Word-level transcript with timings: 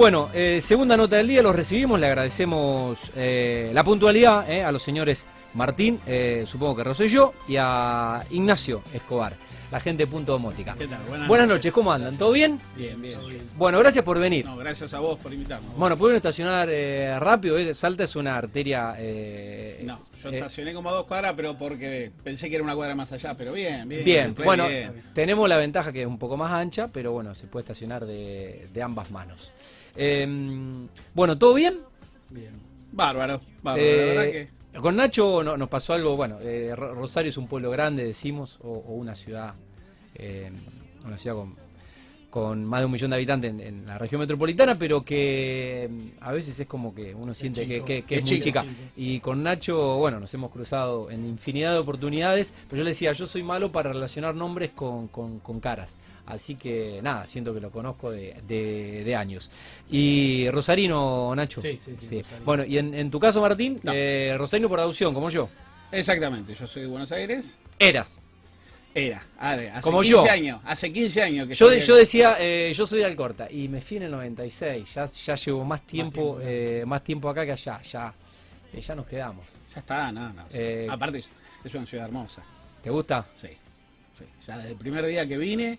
Bueno, 0.00 0.30
eh, 0.32 0.60
segunda 0.62 0.96
nota 0.96 1.16
del 1.16 1.28
día, 1.28 1.42
los 1.42 1.54
recibimos, 1.54 2.00
le 2.00 2.06
agradecemos 2.06 2.96
eh, 3.16 3.70
la 3.74 3.84
puntualidad 3.84 4.50
eh, 4.50 4.64
a 4.64 4.72
los 4.72 4.82
señores 4.82 5.28
Martín, 5.54 6.00
eh, 6.06 6.44
supongo 6.46 6.76
que 6.76 6.84
Rosselló, 6.84 7.34
y 7.48 7.56
a 7.58 8.22
Ignacio 8.30 8.82
Escobar, 8.94 9.32
la 9.72 9.80
gente 9.80 10.04
de 10.04 10.06
Punto 10.10 10.32
Domótica. 10.32 10.74
¿Qué 10.78 10.86
tal? 10.86 11.00
Buenas, 11.26 11.48
noches, 11.48 11.72
¿cómo 11.72 11.92
andan? 11.92 12.16
¿Todo 12.16 12.32
bien? 12.32 12.60
Bien, 12.76 13.00
bien. 13.00 13.18
Bueno, 13.56 13.78
gracias 13.80 14.04
por 14.04 14.18
venir. 14.18 14.44
No, 14.46 14.56
gracias 14.56 14.94
a 14.94 15.00
vos 15.00 15.18
por 15.18 15.32
invitarnos. 15.32 15.74
Bueno, 15.76 15.96
¿pueden 15.96 16.16
estacionar 16.16 16.68
eh, 16.70 17.18
rápido? 17.18 17.58
eh? 17.58 17.74
Salta 17.74 18.04
es 18.04 18.14
una 18.16 18.36
arteria... 18.36 18.94
eh, 18.98 19.82
No, 19.84 19.98
yo 20.22 20.30
estacioné 20.30 20.72
como 20.72 20.88
a 20.90 20.92
dos 20.92 21.06
cuadras, 21.06 21.34
pero 21.36 21.56
porque 21.58 22.12
pensé 22.22 22.48
que 22.48 22.54
era 22.56 22.64
una 22.64 22.74
cuadra 22.76 22.94
más 22.94 23.12
allá, 23.12 23.34
pero 23.34 23.52
bien, 23.52 23.88
bien. 23.88 24.04
Bien, 24.04 24.34
bueno, 24.44 24.68
bien. 24.68 25.02
tenemos 25.14 25.48
la 25.48 25.56
ventaja 25.56 25.92
que 25.92 26.02
es 26.02 26.06
un 26.06 26.18
poco 26.18 26.36
más 26.36 26.52
ancha, 26.52 26.88
pero 26.92 27.10
bueno, 27.12 27.34
se 27.34 27.46
puede 27.48 27.62
estacionar 27.62 28.06
de, 28.06 28.68
de 28.72 28.82
ambas 28.82 29.10
manos. 29.10 29.52
Eh, 29.96 30.26
bueno, 31.14 31.36
¿todo 31.38 31.54
bien? 31.54 31.78
Bien. 32.28 32.52
Bárbaro, 32.92 33.40
bárbaro, 33.62 33.86
la 33.86 34.04
verdad 34.04 34.22
que. 34.32 34.59
Con 34.78 34.96
Nacho 34.96 35.42
no- 35.42 35.56
nos 35.56 35.68
pasó 35.68 35.94
algo, 35.94 36.16
bueno, 36.16 36.38
eh, 36.40 36.72
Ro- 36.76 36.94
Rosario 36.94 37.30
es 37.30 37.36
un 37.36 37.48
pueblo 37.48 37.70
grande, 37.70 38.04
decimos, 38.04 38.58
o, 38.62 38.68
o 38.70 38.94
una 38.94 39.14
ciudad, 39.14 39.54
eh, 40.14 40.50
una 41.04 41.16
ciudad 41.16 41.36
con, 41.36 41.54
con 42.30 42.64
más 42.64 42.80
de 42.80 42.86
un 42.86 42.92
millón 42.92 43.10
de 43.10 43.16
habitantes 43.16 43.50
en, 43.50 43.60
en 43.60 43.86
la 43.86 43.98
región 43.98 44.20
metropolitana, 44.20 44.78
pero 44.78 45.04
que 45.04 45.88
mm, 45.90 46.22
a 46.22 46.30
veces 46.32 46.58
es 46.60 46.68
como 46.68 46.94
que 46.94 47.12
uno 47.14 47.34
siente 47.34 47.66
que, 47.66 47.74
chico. 47.74 47.86
que- 47.86 48.02
que 48.02 48.14
Es 48.14 48.24
es, 48.24 48.30
muy 48.30 48.40
chica. 48.40 48.64
Y 48.96 49.18
con 49.18 49.42
Nacho, 49.42 49.96
bueno, 49.96 50.20
nos 50.20 50.32
hemos 50.34 50.52
cruzado 50.52 51.10
en 51.10 51.26
infinidad 51.26 51.72
de 51.72 51.78
oportunidades, 51.78 52.54
pero 52.68 52.78
yo 52.78 52.84
le 52.84 52.90
decía, 52.90 53.10
yo 53.10 53.26
soy 53.26 53.42
malo 53.42 53.72
para 53.72 53.92
relacionar 53.92 54.36
nombres 54.36 54.70
con, 54.70 55.08
con- 55.08 55.40
con 55.40 55.58
caras. 55.58 55.96
Así 56.30 56.54
que 56.56 57.00
nada, 57.02 57.24
siento 57.24 57.52
que 57.54 57.60
lo 57.60 57.70
conozco 57.70 58.10
de, 58.10 58.36
de- 58.46 59.02
de 59.04 59.16
años. 59.16 59.50
Y 59.90 60.48
Rosarino, 60.50 61.34
Nacho. 61.34 61.60
Sí, 61.60 61.78
sí, 61.84 61.94
sí. 62.02 62.22
Bueno, 62.44 62.64
y 62.64 62.78
en, 62.78 62.94
en 62.94 63.10
tu 63.10 63.18
caso, 63.20 63.40
Martín, 63.40 63.78
No. 63.82 63.92
eh, 63.94 64.34
Rosarino 64.38 64.68
por 64.68 64.80
adopción, 64.80 65.12
como 65.14 65.30
yo. 65.30 65.48
Exactamente, 65.92 66.54
yo 66.54 66.66
soy 66.66 66.82
de 66.82 66.88
Buenos 66.88 67.10
Aires. 67.12 67.56
Eras. 67.78 68.18
Era, 68.92 69.24
a 69.38 69.54
ver, 69.54 69.70
hace 69.70 69.82
Como 69.82 70.00
15 70.02 70.24
yo. 70.26 70.30
años, 70.32 70.60
hace 70.64 70.92
15 70.92 71.22
años 71.22 71.46
que 71.46 71.54
Yo, 71.54 71.72
yo 71.72 71.94
decía, 71.94 72.36
eh, 72.40 72.72
yo 72.74 72.84
soy 72.86 72.98
de 72.98 73.04
Alcorta 73.04 73.46
y 73.48 73.68
me 73.68 73.80
fui 73.80 73.98
en 73.98 74.02
el 74.04 74.10
96. 74.10 74.94
Ya, 74.94 75.04
ya 75.04 75.34
llevo 75.36 75.64
más 75.64 75.86
tiempo, 75.86 76.12
tiempo, 76.12 76.40
eh, 76.42 76.82
más 76.86 77.04
tiempo 77.04 77.28
acá 77.28 77.44
que 77.46 77.52
allá. 77.52 77.80
Ya, 77.82 78.12
eh, 78.72 78.80
ya 78.80 78.94
nos 78.96 79.06
quedamos. 79.06 79.46
Ya 79.72 79.78
está, 79.78 80.10
no, 80.10 80.32
no. 80.32 80.42
Eh, 80.52 80.88
Aparte, 80.90 81.18
es- 81.18 81.30
es 81.64 81.72
una 81.74 81.86
ciudad 81.86 82.06
hermosa. 82.06 82.42
¿Te 82.82 82.90
gusta? 82.90 83.26
Sí, 83.36 83.46
sí. 84.18 84.24
Ya 84.44 84.56
desde 84.58 84.70
el 84.72 84.76
primer 84.76 85.06
día 85.06 85.24
que 85.24 85.38
vine, 85.38 85.78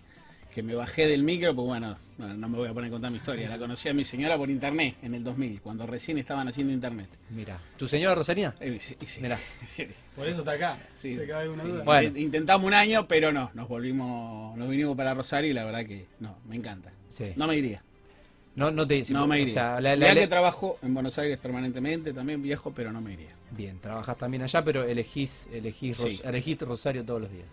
que 0.52 0.62
me 0.62 0.74
bajé 0.74 1.06
del 1.06 1.22
micro, 1.22 1.54
pues 1.54 1.66
bueno, 1.66 1.96
no, 2.18 2.34
no 2.34 2.48
me 2.48 2.58
voy 2.58 2.68
a 2.68 2.74
poner 2.74 2.88
a 2.88 2.92
contar 2.92 3.10
mi 3.10 3.16
historia. 3.16 3.48
La 3.48 3.58
conocí 3.58 3.88
a 3.88 3.94
mi 3.94 4.04
señora 4.04 4.36
por 4.36 4.50
internet 4.50 4.96
en 5.02 5.14
el 5.14 5.24
2000, 5.24 5.60
cuando 5.62 5.86
recién 5.86 6.18
estaban 6.18 6.46
haciendo 6.46 6.72
internet. 6.72 7.08
Mira. 7.30 7.58
¿Tu 7.76 7.88
señora 7.88 8.14
Rosarina? 8.14 8.54
Eh, 8.60 8.76
sí, 8.78 8.96
sí. 9.06 9.20
Mirá. 9.22 9.36
Sí, 9.36 9.86
Por 10.14 10.24
sí. 10.24 10.30
eso 10.30 10.40
está 10.40 10.52
acá. 10.52 10.76
Sí, 10.94 11.16
¿Te 11.16 11.26
cabe 11.26 11.44
alguna 11.44 11.62
sí. 11.62 11.68
duda? 11.68 11.84
Bueno. 11.84 12.08
Intent- 12.10 12.18
Intentamos 12.20 12.66
un 12.66 12.74
año, 12.74 13.08
pero 13.08 13.32
no, 13.32 13.50
nos 13.54 13.66
volvimos, 13.66 14.56
nos 14.58 14.68
vinimos 14.68 14.94
para 14.96 15.14
Rosario 15.14 15.50
y 15.50 15.54
la 15.54 15.64
verdad 15.64 15.86
que 15.86 16.06
no, 16.20 16.36
me 16.46 16.56
encanta. 16.56 16.92
Sí. 17.08 17.32
No 17.36 17.46
me 17.46 17.56
iría. 17.56 17.82
No, 18.54 18.70
no 18.70 18.86
te 18.86 19.02
no 19.08 19.26
me 19.26 19.36
o 19.36 19.38
iría. 19.38 19.54
sea, 19.54 19.80
la- 19.80 19.96
la- 19.96 20.04
Mirá 20.04 20.14
la- 20.14 20.20
que 20.20 20.26
trabajo 20.26 20.78
en 20.82 20.92
Buenos 20.92 21.16
Aires 21.18 21.38
permanentemente, 21.38 22.12
también 22.12 22.42
viejo, 22.42 22.72
pero 22.76 22.92
no 22.92 23.00
me 23.00 23.14
iría. 23.14 23.30
Bien, 23.52 23.78
trabajas 23.78 24.18
también 24.18 24.42
allá, 24.42 24.62
pero 24.62 24.84
elegís, 24.84 25.48
elegís, 25.50 25.98
Ros- 25.98 26.22
elegís 26.24 26.58
Rosario 26.60 27.02
todos 27.04 27.22
los 27.22 27.32
días. 27.32 27.46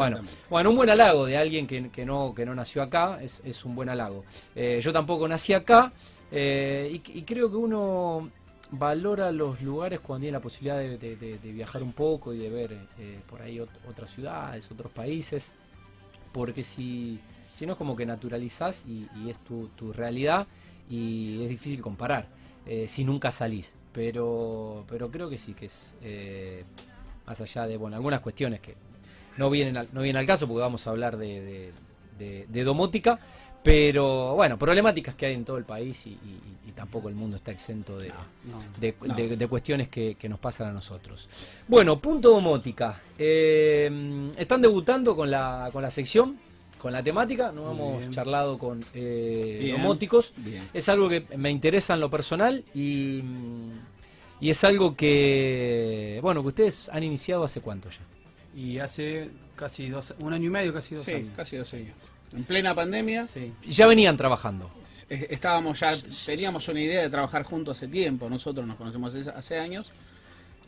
Bueno, 0.00 0.16
bueno, 0.48 0.70
un 0.70 0.76
buen 0.76 0.88
halago 0.90 1.26
de 1.26 1.36
alguien 1.36 1.66
que, 1.66 1.90
que 1.90 2.04
no, 2.06 2.34
que 2.34 2.46
no 2.46 2.54
nació 2.54 2.82
acá, 2.82 3.18
es, 3.22 3.42
es 3.44 3.64
un 3.64 3.74
buen 3.74 3.88
halago. 3.88 4.24
Eh, 4.54 4.80
yo 4.82 4.92
tampoco 4.92 5.28
nací 5.28 5.52
acá 5.52 5.92
eh, 6.32 6.90
y, 6.92 7.22
creo 7.22 7.50
que 7.50 7.56
uno 7.56 8.30
valora 8.70 9.30
los 9.32 9.60
lugares 9.60 10.00
cuando 10.00 10.22
tiene 10.22 10.32
la 10.32 10.40
posibilidad 10.40 10.78
de, 10.78 10.96
de- 10.98 11.16
viajar 11.52 11.82
un 11.82 11.92
poco 11.92 12.32
y 12.32 12.38
de 12.38 12.48
ver 12.50 12.72
eh, 12.98 13.20
por 13.28 13.42
ahí 13.42 13.58
ot- 13.58 13.68
otras 13.88 14.10
ciudades, 14.10 14.68
otros 14.70 14.90
países, 14.90 15.52
porque 16.32 16.64
si, 16.64 17.20
si 17.54 17.66
no 17.66 17.72
es 17.72 17.78
como 17.78 17.94
que 17.94 18.06
naturalizás 18.06 18.86
y, 18.86 19.06
y 19.22 19.30
es 19.30 19.38
tu, 19.40 19.68
tu 19.76 19.92
realidad 19.92 20.46
y 20.88 21.42
es 21.44 21.50
difícil 21.50 21.80
comparar 21.82 22.26
si 22.86 23.04
nunca 23.04 23.30
salís. 23.30 23.74
Pero, 23.92 24.84
pero 24.88 25.10
creo 25.10 25.30
que 25.30 25.38
sí, 25.38 25.54
que 25.54 25.66
es 25.66 25.94
más 27.26 27.40
allá 27.40 27.66
de 27.66 27.76
bueno 27.76 27.96
algunas 27.96 28.20
cuestiones 28.20 28.60
que 28.60 28.74
no 29.36 29.50
vienen 29.50 29.76
al, 29.76 29.88
no 29.92 30.02
vienen 30.02 30.20
al 30.20 30.26
caso 30.26 30.46
porque 30.46 30.60
vamos 30.60 30.86
a 30.86 30.90
hablar 30.90 31.16
de, 31.16 31.40
de- 31.40 31.72
de- 32.18 32.46
de 32.48 32.64
domótica, 32.64 33.18
pero 33.62 34.34
bueno, 34.34 34.58
problemáticas 34.58 35.14
que 35.14 35.26
hay 35.26 35.34
en 35.34 35.44
todo 35.44 35.58
el 35.58 35.64
país 35.64 36.06
y, 36.06 36.10
y- 36.10 36.68
y 36.68 36.72
tampoco 36.72 37.08
el 37.08 37.14
mundo 37.14 37.36
está 37.36 37.50
exento 37.50 37.98
de, 37.98 38.08
No. 38.08 38.14
de, 38.80 38.94
No. 39.04 39.14
de- 39.14 39.36
de 39.36 39.46
cuestiones 39.48 39.88
que, 39.88 40.14
que 40.14 40.28
nos 40.28 40.38
pasan 40.38 40.68
a 40.68 40.72
nosotros. 40.72 41.28
Bueno, 41.68 41.98
punto 41.98 42.30
domótica. 42.30 43.00
Eh, 43.18 44.30
están 44.38 44.62
debutando 44.62 45.14
con 45.16 45.30
la, 45.30 45.68
con 45.72 45.82
la 45.82 45.90
sección, 45.90 46.38
con 46.80 46.92
la 46.92 47.02
temática, 47.02 47.50
no 47.52 47.72
hemos 47.72 47.98
bien. 47.98 48.10
charlado 48.12 48.58
con 48.58 48.80
eh, 48.94 49.58
Bien. 49.62 49.76
domóticos. 49.76 50.32
Bien. 50.36 50.62
Es 50.72 50.88
algo 50.88 51.08
que 51.08 51.24
me 51.36 51.50
interesa 51.50 51.94
en 51.94 52.00
lo 52.00 52.08
personal 52.10 52.62
y, 52.74 53.22
y 54.40 54.50
es 54.50 54.62
algo 54.64 54.94
que, 54.94 56.18
bueno, 56.22 56.42
que 56.42 56.48
ustedes 56.48 56.88
han 56.90 57.02
iniciado 57.02 57.44
hace 57.44 57.60
cuánto 57.60 57.90
ya. 57.90 57.98
Y 58.56 58.78
hace 58.78 59.30
casi 59.54 59.88
dos, 59.90 60.14
un 60.18 60.32
año 60.32 60.46
y 60.46 60.50
medio, 60.50 60.72
casi 60.72 60.94
dos 60.94 61.04
Sí, 61.04 61.12
años. 61.12 61.32
casi 61.36 61.56
dos 61.58 61.72
años. 61.74 61.94
En 62.32 62.42
plena 62.44 62.74
pandemia, 62.74 63.24
Sí. 63.26 63.52
Ya 63.68 63.86
venían 63.86 64.16
trabajando. 64.16 64.70
estábamos 65.08 65.78
ya, 65.78 65.94
teníamos 66.24 66.66
una 66.68 66.80
idea 66.80 67.02
de 67.02 67.10
trabajar 67.10 67.44
juntos 67.44 67.76
hace 67.76 67.86
tiempo, 67.86 68.28
nosotros 68.28 68.66
nos 68.66 68.76
conocemos 68.76 69.14
hace, 69.14 69.30
hace 69.30 69.58
años, 69.60 69.92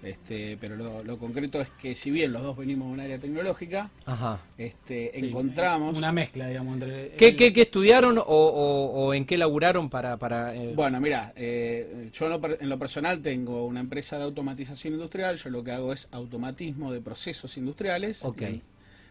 este, 0.03 0.57
pero 0.61 0.77
lo, 0.77 1.03
lo 1.03 1.19
concreto 1.19 1.61
es 1.61 1.69
que 1.71 1.95
si 1.97 2.11
bien 2.11 2.33
los 2.33 2.43
dos 2.43 2.57
venimos 2.57 2.89
de 2.89 2.95
un 2.95 3.01
área 3.01 3.19
tecnológica, 3.19 3.91
Ajá. 4.07 4.41
este, 4.57 5.11
Sí, 5.15 5.27
encontramos... 5.27 5.97
Una 5.99 6.13
mezcla, 6.13 6.47
digamos, 6.49 6.75
entre. 6.75 7.11
¿Qué, 7.17 7.29
él- 7.29 7.37
qué- 7.37 7.53
qué 7.53 7.63
estudiaron 7.63 8.19
o, 8.19 8.23
o- 8.23 9.07
o 9.07 9.15
en 9.15 9.25
qué 9.27 9.37
laburaron 9.37 9.91
para... 9.91 10.17
para 10.17 10.55
eh, 10.55 10.73
Bueno, 10.75 11.01
mira, 11.01 11.33
eh, 11.37 12.11
yo 12.13 12.27
en 12.27 12.33
lo, 12.41 12.61
en 12.61 12.69
lo 12.69 12.79
personal 12.79 13.21
tengo 13.21 13.67
una 13.67 13.81
empresa 13.81 14.19
de 14.19 14.25
automatización 14.25 14.95
industrial, 14.95 15.37
yo 15.37 15.51
lo 15.51 15.65
que 15.65 15.73
hago 15.73 15.93
es 15.93 16.09
automatismo 16.13 16.93
de 16.93 17.01
procesos 17.01 17.57
industriales, 17.57 18.25
Ok. 18.25 18.43
y- 18.43 18.63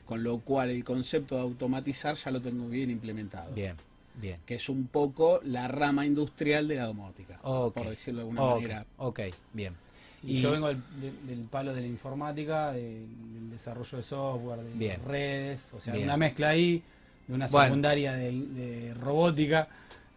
con 0.06 0.24
lo 0.24 0.40
cual 0.40 0.70
el 0.70 0.86
concepto 0.86 1.36
de 1.36 1.42
automatizar 1.42 2.16
ya 2.16 2.32
lo 2.32 2.42
tengo 2.42 2.70
bien 2.70 2.90
implementado, 2.90 3.54
Bien, 3.54 3.76
bien. 4.16 4.40
que 4.46 4.56
es 4.56 4.70
un 4.70 4.88
poco 4.88 5.42
la 5.44 5.68
rama 5.68 6.06
industrial 6.06 6.66
de 6.70 6.76
la 6.78 6.86
domótica, 6.86 7.40
Ok. 7.44 7.74
por 7.74 7.90
decirlo 7.90 8.20
de 8.20 8.30
alguna 8.30 8.42
manera. 8.56 8.86
ok, 9.00 9.20
bien. 9.52 9.74
Y, 10.24 10.42
yo 10.42 10.52
vengo 10.52 10.68
del, 10.68 11.48
palo 11.50 11.74
de 11.74 11.82
la 11.82 11.88
informática, 11.88 12.72
de- 12.72 13.06
del 13.34 13.50
desarrollo 13.52 13.98
de 13.98 14.04
software, 14.04 14.62
de 14.62 14.74
Bien. 14.74 15.02
redes, 15.06 15.68
o 15.74 15.80
sea, 15.80 15.94
Bien. 15.94 16.06
una 16.06 16.18
mezcla 16.18 16.50
ahí 16.50 16.82
de 17.28 17.34
una 17.34 17.48
Bueno. 17.48 17.66
secundaria 17.68 18.14
de, 18.14 18.32
de 18.32 18.94
robótica. 18.96 19.68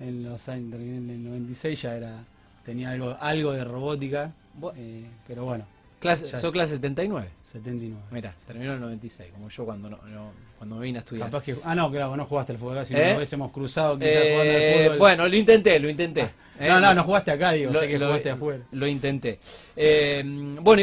En 0.01 0.25
los 0.25 0.49
años 0.49 0.81
en 0.81 1.11
el 1.11 1.23
96 1.25 1.83
ya 1.83 1.95
era 1.97 2.25
tenía 2.65 2.91
algo 2.91 3.17
algo 3.21 3.53
de 3.53 3.65
robótica, 3.65 4.33
eh, 4.77 5.05
pero 5.29 5.45
bueno, 5.45 5.65
Clase, 6.01 6.29
Ya. 6.31 6.39
¿Sos 6.39 6.51
clase 6.51 6.73
79? 6.77 7.29
79. 7.45 8.03
Mira, 8.11 8.35
terminó 8.47 8.71
en 8.71 8.75
el 8.77 8.81
96, 8.81 9.31
como 9.33 9.49
yo 9.51 9.65
cuando 9.67 9.91
no, 9.91 9.99
no- 10.09 10.33
cuando 10.57 10.77
me 10.77 10.85
vine 10.87 10.99
a 10.99 11.01
estudiar. 11.01 11.29
Capaz 11.31 11.45
que, 11.45 11.57
ah, 11.63 11.75
no, 11.75 11.91
claro, 11.91 12.17
no 12.17 12.25
jugaste 12.25 12.53
al 12.53 12.59
fútbol, 12.59 12.85
si 12.87 12.95
¿Eh? 12.95 13.11
no 13.11 13.17
hubiésemos 13.17 13.53
cruzado 13.53 13.99
quizás 13.99 14.13
Eh, 14.15 14.31
jugando 14.33 14.55
al 14.55 14.83
fútbol. 14.85 14.99
bueno, 14.99 15.29
lo 15.29 15.37
intenté, 15.37 15.79
lo 15.79 15.89
intenté. 15.91 16.23
Eh, 16.61 16.69
no, 16.69 16.79
no, 16.79 16.93
no 16.95 17.05
jugaste 17.05 17.31
acá, 17.31 17.53
digo, 17.53 17.73
lo, 17.73 17.81
sé 17.81 17.89
que 17.89 17.99
lo- 17.99 18.09
jugaste 18.09 18.29
afuera. 18.31 18.63
lo 18.73 18.87
intenté. 18.87 19.39
Eh, 19.75 20.23
bueno, 20.61 20.83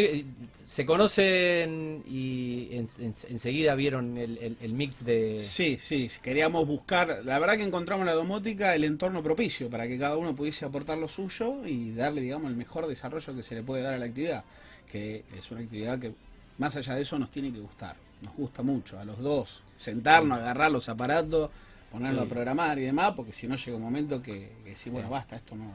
se 0.51 0.85
conocen 0.87 2.03
y 2.07 2.69
en- 2.71 2.89
en- 2.99 3.13
enseguida 3.29 3.75
vieron 3.75 4.17
el, 4.17 4.37
el- 4.39 4.57
el 4.59 4.73
mix 4.73 5.05
de... 5.05 5.37
Sí, 5.39 5.77
sí, 5.79 6.09
queríamos 6.23 6.65
buscar, 6.65 7.21
la 7.23 7.37
verdad 7.37 7.57
que 7.57 7.63
encontramos 7.63 8.01
en 8.03 8.07
la 8.07 8.13
domótica 8.13 8.73
el 8.73 8.85
entorno 8.85 9.21
propicio 9.21 9.69
para 9.69 9.87
que 9.87 9.99
cada 9.99 10.17
uno 10.17 10.35
pudiese 10.35 10.65
aportar 10.65 10.97
lo 10.97 11.07
suyo 11.07 11.63
y 11.65 11.91
darle, 11.93 12.21
digamos, 12.21 12.49
el 12.49 12.57
mejor 12.57 12.87
desarrollo 12.87 13.35
que 13.35 13.43
se 13.43 13.53
le 13.53 13.61
puede 13.61 13.83
dar 13.83 13.93
a 13.93 13.97
la 13.99 14.05
actividad, 14.05 14.43
que 14.91 15.25
es 15.37 15.51
una 15.51 15.61
actividad 15.61 15.99
que 15.99 16.13
más 16.57 16.75
allá 16.75 16.95
de 16.95 17.01
eso 17.01 17.19
nos 17.19 17.29
tiene 17.29 17.51
que 17.51 17.59
gustar, 17.59 17.95
nos 18.21 18.35
gusta 18.35 18.63
mucho 18.63 18.99
a 18.99 19.05
los 19.05 19.19
dos, 19.19 19.63
sentarnos, 19.75 20.39
agarrar 20.39 20.71
los 20.71 20.89
aparatos, 20.89 21.51
ponerlo 21.91 22.21
Sí. 22.21 22.25
a 22.25 22.29
programar 22.29 22.79
y 22.79 22.83
demás, 22.83 23.13
porque 23.15 23.31
si 23.33 23.47
no 23.47 23.55
llega 23.55 23.77
un 23.77 23.83
momento 23.83 24.21
que, 24.21 24.51
que 24.63 24.69
decís, 24.71 24.91
bueno, 24.91 25.07
Sí. 25.07 25.11
basta, 25.13 25.35
esto 25.35 25.55
no, 25.55 25.71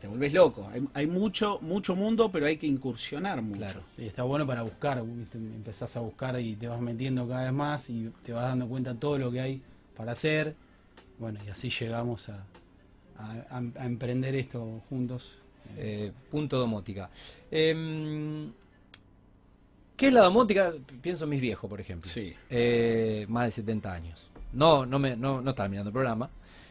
te 0.00 0.06
volvés 0.08 0.32
loco, 0.34 0.68
hay, 0.72 0.86
hay 0.94 1.06
mucho, 1.06 1.58
mucho 1.62 1.96
mundo, 1.96 2.30
pero 2.30 2.46
hay 2.46 2.56
que 2.58 2.66
incursionar 2.66 3.40
mucho. 3.42 3.58
Claro. 3.60 3.82
Y 3.98 4.04
está 4.06 4.22
bueno 4.22 4.46
para 4.46 4.62
buscar, 4.62 4.98
empezás 4.98 5.96
a 5.96 6.00
buscar 6.00 6.38
y 6.40 6.54
te 6.56 6.68
vas 6.68 6.80
metiendo 6.80 7.26
cada 7.26 7.44
vez 7.44 7.52
más 7.52 7.88
y 7.90 8.10
te 8.22 8.32
vas 8.32 8.44
dando 8.44 8.68
cuenta 8.68 8.92
de 8.92 8.98
todo 9.00 9.18
lo 9.18 9.32
que 9.32 9.40
hay 9.40 9.62
para 9.96 10.12
hacer. 10.12 10.54
Bueno, 11.18 11.40
y 11.46 11.48
así 11.50 11.70
llegamos 11.70 12.28
a, 12.28 12.44
a- 13.18 13.56
a- 13.58 13.80
a 13.82 13.86
emprender 13.86 14.34
esto 14.34 14.82
juntos. 14.88 15.32
Eh, 15.76 16.12
punto 16.30 16.58
domótica. 16.58 17.10
Em, 17.50 18.52
¿Qué 19.96 20.08
es 20.08 20.12
la 20.12 20.22
domótica? 20.22 20.72
Pienso 21.00 21.24
en 21.24 21.30
mis 21.30 21.40
viejos, 21.40 21.68
por 21.68 21.80
ejemplo. 21.80 22.10
Sí. 22.10 22.34
Eh, 22.50 23.26
más 23.28 23.46
de 23.46 23.50
70 23.52 23.92
años. 23.92 24.30
No, 24.52 24.84
no, 24.86 24.98
me, 24.98 25.16
no, 25.16 25.40
no 25.40 25.50
estaba 25.50 25.68
mirando 25.68 25.88
el 25.90 25.92
programa, 25.92 26.30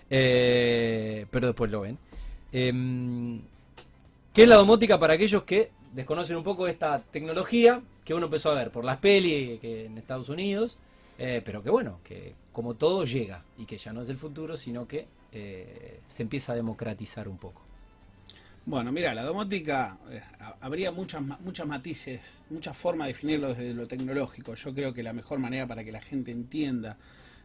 eh, 0.10 1.26
pero 1.32 1.48
después 1.48 1.72
lo 1.72 1.82
ven. 1.82 1.98
Em, 2.52 3.42
¿Qué 4.34 4.44
es 4.44 4.48
la 4.48 4.56
domótica 4.56 5.00
para 5.00 5.14
aquellos 5.14 5.44
que 5.44 5.72
desconocen 5.94 6.38
un 6.38 6.44
poco 6.44 6.68
esta 6.68 7.00
tecnología 7.00 7.82
que 8.04 8.14
uno 8.14 8.26
empezó 8.26 8.52
a 8.52 8.56
ver 8.56 8.72
por 8.72 8.84
las 8.84 8.98
pelis 8.98 9.60
que 9.60 9.86
en 9.86 9.98
Estados 9.98 10.30
Unidos, 10.30 10.78
pero 11.18 11.62
que 11.62 11.70
bueno, 11.70 12.00
que 12.04 12.34
como 12.52 12.74
todo 12.74 13.06
llega 13.06 13.44
y 13.58 13.66
que 13.66 13.78
ya 13.78 13.94
no 13.94 14.02
es 14.02 14.10
el 14.10 14.18
futuro, 14.18 14.58
sino 14.58 14.88
que 14.88 15.06
se 16.08 16.24
empieza 16.24 16.54
a 16.54 16.56
democratizar 16.56 17.28
un 17.28 17.38
poco? 17.38 17.62
Bueno, 18.66 18.94
mira, 18.94 19.14
la 19.14 19.24
domótica, 19.24 19.98
eh, 20.10 20.22
habría 20.62 20.92
muchas, 20.92 21.22
muchas 21.22 21.68
matices, 21.68 22.44
muchas 22.50 22.78
formas 22.78 23.08
de 23.08 23.14
definirlo 23.14 23.50
desde 23.50 23.74
lo 23.74 23.88
tecnológico. 23.88 24.56
Yo 24.56 24.74
creo 24.74 24.94
que 24.94 25.04
la 25.04 25.12
mejor 25.12 25.40
manera 25.40 25.68
para 25.68 25.84
que 25.84 25.92
la 25.92 26.02
gente 26.02 26.32
entienda 26.32 26.98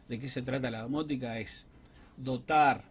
de 0.07 0.17
qué 0.17 0.29
se 0.29 0.41
trata 0.41 0.71
la 0.71 0.81
domótica 0.81 1.37
es 1.37 1.67
dotar 2.15 2.83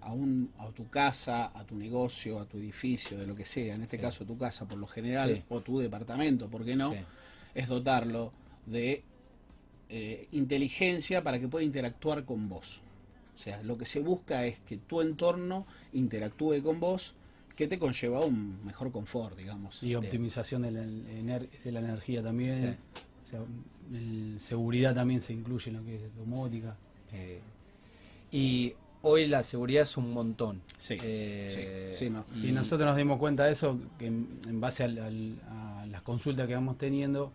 a, 0.00 0.12
un, 0.12 0.50
a 0.58 0.70
tu 0.70 0.88
casa, 0.88 1.50
a 1.54 1.64
tu 1.64 1.76
negocio, 1.76 2.40
a 2.40 2.46
tu 2.46 2.56
edificio, 2.56 3.18
de 3.18 3.26
lo 3.26 3.34
que 3.34 3.44
sea, 3.44 3.74
en 3.74 3.82
este 3.82 3.98
caso 3.98 4.24
tu 4.24 4.38
casa 4.38 4.66
por 4.66 4.78
lo 4.78 4.86
general, 4.86 5.44
o 5.50 5.60
tu 5.60 5.78
departamento, 5.78 6.48
¿por 6.48 6.64
qué 6.64 6.76
no? 6.76 6.94
Es 7.54 7.68
dotarlo 7.68 8.32
de 8.66 9.02
eh, 9.90 10.28
inteligencia 10.32 11.22
para 11.22 11.38
que 11.38 11.48
pueda 11.48 11.64
interactuar 11.64 12.24
con 12.24 12.48
vos. 12.48 12.80
O 13.34 13.38
sea, 13.38 13.62
lo 13.62 13.76
que 13.76 13.84
se 13.84 14.00
busca 14.00 14.46
es 14.46 14.60
que 14.60 14.78
tu 14.78 15.00
entorno 15.00 15.66
interactúe 15.92 16.62
con 16.62 16.80
vos, 16.80 17.14
que 17.54 17.68
te 17.68 17.78
conlleva 17.78 18.20
un 18.20 18.64
mejor 18.64 18.90
confort, 18.90 19.36
digamos. 19.36 19.82
Y 19.82 19.94
optimización 19.94 20.62
de 20.62 20.70
la, 20.70 20.82
de 20.82 21.72
la 21.72 21.80
energía 21.80 22.22
también. 22.22 22.78
O 23.24 23.28
sea, 23.28 23.40
seguridad 24.38 24.94
también 24.94 25.20
se 25.20 25.32
incluye 25.32 25.70
en 25.70 25.76
lo 25.76 25.84
que 25.84 25.96
es 25.96 26.16
domótica. 26.16 26.76
Eh, 27.12 27.40
y 28.32 28.74
hoy 29.02 29.26
la 29.28 29.42
seguridad 29.42 29.82
es 29.82 29.96
un 29.96 30.12
montón. 30.12 30.62
Sí. 30.78 30.98
Eh, 31.02 31.96
y, 32.42 32.52
nosotros 32.52 32.88
nos 32.88 32.96
dimos 32.96 33.18
cuenta 33.18 33.44
de 33.44 33.52
eso, 33.52 33.78
que 33.98 34.06
en, 34.06 34.60
base 34.60 34.84
a 34.84 34.88
las 35.86 36.02
consultas 36.02 36.48
que 36.48 36.54
vamos 36.54 36.76
teniendo, 36.78 37.32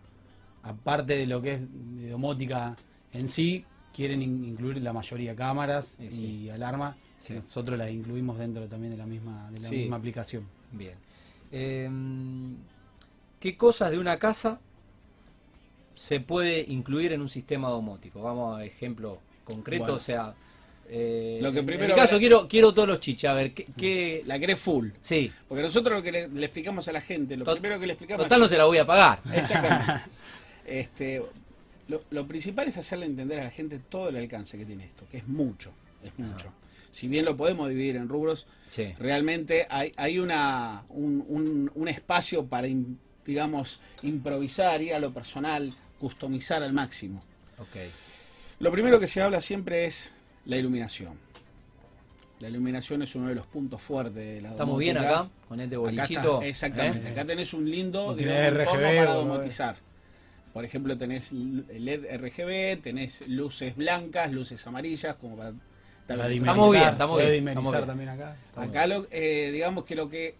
aparte 0.62 1.16
de 1.16 1.26
lo 1.26 1.40
que 1.40 1.54
es 1.54 1.60
de 1.96 2.10
domótica 2.10 2.76
en 3.12 3.28
sí, 3.28 3.64
quieren 3.94 4.22
incluir 4.22 4.80
la 4.82 4.92
mayoría 4.92 5.34
cámaras 5.34 5.98
y 6.00 6.48
alarmas. 6.48 6.96
Nosotros 7.28 7.78
las 7.78 7.90
incluimos 7.90 8.38
dentro 8.38 8.66
también 8.66 8.92
de 8.92 8.96
la 8.96 9.06
misma, 9.06 9.50
de 9.50 9.60
la 9.60 9.70
misma 9.70 9.96
aplicación. 9.96 10.44
Bien. 10.72 10.94
Em, 11.52 12.56
¿Qué 13.38 13.56
cosas 13.56 13.90
de 13.90 13.98
una 13.98 14.18
casa 14.18 14.60
se 15.94 16.20
puede 16.20 16.64
incluir 16.68 17.12
en 17.12 17.20
un 17.20 17.28
sistema 17.28 17.68
domótico? 17.68 18.22
Vamos 18.22 18.58
a 18.58 18.64
ejemplo 18.64 19.18
concreto, 19.44 19.94
o 19.94 19.98
sea, 19.98 20.34
eh, 20.92 21.38
lo 21.40 21.52
que 21.52 21.62
primero 21.62 21.84
en 21.84 21.90
mi 21.90 21.96
caso 21.96 22.18
quiero 22.18 22.48
quiero 22.48 22.74
todos 22.74 22.88
los 22.88 22.98
chiches, 22.98 23.30
a 23.30 23.34
ver, 23.34 23.52
¿qué, 23.52 24.22
La 24.26 24.38
querés 24.38 24.58
full. 24.58 24.88
Sí. 25.02 25.30
Porque 25.48 25.62
nosotros 25.62 25.98
lo 25.98 26.02
que 26.02 26.10
le, 26.10 26.24
explicamos 26.44 26.88
a 26.88 26.92
la 26.92 27.00
gente, 27.00 27.36
lo 27.36 27.44
primero 27.44 27.78
que 27.78 27.86
le 27.86 27.92
explicamos... 27.92 28.24
Total 28.24 28.40
no 28.40 28.48
se 28.48 28.58
la 28.58 28.64
voy 28.64 28.78
a 28.78 28.86
pagar. 28.86 29.20
Exactamente. 29.32 30.02
este, 30.66 31.22
lo, 32.10 32.26
principal 32.26 32.68
es 32.68 32.78
hacerle 32.78 33.06
entender 33.06 33.40
a 33.40 33.44
la 33.44 33.50
gente 33.50 33.78
todo 33.78 34.08
el 34.08 34.16
alcance 34.16 34.56
que 34.56 34.64
tiene 34.64 34.84
esto, 34.84 35.04
que 35.10 35.18
es 35.18 35.28
mucho, 35.28 35.72
es 36.02 36.18
mucho. 36.18 36.52
Si 36.90 37.08
bien 37.08 37.24
lo 37.24 37.36
podemos 37.36 37.68
dividir 37.68 37.96
en 37.96 38.08
rubros, 38.08 38.46
realmente 38.98 39.66
hay, 39.70 39.92
hay 39.96 40.18
una, 40.18 40.84
un, 40.88 41.70
un, 41.74 41.88
espacio 41.88 42.46
para, 42.46 42.68
digamos, 43.24 43.80
improvisar 44.02 44.82
y 44.82 44.90
a 44.90 44.98
lo 44.98 45.12
personal, 45.12 45.72
customizar 45.98 46.62
al 46.62 46.72
máximo. 46.72 47.22
Okay. 47.58 47.90
Lo 48.58 48.72
primero 48.72 48.98
que 48.98 49.06
se 49.06 49.22
habla 49.22 49.40
siempre 49.40 49.84
es 49.84 50.12
la 50.46 50.56
iluminación. 50.56 51.18
La 52.40 52.48
iluminación 52.48 53.02
es 53.02 53.14
uno 53.14 53.28
de 53.28 53.34
los 53.34 53.46
puntos 53.46 53.82
fuertes 53.82 54.14
de 54.14 54.40
la 54.40 54.50
Estamos 54.50 54.78
bien 54.78 54.96
acá, 54.96 55.28
con 55.46 55.60
este 55.60 55.76
bolichito. 55.76 56.40
exactamente, 56.40 57.08
¿eh? 57.08 57.12
acá 57.12 57.26
tenés 57.26 57.52
un 57.52 57.70
lindo 57.70 58.14
digamos, 58.14 58.66
para 58.66 59.14
domotizar. 59.14 59.76
Por 60.52 60.64
ejemplo, 60.64 60.98
tenés 60.98 61.32
LED 61.32 62.16
RGB, 62.16 62.82
tenés 62.82 63.26
luces 63.28 63.76
blancas, 63.76 64.32
luces 64.32 64.66
amarillas, 64.66 65.14
como 65.16 65.36
para... 65.36 65.52
Estamos 66.08 66.72
bien, 66.72 66.88
estamos 66.88 67.18
bien. 67.72 67.86
también 67.86 68.08
acá. 68.08 68.36
Acá, 68.56 68.86
lo, 68.88 69.06
eh, 69.12 69.50
digamos 69.52 69.84
que 69.84 69.94
lo 69.94 70.08
que 70.08 70.34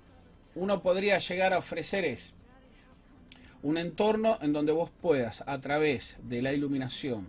uno 0.57 0.83
podría 0.83 1.19
llegar 1.19 1.53
a 1.53 1.59
ofrecer 1.59 2.05
es 2.05 2.35
un 3.62 3.79
entorno 3.79 4.39
en 4.41 4.53
donde 4.53 4.73
vos 4.73 4.91
puedas, 5.01 5.45
a 5.47 5.61
través 5.61 6.19
de 6.23 6.43
la 6.43 6.53
iluminación, 6.53 7.29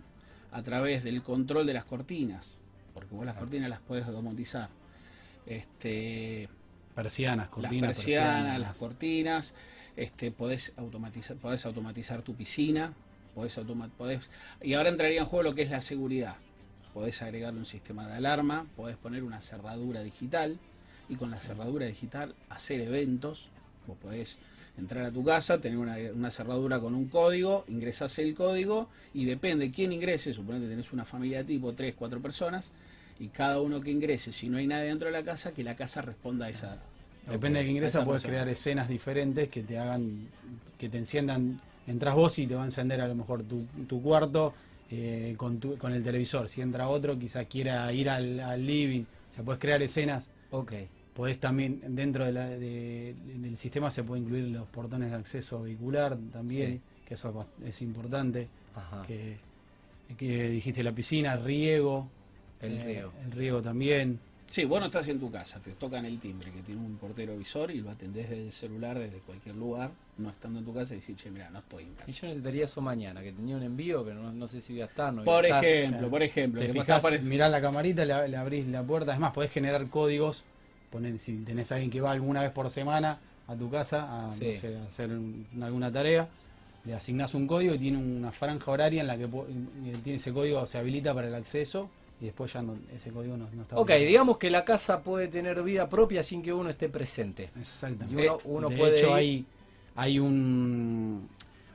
a 0.50 0.62
través 0.62 1.04
del 1.04 1.22
control 1.22 1.66
de 1.66 1.74
las 1.74 1.84
cortinas, 1.84 2.58
porque 2.94 3.14
vos 3.14 3.24
las 3.24 3.36
cortinas 3.36 3.70
las 3.70 3.80
puedes 3.80 4.06
domotizar. 4.06 4.68
Este, 5.46 6.48
persianas, 6.94 7.48
cortinas, 7.48 7.90
las 7.90 7.96
persianas, 7.96 8.58
las 8.58 8.76
cortinas, 8.76 9.54
este, 9.96 10.30
podés 10.30 10.72
automatizar, 10.76 11.36
podés 11.36 11.66
automatizar 11.66 12.22
tu 12.22 12.34
piscina, 12.34 12.92
podés, 13.34 13.58
podés, 13.96 14.30
y 14.62 14.74
ahora 14.74 14.88
entraría 14.88 15.20
en 15.20 15.26
juego 15.26 15.42
lo 15.42 15.54
que 15.54 15.62
es 15.62 15.70
la 15.70 15.80
seguridad. 15.80 16.36
Podés 16.94 17.22
agregarle 17.22 17.58
un 17.58 17.66
sistema 17.66 18.06
de 18.06 18.14
alarma, 18.14 18.66
podés 18.76 18.96
poner 18.96 19.22
una 19.22 19.40
cerradura 19.40 20.02
digital 20.02 20.58
y 21.08 21.16
con 21.16 21.30
la 21.30 21.38
cerradura 21.38 21.86
digital 21.86 22.34
hacer 22.50 22.80
eventos. 22.80 23.48
Vos 23.86 23.96
podés 23.96 24.38
entrar 24.78 25.06
a 25.06 25.10
tu 25.10 25.24
casa, 25.24 25.60
tener 25.60 25.78
una, 25.78 26.30
cerradura 26.30 26.80
con 26.80 26.94
un 26.94 27.08
código, 27.08 27.64
ingresás 27.68 28.18
el 28.18 28.34
código 28.34 28.88
y 29.12 29.24
depende 29.24 29.70
quién 29.70 29.92
ingrese, 29.92 30.32
suponete 30.32 30.64
que 30.64 30.70
tenés 30.70 30.92
una 30.92 31.04
familia 31.04 31.44
tipo 31.44 31.74
3, 31.74 31.94
4 31.96 32.20
personas 32.20 32.72
y 33.18 33.28
cada 33.28 33.60
uno 33.60 33.80
que 33.80 33.90
ingrese, 33.90 34.32
si 34.32 34.48
no 34.48 34.58
hay 34.58 34.66
nadie 34.66 34.88
dentro 34.88 35.06
de 35.06 35.12
la 35.12 35.22
casa, 35.22 35.52
que 35.52 35.62
la 35.62 35.76
casa 35.76 36.02
responda 36.02 36.46
a 36.46 36.50
esa... 36.50 36.78
Depende 37.30 37.60
de 37.60 37.64
que 37.64 37.70
ingresa, 37.70 38.04
puedes 38.04 38.22
crear 38.22 38.48
escenas 38.48 38.88
diferentes 38.88 39.48
que 39.48 39.62
te 39.62 39.78
hagan, 39.78 40.28
que 40.78 40.88
te 40.88 40.98
enciendan, 40.98 41.60
entras 41.86 42.14
vos 42.14 42.38
y 42.38 42.46
te 42.46 42.54
va 42.54 42.62
a 42.62 42.66
encender 42.66 43.00
a 43.00 43.08
lo 43.08 43.14
mejor 43.14 43.44
tu, 43.44 44.02
cuarto 44.02 44.54
eh, 44.90 45.34
con, 45.36 45.58
tu, 45.58 45.78
con 45.78 45.92
el 45.92 46.02
televisor. 46.02 46.48
Si 46.48 46.60
entra 46.60 46.88
otro, 46.88 47.18
quizás 47.18 47.46
quiera 47.46 47.92
ir 47.92 48.10
al, 48.10 48.66
living. 48.66 49.02
O 49.02 49.34
sea, 49.34 49.44
puedes 49.44 49.60
crear 49.60 49.80
escenas. 49.82 50.28
Ok. 50.50 50.72
Podés 51.14 51.38
también, 51.38 51.80
dentro 51.94 52.24
del 52.24 53.56
sistema 53.56 53.90
se 53.90 54.02
puede 54.02 54.22
incluir 54.22 54.44
los 54.48 54.66
portones 54.68 55.10
de 55.10 55.16
acceso 55.16 55.62
vehicular 55.62 56.16
también, 56.32 56.80
que 57.06 57.14
eso 57.14 57.46
es 57.64 57.82
importante. 57.82 58.48
Que, 59.06 59.36
que 60.16 60.48
dijiste 60.48 60.82
la 60.82 60.92
piscina, 60.92 61.36
riego. 61.36 62.08
El 62.60 62.78
eh, 62.78 62.84
riego. 62.84 63.12
El 63.24 63.32
riego 63.32 63.62
también. 63.62 64.18
Sí, 64.52 64.66
vos 64.66 64.80
no 64.80 64.86
estás 64.86 65.08
en 65.08 65.18
tu 65.18 65.30
casa, 65.30 65.60
te 65.60 65.70
tocan 65.70 66.04
el 66.04 66.18
timbre 66.18 66.50
que 66.50 66.60
tiene 66.60 66.78
un 66.82 66.98
portero 66.98 67.34
visor 67.38 67.70
y 67.70 67.80
lo 67.80 67.90
atendés 67.90 68.28
desde 68.28 68.44
el 68.44 68.52
celular, 68.52 68.98
desde 68.98 69.16
cualquier 69.20 69.56
lugar, 69.56 69.90
no 70.18 70.28
estando 70.28 70.58
en 70.58 70.66
tu 70.66 70.74
casa 70.74 70.92
y 70.94 71.00
decís, 71.00 71.16
che, 71.16 71.30
mira, 71.30 71.48
no 71.48 71.60
estoy 71.60 71.84
en 71.84 71.94
casa. 71.94 72.10
Y 72.10 72.12
yo 72.12 72.26
necesitaría 72.26 72.64
eso 72.64 72.82
mañana, 72.82 73.22
que 73.22 73.32
tenía 73.32 73.56
un 73.56 73.62
envío, 73.62 74.04
pero 74.04 74.30
no, 74.30 74.48
sé 74.48 74.60
si 74.60 74.74
voy 74.74 74.82
a 74.82 74.84
estar. 74.84 75.10
No 75.10 75.24
por, 75.24 75.46
ejemplo, 75.46 76.10
por 76.10 76.22
ejemplo, 76.22 76.60
te 76.60 76.68
fijás, 76.68 77.02
mirás 77.22 77.50
la 77.50 77.62
camarita, 77.62 78.04
le, 78.04 78.28
le, 78.28 78.36
abrís 78.36 78.66
la 78.66 78.82
puerta, 78.82 79.14
es 79.14 79.18
más, 79.18 79.32
podés 79.32 79.50
generar 79.50 79.88
códigos 79.88 80.44
poner 80.90 81.18
si 81.18 81.38
tenés 81.38 81.72
a 81.72 81.76
alguien 81.76 81.90
que 81.90 82.02
va 82.02 82.10
alguna 82.10 82.42
vez 82.42 82.50
por 82.50 82.70
semana 82.70 83.18
a 83.48 83.56
tu 83.56 83.70
casa 83.70 84.02
a, 84.02 84.26
hacer 84.26 85.10
alguna 85.62 85.90
tarea, 85.90 86.28
le 86.84 86.94
asignás 86.94 87.34
un 87.34 87.46
código 87.46 87.74
y 87.74 87.78
tiene 87.78 87.96
una 87.96 88.30
franja 88.30 88.70
horaria 88.70 89.00
en 89.00 89.06
la 89.06 89.16
que 89.16 89.26
tiene 90.04 90.16
ese 90.16 90.30
código, 90.30 90.66
se 90.66 90.76
habilita 90.76 91.14
para 91.14 91.28
el 91.28 91.34
acceso 91.34 91.88
y 92.22 92.26
después 92.26 92.52
ya 92.52 92.64
ese 92.94 93.10
código 93.10 93.36
no, 93.36 93.46
está. 93.46 93.76
Ok, 93.76 93.90
digamos 93.90 94.38
que 94.38 94.48
la 94.48 94.64
casa 94.64 95.02
puede 95.02 95.28
tener 95.28 95.62
vida 95.62 95.90
propia 95.90 96.22
sin 96.22 96.40
que 96.40 96.52
uno 96.52 96.70
esté 96.70 96.88
presente. 96.88 97.50
Exactamente. 97.60 98.30
uno, 98.44 98.70
de 98.70 98.94
hecho, 98.94 99.12
hay, 99.12 99.44
hay 99.96 100.18
un, 100.18 101.28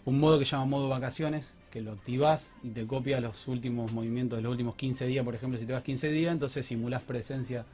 un 0.05 0.19
modo 0.19 0.39
que 0.39 0.45
se 0.45 0.51
llama 0.51 0.65
modo 0.65 0.87
vacaciones, 0.87 1.53
que 1.69 1.81
lo 1.81 1.91
activás 1.91 2.49
y 2.63 2.69
te 2.69 2.87
copia 2.87 3.19
los 3.19 3.47
últimos 3.47 3.91
movimientos 3.91 4.37
de 4.37 4.43
los 4.43 4.51
últimos 4.51 4.75
15 4.75 5.05
días, 5.05 5.23
por 5.23 5.35
ejemplo, 5.35 5.59
si 5.59 5.65
te 5.65 5.73
vas 5.73 5.83
15 5.83 6.09
días, 6.11 6.31
entonces 6.31 6.65
simulás 6.65 7.03
presencia 7.03 7.65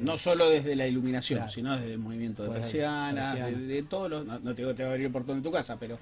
no 0.00 0.18
solo 0.18 0.48
desde 0.50 0.76
la 0.76 0.86
iluminación, 0.86 1.48
sino 1.48 1.76
desde 1.76 1.92
el 1.92 1.98
movimiento 1.98 2.42
de 2.42 2.50
persianas, 2.50 3.34
de, 3.34 3.82
todos 3.82 4.10
los. 4.10 4.26
No, 4.26 4.54
te, 4.54 4.74
te 4.74 4.82
va 4.82 4.90
a 4.90 4.92
abrir 4.92 5.06
el 5.06 5.12
portón 5.12 5.36
de 5.36 5.42
tu 5.42 5.52
casa, 5.52 5.76
pero 5.78 5.98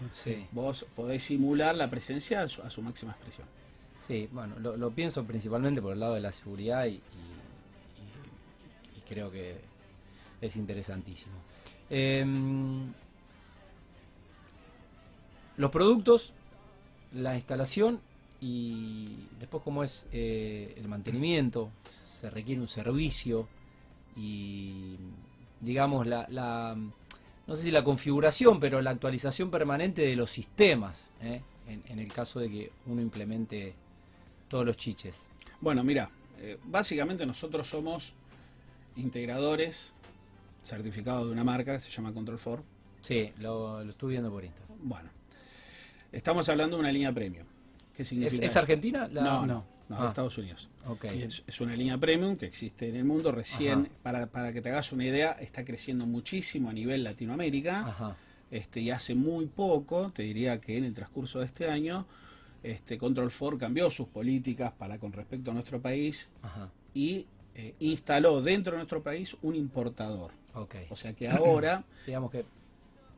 vos 0.52 0.87
podés 0.95 1.23
simular 1.23 1.75
la 1.75 1.90
presencia 1.90 2.43
a 2.43 2.49
su, 2.49 2.83
máxima 2.83 3.12
expresión. 3.12 3.47
Sí, 4.06 4.28
bueno, 4.30 4.54
lo, 4.60 4.90
pienso 4.92 5.25
principalmente 5.25 5.82
por 5.82 5.92
el 5.92 5.98
lado 5.98 6.14
de 6.14 6.20
la 6.20 6.30
seguridad 6.30 6.86
y, 6.86 7.00
creo 9.08 9.30
que 9.30 9.56
es 10.40 10.56
interesantísimo. 10.56 11.34
Em, 11.90 12.92
los 15.56 15.70
productos, 15.70 16.32
la 17.12 17.34
instalación 17.34 18.00
y 18.40 19.26
después 19.40 19.62
cómo 19.62 19.82
es 19.82 20.08
eh, 20.12 20.75
el 20.76 20.86
mantenimiento, 20.86 21.70
se 21.88 22.30
requiere 22.30 22.60
un 22.60 22.68
servicio, 22.68 23.48
y 24.16 24.96
digamos 25.60 26.06
la, 26.06 26.26
la, 26.30 26.76
no 27.46 27.56
sé 27.56 27.62
si 27.62 27.70
la 27.70 27.82
configuración, 27.84 28.60
pero 28.60 28.80
la 28.82 28.90
actualización 28.90 29.50
permanente 29.50 30.02
de 30.02 30.16
los 30.16 30.30
sistemas, 30.30 31.10
¿eh? 31.20 31.42
en, 31.66 31.98
el 31.98 32.12
caso 32.12 32.38
de 32.40 32.48
que 32.48 32.72
uno 32.86 33.02
implemente 33.02 33.75
todos 34.48 34.64
los 34.66 34.76
chiches. 34.76 35.28
Bueno, 35.60 35.82
mira, 35.84 36.10
eh, 36.38 36.58
básicamente 36.64 37.24
nosotros 37.26 37.66
somos 37.66 38.12
integradores 38.96 39.92
certificado 40.62 41.26
de 41.26 41.32
una 41.32 41.44
marca 41.44 41.74
que 41.74 41.80
se 41.80 41.90
llama 41.90 42.12
Control 42.12 42.38
4. 42.42 42.64
Sí, 43.02 43.32
lo, 43.38 43.84
lo 43.84 43.90
estuve 43.90 44.12
viendo 44.12 44.30
por 44.30 44.44
Instagram. 44.44 44.78
Bueno, 44.82 45.10
estamos 46.12 46.48
hablando 46.48 46.76
de 46.76 46.80
una 46.80 46.92
línea 46.92 47.12
premium. 47.12 47.46
¿Qué 47.94 48.02
¿Es, 48.02 48.08
significa? 48.08 48.44
es 48.46 48.56
Argentina? 48.56 49.08
La- 49.08 49.22
No, 49.22 49.46
no, 49.46 49.64
No. 49.88 49.96
Ah. 49.98 50.02
de 50.02 50.08
Estados 50.08 50.36
Unidos. 50.38 50.68
Ok. 50.86 51.04
Es, 51.04 51.44
es 51.46 51.60
una 51.60 51.74
línea 51.76 51.96
premium 51.98 52.36
que 52.36 52.46
existe 52.46 52.88
en 52.88 52.96
el 52.96 53.04
mundo. 53.04 53.30
Recién, 53.30 53.88
para, 54.02 54.26
para 54.26 54.52
que 54.52 54.60
te 54.60 54.70
hagas 54.70 54.90
una 54.92 55.04
idea, 55.04 55.32
está 55.32 55.64
creciendo 55.64 56.04
muchísimo 56.06 56.68
a 56.68 56.72
nivel 56.72 57.04
Latinoamérica. 57.04 57.86
Ajá. 57.86 58.16
Este, 58.50 58.80
y 58.80 58.90
hace 58.90 59.14
muy 59.14 59.46
poco, 59.46 60.10
te 60.12 60.22
diría 60.24 60.60
que 60.60 60.76
en 60.76 60.84
el 60.84 60.94
transcurso 60.94 61.38
de 61.40 61.46
este 61.46 61.70
año, 61.70 62.06
este, 62.62 62.98
Control 62.98 63.30
4 63.36 63.58
cambió 63.58 63.90
sus 63.90 64.08
políticas 64.08 64.72
para 64.72 64.98
con 64.98 65.12
respecto 65.12 65.50
a 65.50 65.54
nuestro 65.54 65.80
país 65.80 66.28
Ajá. 66.42 66.70
y 66.94 67.26
eh, 67.54 67.75
instaló 67.80 68.42
dentro 68.42 68.72
de 68.72 68.78
nuestro 68.78 69.02
país 69.02 69.36
un 69.42 69.54
importador. 69.54 70.32
O 70.90 70.96
sea 70.96 71.12
que 71.14 71.28
ahora, 71.28 71.84
Digamos 72.06 72.30
que 72.30 72.44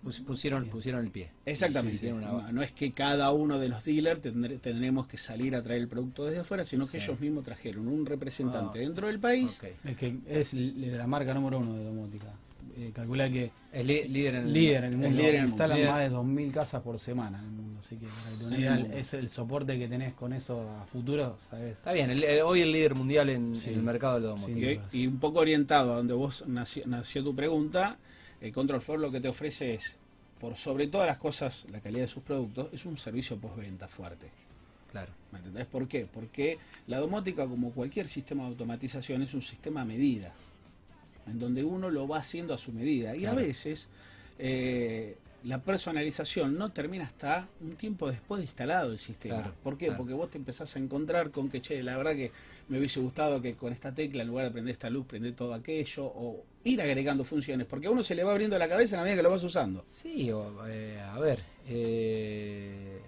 pus- 0.02 0.20
pusieron, 0.20 0.66
pusieron 0.68 1.04
el 1.04 1.10
pie. 1.10 1.30
exactamente, 1.44 2.12
una- 2.12 2.26
no, 2.30 2.52
no 2.52 2.62
es 2.62 2.72
que 2.72 2.92
cada 2.92 3.32
uno 3.32 3.58
de 3.58 3.68
los 3.68 3.84
dealers 3.84 4.20
tendré- 4.22 4.58
tendremos 4.60 5.06
que 5.08 5.18
salir 5.18 5.54
a 5.56 5.62
traer 5.62 5.80
el 5.80 5.88
producto 5.88 6.24
desde 6.24 6.40
afuera, 6.40 6.64
sino 6.64 6.84
que 6.84 7.00
Sí. 7.00 7.06
ellos 7.06 7.20
mismos 7.20 7.44
trajeron 7.44 7.88
un 7.88 8.06
representante 8.06 8.78
Ah. 8.78 8.82
dentro 8.82 9.06
del 9.08 9.18
país. 9.18 9.58
Ok. 9.58 9.68
Es 9.84 9.96
que 9.96 10.18
es 10.28 10.54
la 10.54 11.06
marca 11.06 11.32
número 11.34 11.58
uno 11.58 11.74
de 11.74 11.84
domótica. 11.84 12.32
Eh, 12.76 12.90
calcula 12.94 13.28
que 13.30 13.50
Es 13.72 13.84
líder 13.84 14.34
en 14.36 14.42
el 14.46 14.52
líder 14.52 14.84
en 14.84 14.84
el 14.84 14.92
Es 14.92 14.98
mundo. 15.00 15.18
líder 15.18 15.34
en 15.34 15.40
el 15.42 15.48
Instalan 15.48 15.76
mundo. 15.78 15.92
más 15.92 16.00
de 16.00 16.10
2.000 16.10 16.52
casas 16.52 16.82
por 16.82 16.98
semana 16.98 17.38
en 17.38 17.44
el 17.44 17.50
mundo. 17.50 17.80
Así 17.80 17.96
que 17.96 18.06
para 18.06 18.30
que 18.30 18.36
te 18.38 18.44
una 18.44 18.58
idea, 18.58 18.76
es 18.98 19.14
el 19.14 19.28
soporte 19.30 19.78
que 19.78 19.88
tenés 19.88 20.14
con 20.14 20.32
eso 20.32 20.68
a 20.70 20.84
futuro, 20.86 21.38
¿sabes? 21.48 21.78
Está 21.78 21.92
bien, 21.92 22.10
el- 22.10 22.24
el- 22.24 22.42
hoy 22.42 22.60
el 22.62 22.72
líder 22.72 22.94
mundial 22.94 23.30
en, 23.30 23.56
Sí. 23.56 23.70
en 23.70 23.76
el 23.76 23.82
mercado 23.82 24.14
del 24.14 24.22
domótico. 24.24 24.58
Sí. 24.90 24.98
Y, 24.98 25.02
y 25.02 25.06
un 25.06 25.18
poco 25.18 25.40
orientado 25.40 25.92
a 25.92 25.96
donde 25.96 26.14
vos 26.14 26.44
nació, 26.46 26.84
nació 26.86 27.22
tu 27.24 27.34
pregunta, 27.34 27.98
el 28.40 28.52
Control 28.52 28.80
4 28.84 28.98
lo 28.98 29.10
que 29.10 29.20
te 29.20 29.28
ofrece 29.28 29.74
es, 29.74 29.96
por 30.40 30.54
sobre 30.54 30.86
todas 30.86 31.06
las 31.08 31.18
cosas, 31.18 31.66
la 31.72 31.80
calidad 31.80 32.02
de 32.02 32.08
sus 32.08 32.22
productos, 32.22 32.68
es 32.72 32.86
un 32.86 32.96
servicio 32.96 33.36
postventa 33.38 33.88
fuerte. 33.88 34.28
Claro. 34.92 35.12
¿Me 35.32 35.38
entendés 35.38 35.66
por 35.66 35.86
qué? 35.86 36.06
Porque 36.10 36.56
la 36.86 36.98
domótica, 36.98 37.46
como 37.46 37.72
cualquier 37.72 38.06
sistema 38.08 38.44
de 38.44 38.50
automatización, 38.50 39.20
es 39.22 39.34
un 39.34 39.42
sistema 39.42 39.82
a 39.82 39.84
medida, 39.84 40.32
en 41.30 41.38
donde 41.38 41.64
uno 41.64 41.90
lo 41.90 42.06
va 42.08 42.18
haciendo 42.18 42.54
a 42.54 42.58
su 42.58 42.72
medida. 42.72 43.14
Y 43.16 43.20
Claro. 43.20 43.38
a 43.38 43.40
veces 43.42 43.88
eh, 44.38 45.16
la 45.44 45.58
personalización 45.62 46.58
no 46.58 46.70
termina 46.72 47.04
hasta 47.04 47.46
un 47.60 47.76
tiempo 47.76 48.10
después 48.10 48.38
de 48.40 48.44
instalado 48.44 48.90
el 48.92 48.98
sistema. 48.98 49.36
Claro, 49.36 49.54
¿Por 49.62 49.78
qué? 49.78 49.86
claro. 49.86 49.98
Porque 49.98 50.14
vos 50.14 50.30
te 50.30 50.38
empezás 50.38 50.74
a 50.74 50.78
encontrar 50.78 51.30
con 51.30 51.48
que, 51.48 51.60
che, 51.60 51.82
la 51.82 51.96
verdad 51.96 52.14
que 52.16 52.30
me 52.68 52.78
hubiese 52.78 53.00
gustado 53.00 53.40
que 53.40 53.54
con 53.54 53.72
esta 53.72 53.94
tecla, 53.94 54.22
en 54.22 54.28
lugar 54.28 54.46
de 54.46 54.50
prender 54.50 54.72
esta 54.72 54.90
luz, 54.90 55.06
prender 55.06 55.34
todo 55.34 55.54
aquello, 55.54 56.04
o 56.06 56.44
ir 56.64 56.82
agregando 56.82 57.24
funciones, 57.24 57.66
porque 57.66 57.86
a 57.86 57.90
uno 57.90 58.02
se 58.02 58.14
le 58.14 58.24
va 58.24 58.32
abriendo 58.32 58.58
la 58.58 58.68
cabeza 58.68 58.96
a 58.96 58.98
la 58.98 59.04
medida 59.04 59.16
que 59.16 59.22
lo 59.22 59.30
vas 59.30 59.42
usando. 59.44 59.84
Sí, 59.88 60.30
o, 60.32 60.66
eh, 60.66 61.00
a 61.00 61.18
ver. 61.18 61.40
eh, 61.68 62.98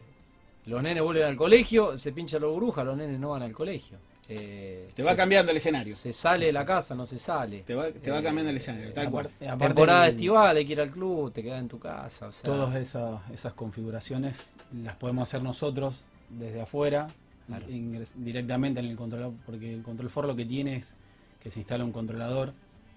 los 0.67 0.83
nenes 0.83 1.03
vuelven 1.03 1.25
al 1.25 1.37
colegio, 1.37 1.99
se 1.99 2.13
pincha 2.13 2.39
la 2.39 2.47
burbuja, 2.47 2.85
los 2.85 2.97
nenes 2.97 3.19
no 3.19 3.31
van 3.31 3.43
al 3.43 3.53
colegio. 3.53 3.99
Eh, 4.33 4.89
Te 4.95 5.03
va 5.03 5.11
se- 5.13 5.17
cambiando 5.17 5.51
el 5.51 5.57
escenario. 5.57 5.95
Se 5.97 6.13
sale 6.13 6.47
de 6.47 6.53
la 6.53 6.65
casa, 6.65 6.95
no 6.95 7.05
se 7.05 7.19
sale. 7.19 7.63
Te 7.63 7.75
va, 7.75 7.91
te 7.91 8.11
va 8.11 8.21
Eh, 8.21 8.23
cambiando 8.23 8.51
el 8.51 8.57
escenario, 8.59 8.93
tal 8.93 9.11
cual. 9.11 9.27
Aparte- 9.27 9.49
aparte 9.49 9.67
Temporada 9.67 10.07
el- 10.07 10.11
estival, 10.15 10.57
hay 10.57 10.67
que 10.67 10.73
ir 10.73 10.81
al 10.81 10.91
club, 10.91 11.33
te 11.33 11.43
quedas 11.43 11.61
en 11.61 11.69
tu 11.69 11.79
casa. 11.79 12.29
O 12.29 12.33
sea, 12.33 12.43
Todas 12.51 12.77
esas, 12.77 13.21
esas 13.33 13.53
configuraciones 13.55 14.49
las 14.83 14.95
podemos 14.97 15.29
hacer 15.29 15.43
nosotros 15.43 16.03
desde 16.29 16.61
afuera, 16.61 17.09
Claro. 17.49 17.67
ingres- 17.69 18.13
directamente 18.15 18.79
en 18.81 18.87
el 18.87 18.97
controlador, 18.97 19.35
porque 19.45 19.75
el 19.75 19.83
control 19.83 20.09
for 20.11 20.27
lo 20.27 20.37
que 20.37 20.45
tiene 20.47 20.77
es 20.77 20.95
que 21.43 21.51
se 21.51 21.59
instala 21.59 21.85
un 21.85 21.91
controlador 21.93 22.53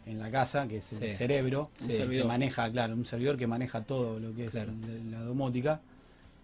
en 0.06 0.20
la 0.20 0.30
casa, 0.30 0.68
que 0.68 0.78
es 0.78 0.92
el 1.02 1.12
Sí. 1.12 1.16
cerebro, 1.18 1.70
Un 1.82 1.88
que 1.88 1.98
servidor. 1.98 2.28
maneja, 2.28 2.70
claro, 2.72 2.94
un 2.94 3.06
servidor 3.06 3.38
que 3.38 3.48
maneja 3.48 3.82
todo 3.84 4.20
lo 4.20 4.36
que 4.36 4.46
es 4.46 4.52
Claro. 4.52 4.74
la 5.10 5.22
domótica, 5.22 5.80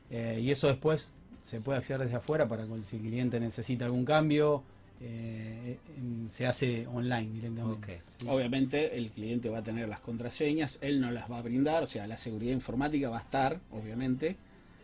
eh, 0.09 0.39
y 0.41 0.49
eso 0.49 0.67
después 0.67 1.11
se 1.43 1.59
puede 1.61 1.77
acceder 1.79 2.01
desde 2.05 2.15
afuera 2.15 2.47
para 2.47 2.65
si 2.85 2.95
el 2.95 3.01
cliente 3.01 3.39
necesita 3.39 3.85
algún 3.85 4.05
cambio, 4.05 4.63
eh, 5.01 5.77
em, 5.97 6.29
se 6.29 6.45
hace 6.45 6.85
online 6.87 7.31
directamente. 7.31 8.01
Obviamente 8.27 8.97
el 8.97 9.11
cliente 9.11 9.49
va 9.49 9.59
a 9.59 9.63
tener 9.63 9.87
las 9.87 9.99
contraseñas, 10.01 10.77
él 10.81 10.99
no 10.99 11.09
las 11.11 11.29
va 11.31 11.37
a 11.37 11.41
brindar, 11.41 11.83
o 11.83 11.87
sea, 11.87 12.05
la 12.07 12.17
seguridad 12.17 12.53
informática 12.53 13.09
va 13.09 13.17
a 13.17 13.21
estar, 13.21 13.59
obviamente. 13.71 14.35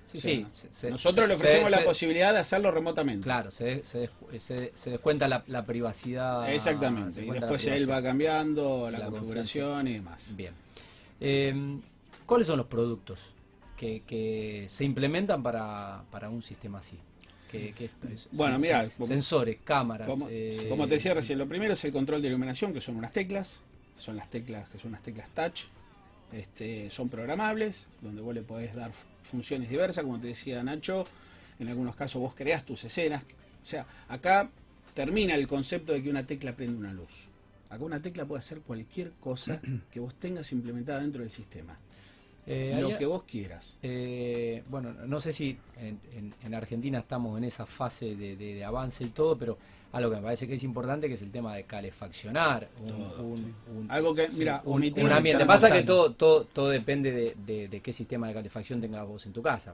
Sí, 0.05 0.17
O 0.19 0.21
sea, 0.21 0.31
sí. 0.31 0.45
se- 0.53 0.71
se- 0.73 0.89
Nosotros 0.91 1.23
se- 1.23 1.27
le 1.27 1.33
ofrecemos 1.33 1.69
se- 1.71 1.75
la 1.75 1.81
se- 1.81 1.87
posibilidad 1.87 2.31
de 2.33 2.39
hacerlo 2.39 2.69
remotamente. 2.71 3.23
Claro, 3.23 3.49
se, 3.49 3.83
se, 3.83 3.99
des- 4.01 4.11
se- 4.43 4.71
se 4.75 4.89
descuenta 4.91 5.27
la, 5.27 5.43
la 5.47 5.65
privacidad. 5.65 6.53
Exactamente. 6.53 7.25
Y 7.25 7.29
después 7.31 7.65
él 7.65 7.89
va 7.89 8.03
cambiando 8.03 8.89
la, 8.91 8.99
La 8.99 9.05
configuración 9.07 9.87
y 9.87 9.93
demás. 9.95 10.27
Bien. 10.35 10.53
Eh, 11.19 11.79
¿Cuáles 12.27 12.45
son 12.47 12.57
los 12.57 12.67
productos 12.67 13.19
que, 13.75 14.01
que 14.05 14.65
se 14.67 14.85
implementan 14.85 15.41
para, 15.43 16.03
para 16.11 16.29
un 16.29 16.43
sistema 16.43 16.79
así? 16.79 16.97
Que, 17.51 17.71
que 17.73 17.85
esto 17.85 18.07
es- 18.07 18.27
Bueno, 18.31 18.57
mira, 18.59 18.89
sensores, 19.07 19.57
cámaras. 19.63 20.07
Como, 20.07 20.27
eh, 20.29 20.65
como 20.69 20.87
te 20.87 20.95
decía 20.95 21.13
recién, 21.13 21.37
lo 21.39 21.47
primero 21.47 21.73
es 21.73 21.83
el 21.85 21.91
control 21.91 22.21
de 22.21 22.27
iluminación, 22.29 22.73
que 22.73 22.81
son 22.81 22.95
unas 22.97 23.11
teclas. 23.11 23.59
Son 23.97 24.17
las 24.17 24.29
teclas 24.29 24.67
que 24.69 24.77
son 24.79 24.89
unas 24.89 25.03
teclas 25.03 25.29
touch. 25.29 25.61
Este, 26.33 26.89
son 26.91 27.07
programables, 27.09 27.85
donde 28.01 28.21
vos 28.21 28.33
le 28.33 28.41
podés 28.41 28.75
dar 28.75 28.91
funciones 29.23 29.69
diversas, 29.69 30.03
como 30.03 30.19
te 30.19 30.27
decía 30.27 30.61
Nacho. 30.63 31.05
En 31.59 31.69
algunos 31.69 31.95
casos 31.95 32.21
vos 32.21 32.35
creás 32.35 32.65
tus 32.65 32.83
escenas. 32.83 33.23
O 33.23 33.65
sea, 33.65 33.85
acá 34.09 34.49
termina 34.93 35.35
el 35.35 35.47
concepto 35.47 35.93
de 35.93 36.03
que 36.03 36.09
una 36.09 36.25
tecla 36.25 36.55
prende 36.55 36.77
una 36.77 36.91
luz. 36.93 37.29
Acá 37.69 37.83
una 37.85 38.01
tecla 38.01 38.25
puede 38.25 38.39
hacer 38.39 38.59
cualquier 38.61 39.11
cosa 39.19 39.61
que 39.91 39.99
vos 39.99 40.15
tengas 40.15 40.51
implementada 40.51 40.99
dentro 41.01 41.21
del 41.21 41.31
sistema. 41.31 41.77
Eh, 42.47 42.77
Lo 42.79 42.95
que 42.97 43.05
vos 43.05 43.23
quieras. 43.23 43.75
eh, 43.81 44.63
bueno, 44.69 44.93
no 44.93 45.19
sé 45.19 45.33
si 45.33 45.57
en, 45.77 45.99
en- 46.15 46.33
en 46.43 46.53
Argentina 46.53 46.99
estamos 46.99 47.37
en 47.37 47.43
esa 47.45 47.65
fase 47.65 48.15
de, 48.15 48.35
de- 48.35 48.55
de 48.55 48.63
avance 48.65 49.03
y 49.03 49.09
todo, 49.09 49.37
pero 49.37 49.57
algo 49.95 50.09
que 50.11 50.17
me 50.17 50.23
parece 50.23 50.45
que 50.47 50.55
es 50.55 50.63
importante 50.63 51.07
que 51.07 51.13
es 51.13 51.21
el 51.21 51.31
tema 51.31 51.55
de 51.55 51.63
calefaccionar 51.63 52.67
un, 52.81 52.87
Todo, 52.87 53.23
un- 53.23 53.37
sí. 53.37 53.45
un- 53.75 53.89
Algo 53.91 54.13
que, 54.13 54.29
Sí, 54.29 54.39
mira, 54.39 54.61
un, 54.65 54.83
ambiente. 55.11 55.45
Pasa 55.45 55.71
que 55.71 55.83
todo, 55.83 56.11
todo, 56.11 56.43
todo 56.45 56.69
depende 56.69 57.11
de, 57.11 57.35
de- 57.45 57.67
de 57.69 57.79
qué 57.81 57.93
sistema 57.93 58.27
de 58.27 58.33
calefacción 58.33 58.81
tengas 58.81 59.07
vos 59.07 59.25
en 59.25 59.31
tu 59.33 59.41
casa. 59.41 59.73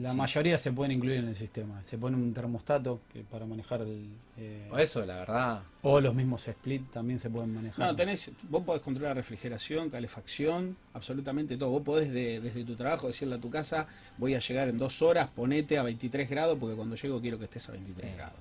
La 0.00 0.12
Sí, 0.12 0.16
mayoría 0.16 0.56
se 0.56 0.70
pueden 0.72 0.92
incluir 0.96 1.16
en 1.18 1.28
el 1.28 1.36
sistema. 1.36 1.82
Se 1.82 1.98
pone 1.98 2.16
un 2.16 2.32
termostato 2.32 3.00
que 3.12 3.22
para 3.22 3.44
manejar 3.44 3.80
el, 3.82 4.06
eh, 4.38 4.66
Por 4.70 4.80
eso, 4.80 5.04
la 5.04 5.16
verdad. 5.16 5.62
o 5.82 6.00
los 6.00 6.14
mismos 6.14 6.46
split 6.46 6.90
también 6.92 7.18
se 7.18 7.28
pueden 7.28 7.52
manejar. 7.52 7.84
No, 7.88 7.96
tenés, 7.96 8.30
vos 8.48 8.62
podés 8.62 8.82
controlar 8.82 9.16
refrigeración, 9.16 9.90
calefacción, 9.90 10.76
absolutamente 10.94 11.56
todo. 11.56 11.70
Vos 11.70 11.82
podés 11.82 12.12
de- 12.12 12.40
desde 12.40 12.64
tu 12.64 12.76
trabajo 12.76 13.08
decirle 13.08 13.34
a 13.34 13.38
tu 13.40 13.50
casa, 13.50 13.86
voy 14.16 14.34
a 14.34 14.38
llegar 14.38 14.68
en 14.68 14.78
dos 14.78 15.02
horas, 15.02 15.28
ponete 15.34 15.76
a 15.76 15.82
23 15.82 16.30
grados, 16.30 16.56
porque 16.58 16.76
cuando 16.76 16.94
llego 16.94 17.20
quiero 17.20 17.36
que 17.38 17.44
estés 17.46 17.68
a 17.68 17.72
23 17.72 18.10
Sí. 18.10 18.16
grados. 18.16 18.36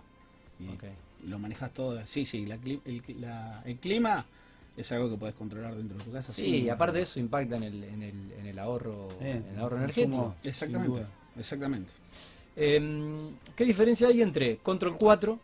Y 0.60 1.28
lo 1.28 1.40
manejas 1.40 1.74
todo. 1.74 2.00
Sí, 2.06 2.26
sí, 2.26 2.46
la 2.46 2.56
el, 2.56 3.02
la- 3.20 3.62
el 3.66 3.78
clima 3.78 4.26
es 4.78 4.92
algo 4.92 5.10
que 5.10 5.18
podés 5.18 5.36
controlar 5.36 5.76
dentro 5.76 5.98
de 5.98 6.04
tu 6.04 6.12
casa. 6.12 6.32
Sí, 6.32 6.58
y 6.64 6.70
aparte 6.70 6.98
de 6.98 7.04
eso 7.04 7.20
impacta 7.20 7.58
en 7.58 7.64
el, 7.64 7.84
en 7.84 8.04
el, 8.04 8.32
en 8.40 8.46
el 8.46 8.60
ahorro, 8.60 9.08
Eh, 9.22 9.42
en 9.46 9.54
el 9.54 9.60
ahorro 9.60 9.78
el 9.78 9.84
energético. 9.84 10.16
consumo. 10.18 10.36
Exactamente, 10.44 11.02
exactamente. 11.38 11.94
Eh, 12.56 13.30
¿Qué 13.56 13.64
diferencia 13.66 14.08
hay 14.08 14.22
entre 14.22 14.58
Control 14.58 14.98
4 14.98 15.40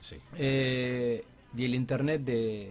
Sí. 0.00 0.16
eh, 0.36 1.24
y 1.56 1.64
el 1.64 1.74
Internet 1.74 2.22
de, 2.22 2.70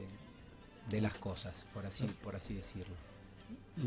de 0.89 1.01
las 1.01 1.17
cosas, 1.17 1.65
por 1.73 1.85
así, 1.85 2.05
por 2.23 2.35
así 2.35 2.53
decirlo? 2.53 2.93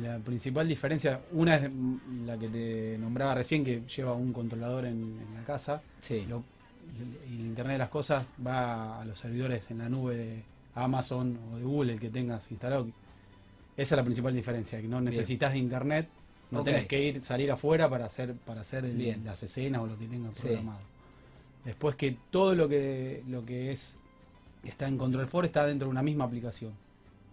La 0.01 0.19
principal 0.19 0.69
diferencia, 0.69 1.21
una 1.33 1.57
es 1.57 1.71
mm, 1.71 2.27
la 2.27 2.39
que 2.39 2.49
te 2.49 2.97
nombraba 2.99 3.35
recién, 3.35 3.65
que 3.65 3.83
lleva 3.95 4.13
un 4.15 4.33
controlador 4.33 4.85
en, 4.87 5.21
en 5.27 5.35
la 5.35 5.43
casa. 5.45 5.83
Sí, 6.01 6.25
Lo- 6.29 6.45
y 7.29 7.35
el 7.35 7.41
Internet 7.47 7.75
de 7.75 7.79
las 7.79 7.89
Cosas 7.89 8.27
va 8.45 9.01
a 9.01 9.05
los 9.05 9.19
servidores 9.19 9.71
en 9.71 9.79
la 9.79 9.89
nube 9.89 10.17
de 10.17 10.43
Amazon 10.75 11.39
o 11.53 11.57
de 11.57 11.63
Google, 11.63 11.93
el 11.95 12.01
que 12.01 12.11
tengas 12.11 12.51
instalado. 12.51 12.87
Esa 13.77 13.95
es 13.95 13.97
la 13.97 14.05
principal 14.05 14.35
diferencia, 14.35 14.81
que 14.81 14.89
no 14.89 15.01
necesitas 15.01 15.53
de 15.53 15.59
Internet, 15.59 16.09
no 16.51 16.61
Ok. 16.61 16.65
tenés 16.67 16.87
que 16.87 17.03
ir, 17.03 17.21
salir 17.21 17.51
afuera 17.51 17.89
para 17.89 18.07
hacer, 18.07 18.35
para 18.35 18.61
hacer 18.63 18.85
el- 18.85 19.25
las 19.25 19.43
escenas 19.43 19.83
o 19.83 19.87
lo 19.87 19.99
que 19.99 20.07
tengas 20.07 20.37
Sí. 20.37 20.49
programado. 20.49 20.81
Después 21.65 21.95
que 21.97 22.17
todo 22.31 22.55
lo 22.55 22.69
que, 22.69 23.23
lo 23.29 23.45
que 23.45 23.73
es 23.73 23.97
está 24.65 24.87
en 24.89 24.99
Control 24.99 25.29
4 25.31 25.47
está 25.47 25.67
dentro 25.67 25.87
de 25.87 25.91
una 25.93 26.03
misma 26.03 26.25
aplicación. 26.25 26.73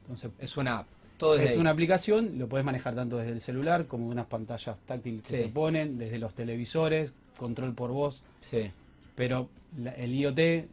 Entonces, 0.03 0.31
es 0.39 0.55
una 0.57 0.79
app. 0.79 0.87
Todo 1.17 1.35
es 1.39 1.53
ahí. 1.53 1.57
una 1.59 1.71
aplicación, 1.71 2.37
lo 2.37 2.47
puedes 2.47 2.63
manejar 2.65 2.93
tanto 2.95 3.17
desde 3.17 3.31
el 3.31 3.41
celular 3.41 3.87
como 3.87 4.05
de 4.05 4.11
unas 4.11 4.27
pantallas 4.27 4.77
táctiles 4.85 5.23
que 5.23 5.29
Sí. 5.37 5.43
se 5.43 5.49
ponen, 5.49 5.97
desde 5.97 6.19
los 6.19 6.33
televisores, 6.35 7.11
control 7.37 7.73
por 7.73 7.91
voz, 7.91 8.21
Sí, 8.41 8.71
pero 9.17 9.49
la- 9.77 9.91
el 9.93 10.13
IoT, 10.13 10.67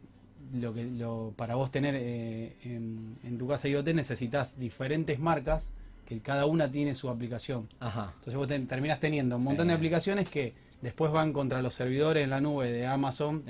lo 0.53 0.73
que 0.73 0.83
lo, 0.85 1.33
para 1.35 1.55
vos 1.55 1.71
tener 1.71 1.95
eh, 1.97 2.55
en, 2.63 3.17
en 3.23 3.37
tu 3.39 3.47
casa 3.47 3.67
IoT 3.67 3.87
necesitas 3.95 4.57
diferentes 4.59 5.19
marcas 5.19 5.69
que 6.05 6.19
cada 6.19 6.45
una 6.45 6.69
tiene 6.71 6.93
su 6.93 7.09
aplicación. 7.09 7.67
ajá. 7.79 8.11
Entonces 8.13 8.35
vos 8.35 8.47
ten- 8.47 8.67
terminás 8.67 8.99
teniendo 8.99 9.35
un 9.37 9.41
Sí. 9.41 9.47
montón 9.47 9.67
de 9.69 9.73
aplicaciones 9.73 10.29
que 10.29 10.53
después 10.81 11.11
van 11.11 11.33
contra 11.33 11.63
los 11.63 11.73
servidores 11.73 12.23
en 12.23 12.29
la 12.29 12.39
nube 12.39 12.71
de 12.71 12.85
Amazon, 12.85 13.43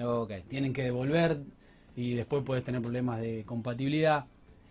tienen 0.48 0.72
que 0.72 0.84
devolver 0.84 1.42
y 1.98 2.14
después 2.14 2.44
puedes 2.46 2.64
tener 2.64 2.82
problemas 2.82 3.20
de 3.20 3.44
compatibilidad. 3.46 4.26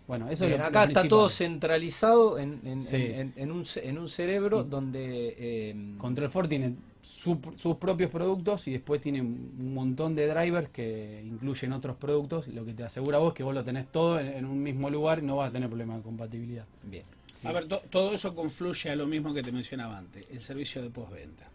Bueno, 0.07 0.29
eso 0.29 0.45
es 0.45 0.57
lo, 0.57 0.63
acá 0.65 0.81
lo 0.85 0.87
está 0.89 1.07
todo 1.07 1.29
centralizado 1.29 2.39
en, 2.39 2.59
en- 2.65 2.81
Sí. 2.81 2.95
en- 2.95 3.33
en 3.35 3.51
un, 3.51 3.65
ce- 3.65 3.87
en 3.87 3.97
un 3.99 4.09
cerebro 4.09 4.63
donde... 4.63 5.35
eh, 5.37 5.75
Control 5.99 6.31
4 6.31 6.49
tiene 6.49 6.73
su- 7.25 7.53
sus 7.57 7.77
propios 7.77 8.11
productos 8.11 8.67
y 8.67 8.71
después 8.73 9.01
tiene 9.01 9.21
un 9.21 9.73
montón 9.73 10.15
de 10.15 10.27
drivers 10.27 10.69
que 10.69 11.23
incluyen 11.25 11.73
otros 11.73 11.97
productos. 11.97 12.47
Lo 12.47 12.63
que 12.63 12.73
te 12.73 12.83
asegura 12.83 13.17
vos 13.17 13.29
es 13.33 13.35
que 13.37 13.43
vos 13.43 13.53
lo 13.53 13.63
tenés 13.63 13.91
todo 13.91 14.19
en, 14.19 14.27
en 14.27 14.45
un 14.45 14.61
mismo 14.61 14.89
lugar 14.89 15.19
y 15.19 15.23
no 15.23 15.35
vas 15.37 15.49
a 15.49 15.51
tener 15.51 15.67
problema 15.67 15.97
de 15.97 16.03
compatibilidad. 16.03 16.65
bien. 16.83 17.03
A 17.43 17.51
ver, 17.51 17.67
to- 17.67 17.81
todo 17.91 18.13
eso 18.13 18.33
confluye 18.33 18.89
a 18.89 18.95
lo 18.95 19.05
mismo 19.05 19.33
que 19.33 19.43
te 19.43 19.51
mencionaba 19.51 19.97
antes, 19.97 20.25
el 20.31 20.41
servicio 20.41 20.81
de 20.81 20.89
postventa. 20.89 21.47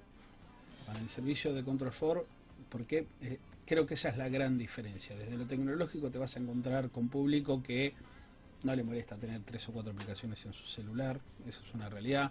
Para 0.87 0.99
el 1.01 1.09
servicio 1.09 1.53
de 1.55 1.63
Control 1.65 1.93
4, 1.99 2.27
porque 2.69 3.07
eh, 3.23 3.39
creo 3.67 3.87
que 3.87 3.95
esa 3.95 4.09
es 4.11 4.17
la 4.17 4.29
gran 4.29 4.59
diferencia. 4.59 5.17
Desde 5.17 5.37
lo 5.37 5.47
tecnológico 5.47 6.11
te 6.11 6.19
vas 6.19 6.37
a 6.37 6.41
encontrar 6.41 6.91
con 6.91 7.09
público 7.09 7.63
que 7.63 7.95
no 8.63 8.75
le 8.77 8.83
molesta 8.85 9.17
tener 9.17 9.41
tres 9.43 9.69
o 9.69 9.73
cuatro 9.73 9.93
aplicaciones 9.93 10.45
en 10.47 10.53
su 10.53 10.67
celular, 10.67 11.19
eso 11.49 11.61
es 11.67 11.75
una 11.75 11.89
realidad. 11.89 12.31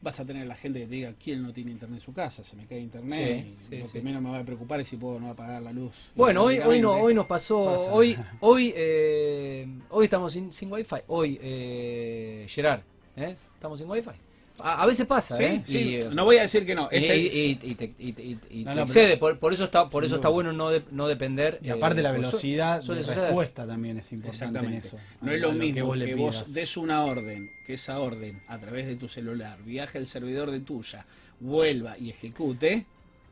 Vas 0.00 0.20
a 0.20 0.24
tener 0.24 0.46
la 0.46 0.54
gente 0.54 0.78
que 0.78 0.86
te 0.86 0.92
diga 0.92 1.14
quién 1.22 1.42
no 1.42 1.52
tiene 1.52 1.72
internet 1.72 1.98
en 1.98 2.04
su 2.04 2.12
casa, 2.12 2.44
se 2.44 2.54
me 2.54 2.66
cae 2.66 2.78
internet, 2.78 3.46
Sí, 3.58 3.64
y 3.64 3.64
sí, 3.64 3.78
lo 3.78 3.88
que 3.90 4.00
menos 4.00 4.22
me 4.22 4.30
va 4.30 4.38
a 4.38 4.44
preocupar 4.44 4.78
es 4.80 4.88
si 4.88 4.96
puedo 4.96 5.18
no 5.18 5.30
apagar 5.30 5.60
la 5.60 5.72
luz. 5.72 5.92
Bueno, 6.14 6.44
hoy, 6.44 6.58
hoy, 6.58 6.80
no, 6.80 6.92
hoy 6.92 7.14
nos 7.14 7.26
pasó, 7.26 7.64
Pasa. 7.72 7.92
hoy 7.92 8.16
hoy 8.40 8.72
eh, 8.76 9.66
hoy 9.90 10.04
estamos 10.04 10.32
sin, 10.32 10.52
sin 10.52 10.70
wifi, 10.70 10.96
hoy 11.08 11.38
eh, 11.42 12.46
Gerard, 12.48 12.82
¿eh? 13.16 13.34
estamos 13.54 13.78
sin 13.80 13.90
wifi. 13.90 14.10
A, 14.60 14.82
a 14.82 14.86
veces 14.86 15.06
pasa, 15.06 15.36
Sí, 15.36 15.44
¿eh? 15.44 15.62
sí, 15.64 15.78
Y, 16.10 16.14
no 16.14 16.24
voy 16.24 16.36
a 16.38 16.42
decir 16.42 16.66
que 16.66 16.74
no. 16.74 16.88
y, 16.90 16.96
es 16.96 17.08
y- 17.10 17.74
te, 17.74 17.94
No, 18.64 18.74
no, 18.74 18.82
excede, 18.82 19.16
por, 19.16 19.38
por 19.38 19.52
eso 19.52 19.64
está, 19.64 19.88
por 19.88 20.04
eso 20.04 20.16
está 20.16 20.28
bueno 20.28 20.52
no, 20.52 20.70
de- 20.70 20.82
no 20.90 21.06
depender. 21.08 21.58
Y 21.62 21.70
aparte 21.70 22.00
eh, 22.00 22.02
la 22.02 22.10
su- 22.14 22.20
velocidad 22.20 22.82
suele 22.82 23.02
de 23.04 23.14
respuesta 23.14 23.66
también 23.66 23.98
es 23.98 24.10
importante 24.12 24.58
en 24.58 24.74
eso. 24.74 24.98
No 25.20 25.32
es 25.32 25.40
lo 25.40 25.50
que 25.50 25.54
mismo 25.56 25.92
que 25.94 26.14
vos 26.14 26.52
des 26.52 26.76
una 26.76 27.04
orden, 27.04 27.50
que 27.66 27.74
esa 27.74 27.98
orden 28.00 28.40
a 28.48 28.58
través 28.58 28.86
de 28.86 28.96
tu 28.96 29.08
celular 29.08 29.62
viaje 29.62 29.98
al 29.98 30.06
servidor 30.06 30.50
de 30.50 30.60
tuya, 30.60 31.06
vuelva 31.40 31.96
y 31.98 32.10
ejecute, 32.10 32.84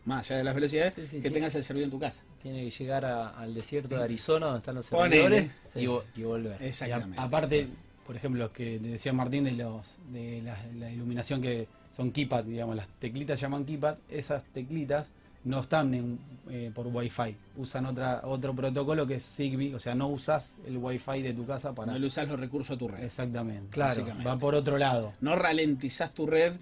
más 0.04 0.30
allá 0.30 0.38
de 0.38 0.45
las 0.45 0.54
velocidades, 0.54 0.95
Sí, 0.95 1.06
sí, 1.09 1.21
que 1.21 1.30
tengas 1.30 1.54
el 1.56 1.64
servidor 1.64 1.87
en 1.87 1.90
tu 1.90 1.99
casa. 1.99 2.23
Tiene 2.40 2.62
que 2.64 2.71
llegar 2.71 3.04
a- 3.04 3.30
al 3.30 3.52
desierto 3.54 3.97
de 3.97 4.04
Arizona 4.04 4.47
donde 4.47 4.59
están 4.61 4.75
los 4.76 4.87
servidores 4.87 5.50
y, 5.75 5.87
vo- 5.87 6.04
y 6.14 6.23
volver. 6.23 6.61
Y 6.61 6.64
a- 6.64 6.68
Exactamente. 6.68 7.21
aparte, 7.21 7.68
por 8.06 8.16
ejemplo, 8.16 8.44
lo 8.44 8.52
que 8.52 8.78
decía 8.78 9.12
Martín 9.12 9.44
de 9.44 9.52
los 9.52 9.98
de 10.12 10.40
la, 10.42 10.56
la 10.78 10.90
iluminación 10.90 11.42
que 11.42 11.66
son 11.92 12.12
keypad, 12.12 12.44
digamos, 12.44 12.76
las 12.76 12.86
teclitas 13.00 13.40
llaman 13.40 13.64
keypad, 13.64 13.96
esas 14.08 14.44
teclitas 14.52 15.08
no 15.44 15.60
están 15.60 15.94
en, 15.94 16.18
eh, 16.50 16.70
por 16.75 16.86
Wi-Fi, 16.88 17.36
usan 17.56 17.86
otra 17.86 18.20
otro 18.25 18.54
protocolo 18.54 19.06
que 19.06 19.14
es 19.16 19.25
Zigbee, 19.25 19.75
o 19.75 19.80
sea, 19.80 19.94
no 19.94 20.08
usas 20.08 20.56
el 20.66 20.76
Wi-Fi 20.76 21.22
de 21.22 21.32
tu 21.34 21.46
casa 21.46 21.72
para 21.75 21.92
no 21.92 21.98
le 21.98 22.06
usás 22.06 22.28
los 22.28 22.38
recursos 22.40 22.75
a 22.76 22.78
tu 22.78 22.88
red. 22.88 23.04
exactamente. 23.04 23.68
Claro. 23.70 24.06
Va 24.26 24.36
por 24.38 24.54
otro 24.54 24.76
lado. 24.78 25.12
No 25.20 25.36
ralentizás 25.36 26.12
tu 26.12 26.26
red 26.26 26.54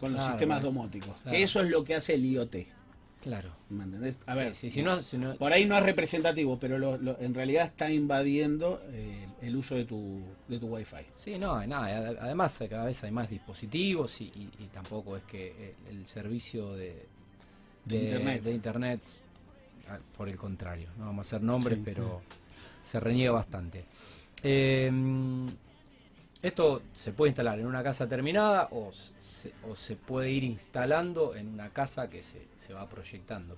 con 0.00 0.12
los 0.12 0.22
sistemas 0.26 0.58
es- 0.58 0.64
domóticos. 0.64 1.14
claro. 1.22 1.36
Que 1.36 1.42
eso 1.44 1.60
es 1.60 1.70
lo 1.70 1.84
que 1.84 1.94
hace 1.94 2.14
el 2.14 2.24
IoT. 2.26 2.56
Claro. 3.22 3.50
¿Me 3.70 3.84
entendés? 3.84 4.18
A 4.26 4.32
Sí, 4.34 4.38
ver, 4.38 4.54
sí, 4.56 4.70
si 4.70 4.82
no, 4.82 5.00
si 5.00 5.16
no- 5.16 5.36
por 5.36 5.52
ahí 5.52 5.64
no 5.64 5.76
es 5.76 5.82
representativo, 5.84 6.58
pero 6.58 6.76
lo- 6.78 6.98
lo- 6.98 7.18
en 7.20 7.32
realidad 7.32 7.66
está 7.66 7.88
invadiendo 7.90 8.82
eh, 8.90 9.26
el 9.40 9.54
uso 9.56 9.76
de 9.76 9.84
tu, 9.84 10.20
de 10.48 10.58
tu 10.58 10.66
Wi-Fi. 10.66 11.06
Sí, 11.14 11.38
no, 11.38 11.64
nada. 11.66 11.86
ad- 12.10 12.16
Además, 12.20 12.58
cada 12.68 12.86
vez 12.86 13.02
hay 13.04 13.12
más 13.12 13.30
dispositivos 13.30 14.20
y, 14.20 14.24
y- 14.24 14.50
y 14.58 14.66
tampoco 14.72 15.16
es 15.16 15.22
que 15.22 15.74
el, 15.88 15.98
el 15.98 16.06
servicio 16.08 16.72
de, 16.74 17.06
De 17.84 17.96
Internet. 17.96 18.42
de 18.42 18.50
Internet, 18.52 19.00
por 20.16 20.28
el 20.28 20.36
contrario, 20.36 20.88
no 20.98 21.06
vamos 21.06 21.26
a 21.26 21.28
hacer 21.36 21.42
nombres, 21.42 21.78
Sí. 21.78 21.82
pero 21.84 22.22
se 22.82 22.98
reniega 22.98 23.30
bastante. 23.32 23.84
Eh, 24.42 24.90
esto 26.42 26.82
se 26.94 27.12
puede 27.12 27.30
instalar 27.30 27.58
en 27.58 27.66
una 27.66 27.82
casa 27.82 28.08
terminada 28.08 28.68
o 28.72 28.90
se, 29.20 29.52
o 29.68 29.76
se 29.76 29.96
puede 29.96 30.30
ir 30.30 30.44
instalando 30.44 31.34
en 31.34 31.48
una 31.48 31.70
casa 31.70 32.08
que 32.10 32.22
se, 32.22 32.46
se 32.56 32.74
va 32.74 32.88
proyectando. 32.88 33.56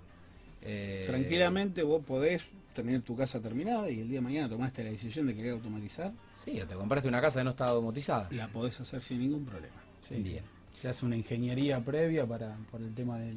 Eh, 0.63 1.05
Tranquilamente 1.07 1.83
vos 1.83 2.03
podés 2.05 2.43
tener 2.73 3.03
tu 3.03 3.15
casa 3.17 3.41
terminada 3.41 3.91
y 3.91 4.01
el 4.01 4.09
día 4.09 4.19
de 4.19 4.23
mañana 4.23 4.49
tomaste 4.49 4.83
la 4.83 4.91
decisión 4.91 5.27
de 5.27 5.35
querer 5.35 5.53
automatizar, 5.53 6.13
Sí, 6.35 6.61
o 6.61 6.67
te 6.67 6.75
compraste 6.75 7.09
una 7.09 7.21
casa 7.21 7.41
que 7.41 7.45
no 7.45 7.51
está 7.51 7.67
domotizada. 7.67 8.29
la 8.33 8.49
podés 8.49 8.81
hacer 8.81 9.01
sin 9.03 9.19
ningún 9.21 9.45
problema. 9.45 9.77
Sí. 10.01 10.17
Bien. 10.17 10.43
Se 10.81 10.89
hace 10.89 11.07
una 11.07 11.17
ingeniería 11.17 11.81
previa 11.85 12.27
para 12.27 12.57
por 12.71 12.81
el 12.83 12.93
tema 12.95 13.19
del 13.19 13.37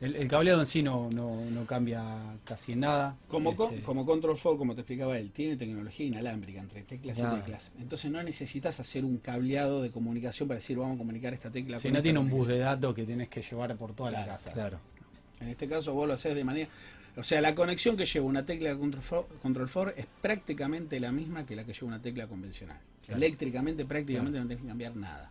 el, 0.00 0.14
el 0.16 0.28
cableado 0.28 0.60
en 0.60 0.66
sí 0.66 0.82
no, 0.82 1.10
no, 1.10 1.44
no 1.50 1.64
cambia 1.66 2.36
casi 2.44 2.72
en 2.72 2.80
nada. 2.80 3.16
Como, 3.28 3.56
co- 3.56 3.70
Este, 3.70 3.82
como 3.82 4.06
Control 4.06 4.36
4, 4.40 4.56
como 4.58 4.74
te 4.74 4.82
explicaba 4.82 5.18
él, 5.18 5.30
tiene 5.32 5.56
tecnología 5.56 6.06
inalámbrica 6.06 6.60
entre 6.60 6.82
teclas 6.82 7.18
y 7.18 7.22
teclas. 7.22 7.72
Entonces 7.80 8.10
no 8.10 8.22
necesitas 8.22 8.78
hacer 8.80 9.04
un 9.04 9.18
cableado 9.18 9.82
de 9.82 9.90
comunicación 9.90 10.48
para 10.48 10.58
decir 10.60 10.76
vamos 10.78 10.94
a 10.96 10.98
comunicar 10.98 11.34
esta 11.34 11.50
tecla 11.50 11.78
si 11.80 11.88
con 11.88 11.94
no 11.94 12.02
tiene 12.02 12.18
un 12.18 12.28
bus 12.30 12.46
de 12.48 12.58
datos 12.58 12.94
que 12.94 13.04
tienes 13.04 13.28
que 13.28 13.42
llevar 13.42 13.76
por 13.76 13.92
toda 13.94 14.10
la 14.10 14.26
casa. 14.26 14.52
Claro. 14.52 14.78
En 15.40 15.48
este 15.48 15.68
caso 15.68 15.92
vos 15.94 16.06
lo 16.06 16.14
haces 16.14 16.34
de 16.34 16.44
manera... 16.44 16.68
O 17.16 17.22
sea, 17.24 17.40
la 17.40 17.52
conexión 17.56 17.96
que 17.96 18.04
lleva 18.04 18.26
una 18.26 18.46
tecla 18.46 18.68
de 18.70 18.78
Control 18.78 19.02
4, 19.08 19.38
Control 19.42 19.68
4 19.72 19.92
es 19.96 20.06
prácticamente 20.22 21.00
la 21.00 21.10
misma 21.10 21.44
que 21.44 21.56
la 21.56 21.64
que 21.64 21.72
lleva 21.72 21.86
una 21.88 22.00
tecla 22.00 22.28
convencional. 22.28 22.78
Claro. 23.04 23.16
Eléctricamente 23.16 23.84
prácticamente 23.84 24.38
no 24.38 24.46
tenés 24.46 24.62
que 24.62 24.68
cambiar 24.68 24.94
nada. 24.94 25.28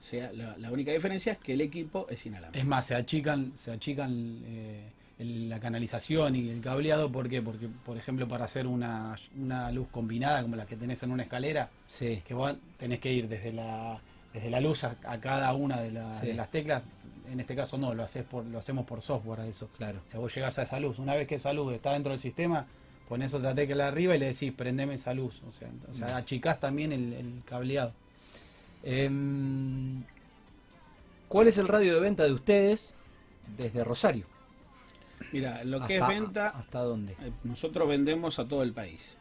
O 0.00 0.02
sea, 0.02 0.32
la, 0.32 0.56
la 0.58 0.70
única 0.70 0.92
diferencia 0.92 1.32
es 1.32 1.38
que 1.38 1.54
el 1.54 1.60
equipo 1.60 2.06
es 2.08 2.24
inalámbrico. 2.26 2.62
Es 2.62 2.66
más, 2.68 2.86
se 2.86 2.94
achican, 2.94 3.52
se 3.56 3.72
achican 3.72 4.40
eh, 4.44 4.90
el- 5.18 5.48
la 5.48 5.58
canalización 5.58 6.36
y 6.36 6.48
el 6.50 6.60
cableado, 6.60 7.10
¿por 7.10 7.28
qué? 7.28 7.42
Porque, 7.42 7.68
por 7.84 7.96
ejemplo, 7.96 8.28
para 8.28 8.44
hacer 8.44 8.66
una, 8.66 9.16
una 9.36 9.70
luz 9.72 9.88
combinada 9.90 10.42
como 10.42 10.54
la 10.56 10.66
que 10.66 10.76
tenés 10.76 11.02
en 11.02 11.10
una 11.10 11.22
escalera, 11.24 11.70
Sí. 11.88 12.22
que 12.26 12.34
vos 12.34 12.54
tenés 12.76 13.00
que 13.00 13.12
ir 13.12 13.26
desde 13.28 13.52
la, 13.52 14.00
desde 14.32 14.50
la 14.50 14.60
luz 14.60 14.84
a, 14.84 14.96
a 15.06 15.18
cada 15.18 15.52
una 15.54 15.80
de, 15.80 15.90
la- 15.92 16.12
Sí. 16.20 16.26
de 16.26 16.34
las 16.34 16.50
teclas, 16.50 16.82
en 17.28 17.40
este 17.40 17.56
caso 17.56 17.76
no, 17.78 17.92
lo, 17.94 18.04
haces 18.04 18.22
por, 18.24 18.44
lo 18.44 18.58
hacemos 18.58 18.84
por 18.84 19.00
software 19.02 19.40
a 19.40 19.46
eso. 19.48 19.68
Claro. 19.76 20.00
O 20.06 20.10
sea, 20.10 20.20
vos 20.20 20.32
llegás 20.34 20.58
a 20.58 20.62
esa 20.62 20.78
luz, 20.78 20.98
una 21.00 21.14
vez 21.14 21.26
que 21.26 21.36
esa 21.36 21.52
luz 21.52 21.72
está 21.74 21.92
dentro 21.94 22.12
del 22.12 22.20
sistema, 22.20 22.66
pones 23.08 23.32
otra 23.34 23.54
tecla 23.54 23.88
arriba 23.88 24.14
y 24.14 24.18
le 24.18 24.26
decís, 24.26 24.52
prendeme 24.52 24.94
esa 24.94 25.14
luz. 25.14 25.42
O 25.48 25.52
sea, 25.52 25.68
o 25.90 25.94
sea 25.94 26.16
achicás 26.18 26.60
también 26.60 26.92
el, 26.92 27.12
el 27.14 27.42
cableado. 27.44 27.92
Em, 28.88 30.04
¿Cuál 31.28 31.48
es 31.48 31.58
el 31.58 31.66
radio 31.66 31.94
de 31.94 32.00
venta 32.00 32.22
de 32.22 32.32
ustedes 32.32 32.94
desde 33.58 33.82
Rosario? 33.82 34.26
Mira, 35.32 35.64
lo 35.64 35.84
que 35.84 35.98
Hasta- 35.98 36.12
es 36.14 36.20
venta, 36.20 36.48
¿Hasta 36.50 36.78
dónde? 36.82 37.12
eh, 37.14 37.32
nosotros 37.42 37.88
vendemos 37.88 38.38
a 38.38 38.46
todo 38.46 38.62
el 38.62 38.72
país. 38.72 39.16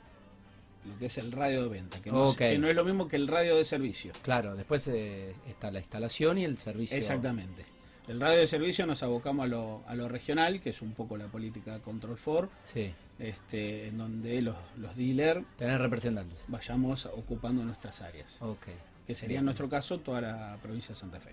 Lo 0.88 0.95
que 0.99 1.08
es 1.08 1.17
el 1.17 1.32
radio 1.32 1.63
de 1.63 1.69
venta, 1.69 1.99
que 1.99 2.12
no, 2.12 2.30
es, 2.30 2.38
que 2.38 2.60
no 2.60 2.67
es 2.67 2.75
lo 2.75 2.86
mismo 2.86 3.08
que 3.08 3.15
el 3.15 3.28
radio 3.28 3.56
de 3.56 3.65
servicio. 3.65 4.13
Claro, 4.21 4.56
después 4.56 4.88
eh, 4.88 5.34
está 5.49 5.71
la 5.71 5.80
instalación 5.80 6.38
y 6.38 6.45
el 6.45 6.60
servicio. 6.60 6.95
Exactamente. 6.95 7.65
El 8.08 8.19
radio 8.21 8.38
de 8.38 8.45
servicio 8.45 8.86
nos 8.86 9.01
abocamos 9.01 9.45
a 9.45 9.47
lo, 9.47 9.82
a 9.88 9.95
lo 9.95 10.08
regional, 10.08 10.62
que 10.62 10.69
es 10.69 10.84
un 10.84 10.91
poco 10.91 11.17
la 11.17 11.25
política 11.25 11.80
Control 11.80 12.17
4, 12.23 12.49
Sí, 12.62 12.93
este, 13.17 13.88
en 13.88 13.97
donde 13.97 14.43
los, 14.43 14.56
los 14.78 14.95
dealers 14.95 15.43
tener 15.58 15.82
representantes. 15.82 16.45
vayamos 16.49 17.08
ocupando 17.08 17.65
nuestras 17.65 18.04
áreas, 18.04 18.38
Ok, 18.41 18.67
que 19.05 19.15
sería 19.15 19.39
en 19.39 19.45
nuestro 19.45 19.69
caso 19.69 19.99
toda 19.99 20.21
la 20.21 20.57
provincia 20.61 20.93
de 20.93 20.99
Santa 20.99 21.19
Fe. 21.19 21.31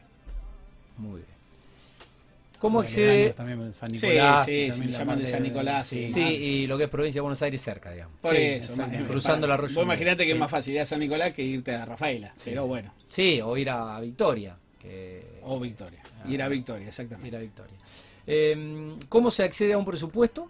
muy 0.99 1.17
bien. 1.21 1.33
¿Cómo 2.59 2.75
Bueno, 2.75 2.89
accede? 2.89 3.31
También 3.31 3.73
San 3.73 3.89
Sí, 3.89 4.07
Nicolás. 4.07 4.45
sí, 4.45 4.53
y 4.53 4.65
si 4.67 4.71
también 4.71 4.87
me 4.87 4.93
la 4.93 4.99
llaman 4.99 5.19
de 5.19 5.27
San 5.27 5.43
Nicolás, 5.43 5.87
sí. 5.87 6.07
sí. 6.07 6.13
Sí, 6.13 6.21
más. 6.21 6.33
y 6.35 6.67
lo 6.69 6.79
que 6.79 6.85
es 6.85 6.91
provincia 6.91 7.19
de 7.19 7.23
Buenos 7.23 7.43
Aires 7.43 7.61
cerca, 7.61 7.91
digamos. 7.91 8.17
Por 8.21 8.37
Sí, 8.37 8.43
eso, 8.43 8.77
más- 8.77 9.05
Cruzando 9.09 9.47
el 9.47 9.53
arroyo. 9.53 9.75
Vos 9.75 9.85
imaginate 9.85 10.25
que 10.25 10.33
es 10.33 10.39
más 10.39 10.49
fácil 10.51 10.75
ir 10.75 10.81
a 10.81 10.87
San 10.87 11.01
Nicolás 11.01 11.33
que 11.33 11.43
irte 11.43 11.75
a 11.75 11.85
Rafaela, 11.85 12.33
pero 12.45 12.67
bueno, 12.69 12.93
Sí, 13.09 13.41
o 13.41 13.57
ir 13.57 13.69
a 13.69 13.99
Victoria. 13.99 14.57
Que, 14.81 15.41
o 15.43 15.59
Victoria. 15.59 16.01
Ah. 16.23 16.29
Ir 16.31 16.41
a 16.41 16.49
Victoria, 16.49 16.87
exactamente. 16.87 17.29
Ir 17.29 17.37
a 17.37 17.41
Victoria. 17.41 17.77
Em, 18.29 18.97
¿Cómo 19.09 19.31
se 19.33 19.43
accede 19.43 19.73
a 19.73 19.79
un 19.79 19.85
presupuesto? 19.85 20.49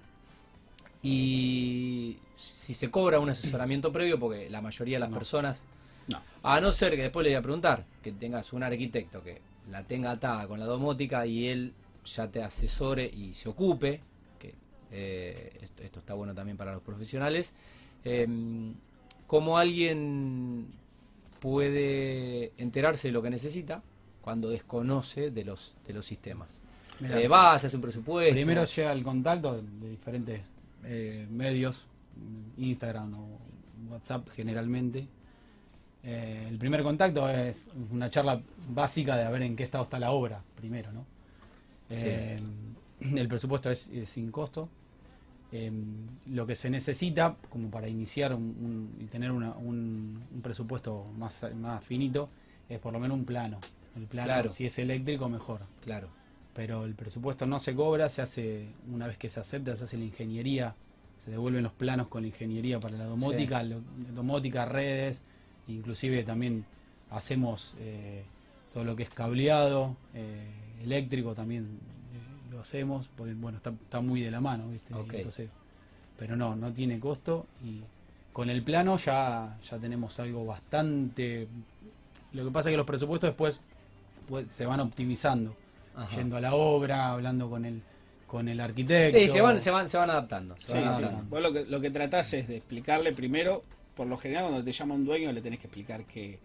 Y 1.03 2.17
si 2.37 2.75
se 2.75 2.91
cobra 2.91 3.21
un 3.21 3.31
asesoramiento 3.31 3.91
previo, 3.93 4.19
porque 4.19 4.51
la 4.51 4.61
mayoría 4.61 4.97
de 4.97 5.01
las 5.01 5.11
No. 5.11 5.15
personas, 5.17 5.65
No. 6.09 6.21
a 6.43 6.61
no 6.61 6.73
ser 6.73 6.97
que 6.97 7.03
después 7.03 7.25
le 7.25 7.31
voy 7.31 7.37
a 7.37 7.43
preguntar, 7.43 7.85
que 8.03 8.13
tengas 8.13 8.53
un 8.53 8.63
arquitecto 8.63 9.23
que 9.23 9.41
la 9.71 9.85
tenga 9.85 10.11
atada 10.11 10.47
con 10.49 10.59
la 10.59 10.67
domótica 10.67 11.25
y 11.27 11.49
él 11.49 11.73
ya 12.05 12.29
te 12.29 12.43
asesore 12.43 13.07
y 13.07 13.33
se 13.33 13.49
ocupe, 13.49 14.01
que 14.39 14.55
eh, 14.91 15.59
esto, 15.63 15.83
esto 15.83 16.01
está 16.01 16.15
bueno 16.15 16.35
también 16.35 16.57
para 16.57 16.73
los 16.73 16.83
profesionales, 16.83 17.55
em, 18.05 18.75
cómo 19.27 19.57
alguien 19.59 20.67
puede 21.41 22.53
enterarse 22.59 23.09
de 23.09 23.13
lo 23.13 23.23
que 23.23 23.31
necesita 23.31 23.83
cuando 24.21 24.49
desconoce 24.49 25.31
de 25.31 25.45
los, 25.45 25.75
de 25.87 25.93
los 25.93 26.07
sistemas. 26.07 26.61
Mirá, 27.01 27.21
Eh, 27.21 27.29
va, 27.29 27.59
se 27.59 27.67
hace 27.67 27.77
un 27.77 27.83
presupuesto. 27.83 28.35
Primero 28.35 28.65
llega 28.65 28.93
el 28.93 29.03
contacto 29.03 29.61
de 29.61 29.91
diferentes 29.91 30.41
eh, 30.85 31.27
medios, 31.31 31.87
Instagram 32.59 33.15
o 33.15 33.39
WhatsApp 33.91 34.29
generalmente. 34.35 35.07
Eh, 36.05 36.47
el 36.49 36.59
primer 36.59 36.83
contacto 36.83 37.29
es 37.29 37.67
una 37.91 38.11
charla 38.11 38.41
básica 38.69 39.17
de 39.17 39.25
a 39.25 39.31
ver 39.31 39.43
en 39.43 39.55
qué 39.55 39.63
estado 39.63 39.85
está 39.85 39.99
la 39.99 40.11
obra, 40.11 40.43
primero, 40.57 40.91
¿no? 40.93 41.07
Eh, 41.91 42.41
el 43.01 43.29
presupuesto 43.29 43.71
es, 43.71 43.89
es 43.89 44.11
sin 44.11 44.31
costo. 44.31 44.69
em, 45.53 46.07
lo 46.29 46.47
que 46.47 46.57
se 46.57 46.71
necesita 46.71 47.37
como 47.51 47.71
para 47.71 47.87
iniciar 47.87 48.37
y 48.99 49.05
tener 49.05 49.31
un, 49.31 50.25
presupuesto 50.43 51.05
más, 51.19 51.47
más 51.55 51.85
finito 51.85 52.31
es 52.69 52.79
por 52.79 52.93
lo 52.93 52.99
menos 52.99 53.19
un 53.19 53.25
plano. 53.25 53.61
El 53.95 54.07
plano, 54.07 54.49
si 54.49 54.67
es 54.67 54.79
eléctrico, 54.79 55.29
mejor. 55.29 55.61
Claro. 55.85 56.09
Pero 56.55 56.85
el 56.85 56.95
presupuesto 56.95 57.47
no 57.47 57.61
se 57.61 57.75
cobra, 57.75 58.09
se 58.09 58.23
hace, 58.23 58.69
una 58.91 59.07
vez 59.07 59.19
que 59.19 59.29
se 59.29 59.41
acepta, 59.41 59.77
se 59.77 59.85
hace 59.85 59.97
la 59.99 60.05
ingeniería, 60.05 60.75
se 61.19 61.31
devuelven 61.31 61.63
los 61.63 61.73
planos 61.73 62.09
con 62.09 62.23
la 62.23 62.29
ingeniería 62.29 62.81
para 62.81 62.97
la 62.97 63.05
domótica, 63.05 63.63
domótica, 64.15 64.65
redes, 64.65 65.23
inclusive 65.69 66.23
también 66.25 66.65
hacemos 67.11 67.77
eh, 67.79 68.25
todo 68.73 68.85
lo 68.85 68.97
que 68.97 69.05
es 69.05 69.11
cableado, 69.11 69.97
eh, 70.15 70.47
eléctrico 70.83 71.35
también 71.35 71.65
eh, 71.65 72.51
lo 72.51 72.61
hacemos, 72.61 73.09
porque 73.17 73.35
bueno, 73.35 73.59
está, 73.59 74.01
muy 74.01 74.23
de 74.23 74.31
la 74.31 74.41
mano, 74.41 74.69
¿viste? 74.69 75.49
pero 76.19 76.37
no, 76.37 76.55
no 76.55 76.73
tiene 76.73 77.01
costo 77.01 77.47
y 77.65 77.83
con 78.33 78.49
el 78.49 78.63
plano 78.63 78.97
ya, 78.97 79.59
ya 79.69 79.79
tenemos 79.79 80.19
algo 80.21 80.47
bastante... 80.47 81.49
Lo 82.33 82.45
que 82.45 82.51
pasa 82.51 82.71
es 82.71 82.73
que 82.73 82.77
los 82.79 82.87
presupuestos 82.87 83.29
después 83.29 83.61
pues, 84.29 84.47
se 84.51 84.65
van 84.65 84.81
optimizando, 84.81 85.55
yendo 86.17 86.37
a 86.37 86.41
la 86.41 86.55
obra, 86.55 87.11
hablando 87.11 87.51
con 87.51 87.65
el 87.67 87.83
con 88.33 88.49
el 88.49 88.61
arquitecto. 88.61 89.19
Sí, 89.19 89.29
se 89.29 89.43
van, 89.43 89.61
se 89.61 89.71
van, 89.71 89.91
se 89.91 89.99
van 89.99 90.09
adaptando. 90.09 90.57
Vos 91.29 91.43
lo 91.43 91.53
que, 91.53 91.67
lo 91.67 91.83
que 91.83 91.91
tratás 91.91 92.33
es 92.33 92.49
de 92.49 92.57
explicarle 92.57 93.13
primero, 93.13 93.63
por 93.95 94.07
lo 94.07 94.17
general 94.17 94.45
cuando 94.45 94.65
te 94.65 94.73
llama 94.73 94.95
un 94.95 95.05
dueño 95.05 95.33
le 95.33 95.41
tenés 95.41 95.59
que 95.59 95.67
explicar 95.67 96.05
qué, 96.05 96.39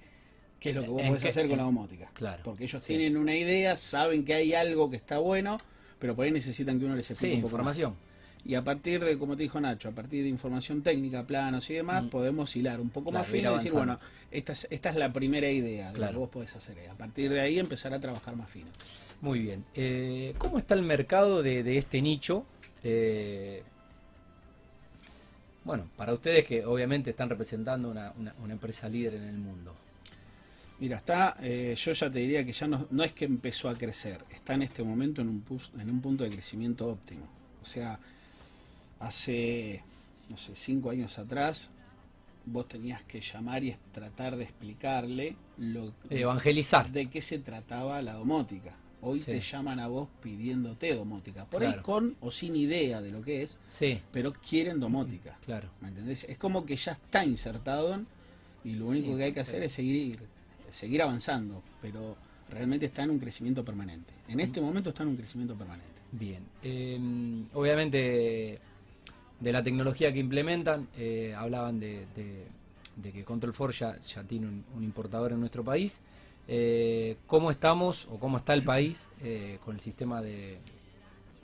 qué 0.60 0.70
es 0.72 0.76
lo 0.76 0.84
que 0.84 0.90
vos 0.90 1.02
podés 1.02 1.26
hacer 1.26 1.48
con 1.48 1.58
la 1.58 1.64
domótica. 1.64 2.10
Claro. 2.14 2.42
Porque 2.44 2.66
ellos 2.66 2.84
tienen 2.84 3.18
una 3.18 3.36
idea, 3.36 3.76
saben 3.78 4.26
que 4.26 4.34
hay 4.34 4.54
algo 4.54 4.90
que 4.90 4.98
está 4.98 5.18
bueno, 5.20 5.60
pero 6.00 6.16
por 6.16 6.26
ahí 6.26 6.32
necesitan 6.32 6.80
que 6.80 6.86
uno 6.86 6.96
les 6.96 7.10
explique 7.10 7.36
un 7.36 7.42
poco 7.42 7.56
información. 7.56 7.96
Y 8.46 8.56
a 8.56 8.64
partir 8.64 9.04
de, 9.04 9.18
como 9.18 9.36
te 9.36 9.44
dijo 9.44 9.60
Nacho, 9.60 9.90
a 9.90 9.92
partir 9.92 10.24
de 10.24 10.30
información 10.30 10.82
técnica, 10.82 11.26
planos 11.28 11.70
y 11.70 11.74
demás, 11.74 12.06
mm. 12.06 12.10
podemos 12.10 12.56
hilar 12.56 12.80
un 12.80 12.90
poco 12.90 13.12
más 13.12 13.28
fino 13.28 13.52
y 13.52 13.56
decir, 13.56 13.74
bueno, 13.74 14.00
esta 14.32 14.54
es, 14.54 14.68
esta 14.70 14.90
es 14.90 14.96
la 14.96 15.12
primera 15.12 15.50
idea 15.50 15.92
de 15.92 16.00
lo 16.00 16.08
que 16.08 16.16
vos 16.16 16.30
podés 16.30 16.56
hacer. 16.56 16.78
A 16.90 16.94
partir 16.94 17.30
de 17.32 17.42
ahí 17.42 17.60
empezar 17.60 17.94
a 17.94 18.00
trabajar 18.00 18.38
más 18.38 18.50
fino. 18.50 18.68
Muy 19.20 19.40
bien. 19.40 19.66
Eh, 19.74 20.34
¿Cómo 20.38 20.60
está 20.60 20.76
el 20.76 20.84
mercado 20.84 21.44
de, 21.44 21.78
este 21.78 22.02
nicho? 22.02 22.46
Eh, 22.84 23.64
bueno, 25.68 25.90
para 25.98 26.14
ustedes 26.14 26.46
que 26.46 26.66
obviamente 26.66 27.10
están 27.10 27.30
representando 27.30 27.92
una, 27.92 28.14
empresa 28.50 28.88
líder 28.88 29.16
en 29.16 29.24
el 29.24 29.38
mundo. 29.38 29.76
Mira, 30.80 30.96
está, 30.96 31.36
eh, 31.42 31.76
yo 31.78 31.92
ya 31.92 32.10
te 32.10 32.20
diría 32.20 32.46
que 32.46 32.54
ya 32.54 32.68
no, 32.68 32.88
no, 32.90 33.04
es 33.04 33.12
que 33.12 33.26
empezó 33.26 33.68
a 33.68 33.76
crecer, 33.76 34.24
está 34.32 34.54
en 34.54 34.62
este 34.62 34.82
momento 34.82 35.22
en 35.22 35.28
un, 35.28 35.44
en 35.78 35.90
un 35.90 36.02
punto 36.02 36.24
de 36.24 36.30
crecimiento 36.30 36.88
óptimo. 36.88 37.28
O 37.62 37.66
sea, 37.66 38.00
hace, 39.00 39.84
no 40.30 40.38
sé, 40.38 40.56
cinco 40.56 40.90
años 40.90 41.20
atrás, 41.20 41.70
vos 42.46 42.66
tenías 42.70 43.04
que 43.04 43.20
llamar 43.20 43.66
y 43.66 43.76
tratar 43.92 44.38
de 44.38 44.46
explicarle 44.46 45.36
lo, 45.58 45.94
evangelizar 46.10 46.92
de 46.92 47.08
qué 47.08 47.22
se 47.22 47.40
trataba 47.40 48.02
la 48.02 48.14
domótica. 48.14 48.74
Hoy 49.02 49.20
te 49.20 49.40
llaman 49.40 49.80
a 49.80 49.88
vos 49.88 50.08
pidiéndote 50.22 50.96
domótica. 50.96 51.46
Por 51.46 51.64
ahí 51.64 51.76
con 51.82 52.16
o 52.20 52.32
sin 52.32 52.56
idea 52.56 53.02
de 53.02 53.12
lo 53.12 53.22
que 53.22 53.44
es, 53.44 53.60
sí. 53.68 54.02
pero 54.12 54.34
quieren 54.34 54.80
domótica. 54.80 55.38
Claro. 55.46 55.70
¿Me 55.82 55.90
entendés? 55.90 56.24
Es 56.24 56.38
como 56.38 56.66
que 56.66 56.76
ya 56.76 56.94
está 56.94 57.24
insertado 57.24 58.02
y 58.64 58.74
lo 58.74 58.88
único 58.88 59.16
que 59.16 59.26
hay 59.26 59.34
que 59.34 59.40
hacer 59.40 59.64
es 59.64 59.72
seguir, 59.72 60.20
seguir 60.70 61.02
avanzando, 61.02 61.62
pero 61.82 62.18
realmente 62.50 62.88
está 62.88 63.04
en 63.04 63.12
un 63.12 63.20
crecimiento 63.20 63.64
permanente. 63.64 64.14
En 64.28 64.40
este 64.40 64.60
momento 64.60 64.90
está 64.90 65.04
en 65.04 65.10
un 65.10 65.18
crecimiento 65.18 65.56
permanente. 65.56 66.02
Bien. 66.12 66.44
Eh, 66.64 67.00
obviamente 67.54 68.60
de 69.40 69.52
la 69.52 69.64
tecnología 69.64 70.12
que 70.12 70.20
implementan, 70.20 70.88
eh, 70.98 71.34
hablaban 71.38 71.80
de, 71.80 72.06
que 73.02 73.24
Control 73.24 73.54
4 73.56 73.72
ya, 73.74 74.00
ya 74.02 74.24
tiene 74.24 74.48
un, 74.48 74.84
importador 74.84 75.32
en 75.32 75.40
nuestro 75.40 75.64
país. 75.64 76.02
Eh, 76.48 77.18
¿Cómo 77.28 77.52
estamos 77.52 78.08
o 78.10 78.20
cómo 78.20 78.38
está 78.38 78.54
el 78.54 78.64
país 78.64 79.10
eh, 79.22 79.60
con 79.66 79.76
el 79.76 79.82
sistema 79.82 80.22
de, 80.22 80.60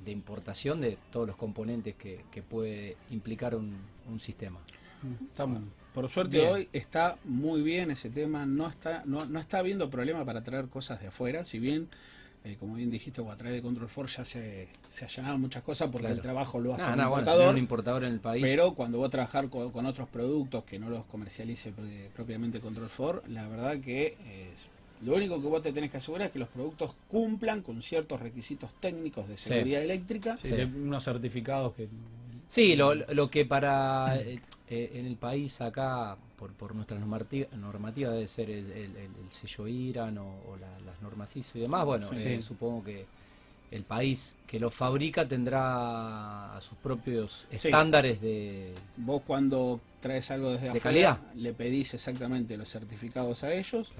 importación 0.06 0.82
de 0.82 0.98
todos 1.12 1.28
los 1.28 1.36
componentes 1.36 1.96
que, 1.96 2.44
puede 2.50 2.98
implicar 3.12 3.56
un, 3.56 3.80
sistema? 4.20 4.60
Estamos, 5.30 5.62
por 5.94 6.08
suerte 6.08 6.48
hoy 6.48 6.70
está 6.72 7.18
muy 7.26 7.62
bien 7.62 7.92
ese 7.92 8.10
tema, 8.10 8.46
no 8.46 8.70
está, 8.70 9.04
no, 9.06 9.26
no 9.26 9.39
está 9.39 9.60
habiendo 9.60 9.89
problema 9.89 10.24
para 10.24 10.42
traer 10.42 10.68
cosas 10.68 11.02
de 11.02 11.08
afuera, 11.08 11.44
si 11.44 11.60
bien 11.60 11.89
eh, 12.46 12.58
como 12.60 12.76
bien 12.76 12.89
dijiste, 12.89 13.22
o 13.22 13.32
a 13.32 13.38
través 13.38 13.56
de 13.56 13.62
Control 13.62 13.88
Force 13.88 14.18
ya 14.18 14.26
se, 14.26 14.68
se 14.89 15.06
allanaron 15.06 15.39
muchas 15.39 15.63
cosas 15.63 15.89
porque 15.89 16.08
el 16.08 16.20
trabajo 16.20 16.60
lo 16.60 16.74
hace 16.76 16.92
un, 16.92 17.00
importador, 17.58 18.04
en 18.04 18.13
el 18.13 18.20
país. 18.20 18.44
Pero 18.44 18.74
cuando 18.74 18.98
vos 18.98 19.10
trabajar 19.10 19.48
con, 19.50 19.86
otros 19.86 20.10
productos 20.10 20.66
que 20.66 20.78
no 20.78 20.89
los 20.89 21.06
comercialice 21.06 21.74
propiamente 22.13 22.60
Control 22.60 22.89
For, 22.89 23.24
la 23.30 23.48
verdad 23.48 23.80
que 23.80 24.18
lo 25.06 25.16
único 25.16 25.42
que 25.42 25.48
vos 25.48 25.62
te 25.62 25.72
tenés 25.72 25.92
que 25.92 25.98
asegurar 25.98 26.28
es 26.28 26.34
que 26.34 26.39
los 26.39 26.50
productos 26.50 26.96
cumplan 27.08 27.62
con 27.62 27.82
ciertos 27.82 28.20
requisitos 28.20 28.72
técnicos 28.80 29.28
de 29.28 29.38
seguridad 29.38 29.82
eléctrica. 29.82 30.38
Sí, 30.38 30.54
unos 30.54 31.04
certificados 31.04 31.74
que... 31.74 31.88
Sí, 32.48 32.76
lo, 32.76 32.94
lo 32.94 33.30
que 33.30 33.46
para 33.46 34.16
eh, 34.20 34.39
eh, 34.70 34.92
en 34.96 35.06
el 35.06 35.16
país 35.16 35.60
acá 35.62 36.18
por, 36.58 36.76
nuestra 36.76 36.98
normativa, 36.98 37.48
normativa 37.56 38.12
debe 38.12 38.28
ser 38.28 38.50
el, 38.50 38.92
sello 39.30 39.68
IRAN 39.68 40.18
o, 40.18 40.58
las 40.86 41.02
normas 41.02 41.36
ISO 41.36 41.58
y 41.58 41.62
demás. 41.62 41.86
Bueno, 41.86 42.10
eh, 42.13 42.42
supongo 42.42 42.84
que 42.84 43.06
el 43.72 43.84
país 43.84 44.38
que 44.46 44.60
lo 44.60 44.70
fabrica 44.70 45.28
tendrá 45.28 46.58
sus 46.62 46.78
propios 46.78 47.46
estándares 47.50 48.22
de... 48.22 48.74
Vos 48.98 49.24
cuando 49.26 49.80
traes 50.00 50.30
algo 50.32 50.52
desde 50.52 50.70
afuera, 50.70 50.84
calidad? 50.84 51.20
le 51.36 51.54
pedís 51.54 51.94
exactamente 51.94 52.56
los 52.56 52.70
certificados 52.70 53.44
a 53.44 53.54
ellos, 53.54 53.92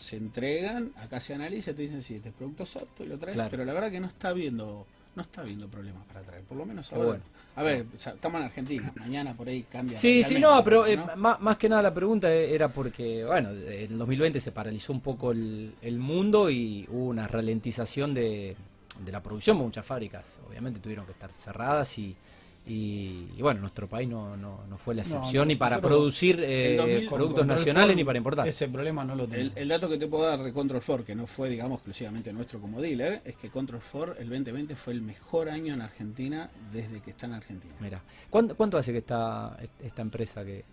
se 0.00 0.16
entregan, 0.16 0.92
acá 0.96 1.20
se 1.20 1.34
analiza, 1.34 1.72
te 1.74 1.82
dicen 1.82 2.02
si 2.02 2.16
este 2.16 2.32
producto 2.32 2.64
es 2.64 2.76
apto 2.76 3.04
y 3.04 3.06
lo 3.06 3.18
traes, 3.18 3.40
pero 3.50 3.64
la 3.64 3.72
verdad 3.72 3.90
que 3.90 4.00
no 4.00 4.06
está 4.06 4.32
viendo 4.32 4.86
no 5.14 5.22
está 5.22 5.40
habiendo 5.40 5.68
problemas 5.68 6.04
para 6.06 6.22
traer, 6.22 6.44
por 6.44 6.56
lo 6.56 6.64
menos 6.64 6.92
ahora. 6.92 7.08
Bueno. 7.08 7.22
A 7.56 7.62
ver, 7.62 7.86
estamos 7.94 8.40
en 8.40 8.46
Argentina, 8.46 8.92
mañana 9.00 9.34
por 9.34 9.48
ahí 9.48 9.64
cambia. 9.64 9.98
Sí, 9.98 10.22
sí, 10.22 10.38
no, 10.38 10.62
pero 10.62 10.86
eh, 10.86 10.96
más, 11.16 11.56
que 11.56 11.68
nada 11.68 11.82
la 11.82 11.92
pregunta 11.92 12.32
era 12.32 12.68
porque, 12.68 13.24
bueno, 13.24 13.50
en 13.50 13.92
el 13.92 13.98
2020 13.98 14.38
se 14.38 14.52
paralizó 14.52 14.92
un 14.92 15.00
poco 15.00 15.32
el, 15.32 15.74
el 15.82 15.98
mundo 15.98 16.48
y 16.48 16.86
hubo 16.90 17.06
una 17.06 17.26
ralentización 17.26 18.14
de, 18.14 18.56
de 19.04 19.12
la 19.12 19.22
producción, 19.22 19.56
muchas 19.56 19.84
fábricas 19.84 20.38
obviamente 20.48 20.80
tuvieron 20.80 21.06
que 21.06 21.12
estar 21.12 21.32
cerradas 21.32 21.98
y 21.98 22.16
y, 22.66 23.40
bueno, 23.40 23.60
nuestro 23.60 23.88
país 23.88 24.08
no, 24.08 24.36
no, 24.36 24.64
no 24.68 24.78
fue 24.78 24.94
la 24.94 25.02
excepción 25.02 25.48
ni 25.48 25.56
para 25.56 25.80
producir 25.80 26.40
eh, 26.42 27.06
productos 27.08 27.46
nacionales 27.46 27.96
ni 27.96 28.04
para 28.04 28.18
importar. 28.18 28.46
Ese 28.46 28.68
problema 28.68 29.04
no 29.04 29.14
lo 29.14 29.26
tenemos. 29.26 29.56
El, 29.56 29.68
dato 29.68 29.88
que 29.88 29.96
te 29.96 30.06
puedo 30.06 30.24
dar 30.24 30.42
de 30.42 30.52
Control 30.52 30.82
4, 30.84 31.04
que 31.04 31.14
no 31.14 31.26
fue, 31.26 31.48
digamos, 31.48 31.78
exclusivamente 31.78 32.32
nuestro 32.32 32.60
como 32.60 32.80
dealer, 32.80 33.22
es 33.24 33.36
que 33.36 33.48
Control 33.48 33.80
4 33.90 34.16
el 34.18 34.28
2020 34.28 34.76
fue 34.76 34.92
el 34.92 35.02
mejor 35.02 35.48
año 35.48 35.74
en 35.74 35.82
Argentina 35.82 36.50
desde 36.72 37.00
que 37.00 37.10
está 37.10 37.26
en 37.26 37.34
Argentina. 37.34 37.74
Mira, 37.80 38.02
¿cuánto, 38.28 38.56
cuánto 38.56 38.78
hace 38.78 38.92
que 38.92 38.98
está 38.98 39.58
esta 39.82 40.02
empresa 40.02 40.44
que...? 40.44 40.64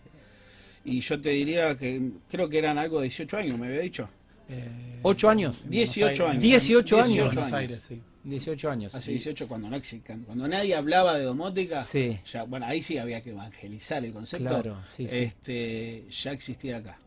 Y 0.86 1.02
yo 1.02 1.20
te 1.20 1.30
diría 1.30 1.78
que 1.78 2.12
creo 2.30 2.48
que 2.48 2.60
eran 2.60 2.78
algo 2.78 3.00
de 3.00 3.04
18 3.04 3.38
años, 3.38 3.58
me 3.58 3.68
había 3.68 3.80
dicho. 3.80 4.08
Eh, 4.50 5.00
¿8 5.04 5.30
años? 5.30 5.64
18 5.68 6.28
años. 6.28 6.42
18 6.42 6.98
años. 6.98 7.14
18 7.14 7.40
años. 7.40 7.54
Aires, 7.54 7.84
sí. 7.84 8.02
18 8.24 8.70
años. 8.70 8.96
Hace 8.96 9.12
18 9.12 9.48
cuando 9.48 9.70
no 9.70 9.78
cuando 10.26 10.48
nadie 10.48 10.76
hablaba 10.76 11.18
de 11.18 11.24
domótica, 11.24 11.84
ya, 12.26 12.44
bueno, 12.44 12.66
ahí 12.66 12.82
sí 12.82 12.98
había 12.98 13.22
que 13.22 13.32
evangelizar 13.32 14.04
el 14.04 14.12
concepto. 14.12 14.50
Claro, 14.50 14.78
este, 14.98 16.06
ya 16.10 16.32
existía 16.32 16.78
acá. 16.78 17.00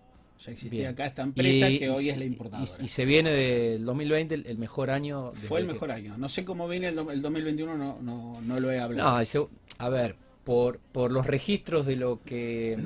Ya 0.45 0.53
existía 0.53 0.89
acá 0.89 1.05
esta 1.05 1.23
empresa 1.23 1.69
que 1.69 1.91
hoy 1.91 2.09
es 2.09 2.17
la 2.17 2.25
importadora. 2.25 2.71
Y, 2.83 2.89
se 2.89 3.05
viene 3.05 3.33
del 3.33 3.85
2020 3.85 4.35
el, 4.37 4.59
mejor 4.59 4.91
año. 4.91 5.33
Fue 5.35 5.61
el 5.61 5.67
mejor 5.67 5.91
año. 5.91 6.17
No 6.17 6.31
sé 6.31 6.47
cómo 6.47 6.67
viene 6.67 6.89
el, 6.89 6.95
2021, 6.95 7.77
no, 7.77 8.01
no, 8.01 8.41
no, 8.41 8.59
lo 8.59 8.73
he 8.73 8.81
hablado. 8.81 9.23
No, 9.23 9.49
a 9.79 9.89
ver, 9.91 10.17
por, 10.45 10.79
por 10.79 11.13
los 11.13 11.27
registros 11.27 11.85
de 11.85 11.97
lo 11.97 12.23
que 12.25 12.79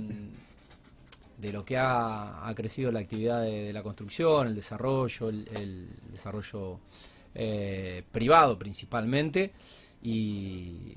de 1.44 1.52
lo 1.52 1.62
que 1.62 1.76
ha, 1.76 2.50
crecido 2.56 2.90
la 2.90 3.00
actividad 3.00 3.42
de, 3.42 3.70
la 3.72 3.82
construcción, 3.82 4.46
el 4.46 4.54
desarrollo, 4.54 5.28
el 5.28 5.88
desarrollo 6.10 6.78
eh, 7.34 8.02
privado 8.10 8.58
principalmente, 8.58 9.52
y, 10.02 10.96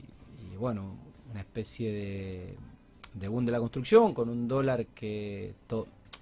bueno, 0.57 0.95
una 1.29 1.41
especie 1.41 1.91
de, 3.13 3.27
boom 3.27 3.45
de 3.45 3.51
la 3.51 3.60
construcción 3.60 4.13
con 4.13 4.29
un 4.29 4.47
dólar 4.47 4.86
que 4.88 5.53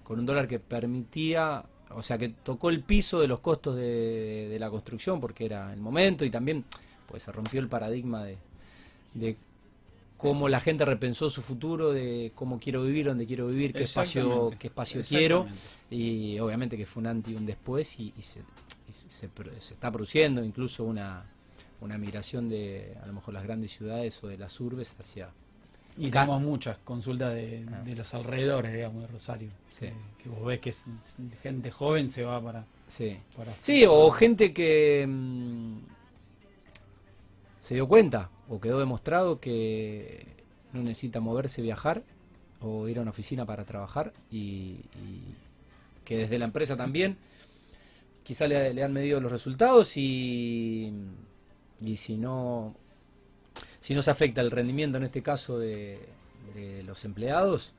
con 0.04 0.20
un 0.20 0.26
dólar 0.26 0.48
que 0.48 0.60
permitía 0.60 1.64
o 1.90 2.02
sea 2.02 2.18
que 2.18 2.30
tocó 2.30 2.70
el 2.70 2.84
piso 2.84 3.20
de 3.20 3.28
los 3.28 3.40
costos 3.40 3.76
de, 3.76 4.58
la 4.60 4.70
construcción 4.70 5.20
porque 5.20 5.46
era 5.46 5.72
el 5.74 5.80
momento 5.80 6.26
y 6.26 6.32
también 6.32 6.64
pues 7.08 7.24
se 7.24 7.32
rompió 7.32 7.60
el 7.60 7.68
paradigma 7.68 8.24
de 8.24 9.38
cómo 10.18 10.48
la 10.50 10.60
gente 10.60 10.86
repensó 10.86 11.30
su 11.30 11.42
futuro, 11.42 11.92
de 11.92 12.32
cómo 12.36 12.60
quiero 12.60 12.84
vivir, 12.84 13.06
dónde 13.08 13.26
quiero 13.28 13.48
vivir, 13.48 13.74
qué 13.74 13.84
espacio, 13.84 14.50
qué 14.58 14.68
espacio 14.68 15.02
quiero, 15.08 15.46
y 15.90 16.40
obviamente 16.40 16.78
que 16.78 16.86
fue 16.86 17.02
un 17.02 17.08
antes 17.08 17.34
y 17.34 17.36
un 17.36 17.46
después, 17.46 18.00
y, 18.00 18.14
se, 18.20 18.42
se, 18.90 19.30
está 19.72 19.92
produciendo 19.92 20.44
incluso 20.44 20.84
una, 20.84 21.26
una 21.82 21.98
migración 21.98 22.48
de 22.50 22.96
a 23.04 23.06
lo 23.08 23.14
mejor 23.14 23.34
las 23.34 23.44
grandes 23.44 23.72
ciudades 23.72 24.24
o 24.24 24.28
de 24.28 24.38
las 24.38 24.60
urbes 24.60 24.96
hacia 25.00 25.30
Y 25.98 26.10
Ca- 26.10 26.22
tenemos 26.22 26.42
muchas 26.42 26.78
consultas 26.80 27.34
de, 27.34 27.66
Ah. 27.72 27.82
de 27.84 27.96
los 27.96 28.14
alrededores, 28.14 28.74
digamos, 28.74 29.02
de 29.02 29.08
Rosario. 29.08 29.50
Sí. 29.68 29.86
Eh, 29.86 29.94
que 30.22 30.30
vos 30.30 30.44
ves 30.46 30.60
que 30.60 30.70
es- 30.72 30.86
gente 31.42 31.72
joven 31.72 32.10
se 32.10 32.24
va 32.24 32.42
para... 32.42 32.66
sí. 32.88 33.18
para 33.36 33.54
sí 33.62 33.86
o 33.88 34.10
gente 34.12 34.54
que 34.54 35.06
mm, 35.08 35.78
se 37.60 37.76
dio 37.76 37.88
cuenta 37.88 38.30
o 38.50 38.60
quedó 38.60 38.80
demostrado 38.80 39.40
que 39.40 40.28
no 40.74 40.82
necesita 40.82 41.20
moverse 41.20 41.62
viajar 41.62 42.04
o 42.62 42.88
ir 42.88 43.00
a 43.00 43.02
una 43.02 43.12
oficina 43.12 43.46
para 43.46 43.66
trabajar 43.66 44.14
y, 44.32 44.80
y 45.04 45.22
que 46.04 46.18
desde 46.18 46.40
la 46.40 46.46
empresa 46.46 46.76
también 46.76 47.18
quizá 48.24 48.48
le, 48.48 48.74
le 48.74 48.84
han 48.84 48.94
medido 48.94 49.20
los 49.20 49.32
resultados 49.32 49.98
y, 49.98 50.94
y 51.82 51.96
si 51.98 52.18
no 52.18 52.76
si 53.80 53.94
no 53.94 54.02
se 54.02 54.12
afecta 54.12 54.42
el 54.42 54.52
rendimiento 54.52 54.98
en 54.98 55.04
este 55.04 55.22
caso 55.22 55.60
de, 55.60 56.00
de 56.54 56.84
los 56.84 57.06
empleados 57.06 57.74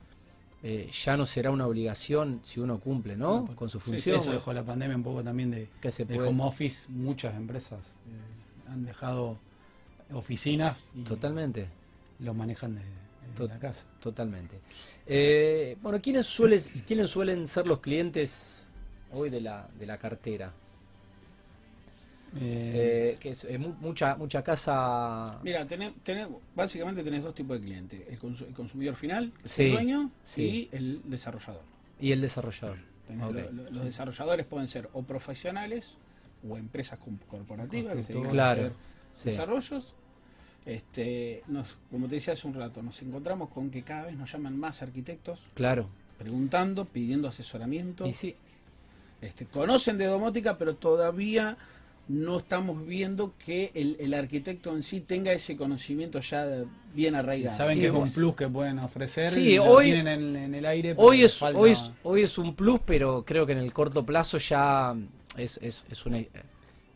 eh, 0.63 0.89
ya 0.91 1.15
no 1.15 1.25
será 1.25 1.51
una 1.51 1.67
obligación 1.67 2.41
si 2.43 2.59
uno 2.59 2.79
cumple 2.79 3.15
no 3.15 3.41
No, 3.41 3.55
con 3.55 3.69
su 3.69 3.79
sí, 3.79 3.85
sí, 3.85 3.91
función 3.91 4.15
Eso 4.15 4.31
dejó 4.31 4.53
la 4.53 4.63
pandemia 4.63 4.95
un 4.95 5.03
poco 5.03 5.23
también 5.23 5.51
de, 5.51 5.69
que 5.79 5.91
se 5.91 6.03
de 6.05 6.15
puede 6.15 6.29
home 6.29 6.43
office. 6.43 6.89
Muchas 6.89 7.35
empresas 7.35 7.79
eh, 7.79 8.69
han 8.71 8.83
dejado 8.83 9.37
oficinas 10.13 10.77
y 10.95 11.01
totalmente 11.03 11.67
lo 12.19 12.33
manejan 12.33 12.75
de, 12.75 12.81
de 12.81 12.87
Tot- 13.35 13.49
la 13.49 13.59
casa. 13.59 13.85
totalmente 13.99 14.59
Eh, 15.05 15.77
bueno 15.81 15.99
quiénes 16.01 16.25
suelen 16.25 16.59
quiénes 16.85 17.09
suelen 17.09 17.47
ser 17.47 17.67
los 17.67 17.79
clientes 17.79 18.65
hoy 19.11 19.29
de 19.29 19.41
la 19.41 19.67
de 19.77 19.85
la 19.85 19.97
cartera 19.97 20.51
Eh, 22.35 23.13
Eh, 23.13 23.17
que 23.19 23.29
es 23.29 23.45
eh, 23.45 23.57
mu- 23.57 23.73
mucha 23.79 24.15
mucha 24.15 24.43
casa 24.43 25.39
Mira, 25.43 25.65
tenés, 25.65 25.93
tenés- 26.03 26.27
básicamente 26.55 27.01
tenés 27.03 27.23
dos 27.23 27.33
tipos 27.33 27.57
de 27.57 27.65
clientes. 27.65 28.01
El, 28.07 28.19
consu- 28.19 28.45
el 28.47 28.53
consumidor 28.53 28.95
final, 28.95 29.31
que 29.31 29.45
es 29.45 29.51
Sí, 29.51 29.63
el 29.63 29.71
dueño, 29.71 30.11
sí. 30.23 30.69
y 30.71 30.75
el 30.75 31.01
desarrollador. 31.05 31.63
y 31.99 32.11
el 32.11 32.21
desarrollador 32.21 32.77
lo- 33.09 33.31
lo- 33.31 33.69
los 33.71 33.83
desarrolladores 33.85 34.45
pueden 34.45 34.67
ser 34.67 34.89
o 34.93 35.01
profesionales 35.03 35.97
o 36.47 36.57
empresas 36.57 36.99
corporativas 37.29 37.93
que 37.95 38.03
se 38.03 38.11
dedican 38.13 38.31
Claro, 38.31 38.61
a 38.61 38.65
hacer 38.65 38.73
sí. 39.13 39.29
desarrollos. 39.29 39.93
Este, 40.67 41.43
nos, 41.47 41.77
como 41.89 42.07
te 42.07 42.15
decía 42.15 42.33
hace 42.33 42.45
un 42.47 42.53
rato, 42.53 42.81
nos 42.83 43.01
encontramos 43.01 43.49
con 43.49 43.69
que 43.71 43.83
cada 43.83 44.03
vez 44.07 44.15
nos 44.17 44.31
llaman 44.31 44.57
más 44.59 44.81
arquitectos 44.81 45.39
claro 45.53 45.87
preguntando, 46.19 46.83
pidiendo 46.85 47.27
asesoramiento. 47.27 48.05
y 48.05 48.11
sí 48.13 48.35
Este, 49.21 49.45
conocen 49.45 49.97
de 49.97 50.05
domótica, 50.05 50.57
pero 50.57 50.75
todavía 50.75 51.57
no 52.09 52.37
estamos 52.37 52.85
viendo 52.85 53.33
que 53.45 53.71
el, 53.75 53.95
el 53.99 54.13
arquitecto 54.13 54.73
en 54.75 54.81
sí 54.83 54.99
tenga 55.01 55.31
ese 55.33 55.55
conocimiento 55.57 56.19
ya 56.21 56.45
bien 56.93 57.13
sí, 57.13 57.19
arraigado. 57.19 57.55
saben 57.57 57.79
que 57.79 57.87
es 57.87 57.91
un 57.93 58.11
plus 58.11 58.35
que 58.35 58.47
pueden 58.47 58.79
ofrecer. 58.79 59.23
Sí, 59.31 59.53
y 59.53 59.57
hoy- 59.59 59.85
tienen 59.91 60.07
en, 60.07 60.35
en 60.35 60.55
el 60.55 60.65
aire. 60.65 60.93
hoy 60.97 61.23
es 61.23 61.37
falta- 61.37 61.59
hoy 61.59 61.71
es 61.71 61.91
hoy 62.03 62.23
es 62.23 62.37
un 62.37 62.55
plus 62.55 62.79
pero 62.85 63.23
creo 63.25 63.45
que 63.45 63.53
en 63.53 63.57
el 63.59 63.71
corto 63.73 64.05
plazo 64.05 64.37
ya 64.37 64.95
es, 65.37 65.59
es, 65.61 65.85
es 65.89 66.05
una 66.05 66.19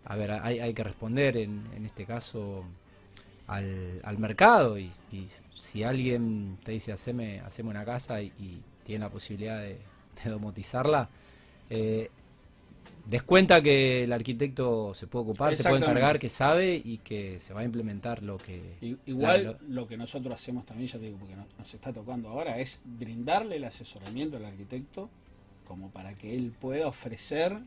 a 0.05 0.15
ver 0.15 0.31
hay, 0.31 0.59
hay 0.59 0.73
que 0.73 0.83
responder 0.83 1.37
en, 1.37 1.61
en 1.75 1.85
este 1.85 2.05
caso 2.05 2.63
al, 3.51 3.99
al 4.03 4.17
mercado 4.17 4.77
y, 4.79 4.89
y 5.11 5.25
si 5.51 5.83
alguien 5.83 6.57
te 6.63 6.71
dice 6.71 6.91
haceme 6.93 7.39
haceme 7.41 7.69
una 7.69 7.83
casa 7.85 8.21
y, 8.21 8.31
y 8.39 8.61
tiene 8.85 9.03
la 9.05 9.09
posibilidad 9.09 9.59
de, 9.59 9.77
de 10.23 10.29
domotizarla 10.29 11.09
eh, 11.69 12.09
descuenta 13.05 13.61
que 13.61 14.03
el 14.05 14.13
arquitecto 14.13 14.93
se 14.93 15.07
puede 15.07 15.23
ocupar 15.25 15.55
se 15.55 15.63
puede 15.63 15.77
encargar 15.83 16.17
que 16.19 16.29
sabe 16.29 16.81
y 16.83 16.99
que 16.99 17.39
se 17.39 17.53
va 17.53 17.61
a 17.61 17.63
implementar 17.63 18.21
lo 18.23 18.37
que 18.37 18.61
Igual 19.05 19.57
lo 19.67 19.87
que 19.87 19.97
nosotros 19.97 20.33
hacemos 20.35 20.65
también, 20.65 20.87
ya 20.87 20.99
te 20.99 21.05
digo, 21.05 21.17
porque 21.17 21.35
no- 21.35 21.47
nos 21.57 21.73
está 21.73 21.91
tocando 21.91 22.29
ahora, 22.29 22.57
es 22.59 22.79
brindarle 22.85 23.57
el 23.57 23.63
asesoramiento 23.65 24.37
al 24.37 24.45
arquitecto 24.45 25.09
como 25.67 25.89
para 25.89 26.13
que 26.13 26.35
él 26.35 26.51
pueda 26.59 26.87
ofrecer 26.87 27.57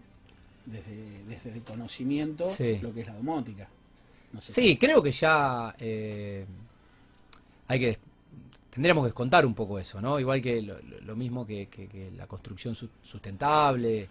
desde, 0.66 1.24
desde 1.28 1.52
el 1.52 1.62
conocimiento 1.62 2.46
Sí. 2.48 2.78
lo 2.80 2.92
que 2.94 3.00
es 3.02 3.06
la 3.06 3.14
domótica. 3.14 3.68
No 4.34 4.40
sé 4.40 4.52
Sí, 4.52 4.76
creo 4.76 5.02
que 5.02 5.12
ya 5.12 5.74
eh, 5.78 6.44
hay 7.68 7.80
que 7.80 7.98
tendríamos 8.70 9.02
que 9.04 9.08
descontar 9.08 9.46
un 9.46 9.54
poco 9.54 9.78
eso, 9.78 10.00
¿no? 10.00 10.18
Igual 10.18 10.42
que 10.42 10.60
lo, 10.60 11.14
mismo 11.16 11.46
que, 11.46 11.66
que- 11.68 11.86
que 11.86 12.10
la 12.16 12.26
construcción 12.26 12.74
su- 12.74 12.88
sustentable. 13.02 14.08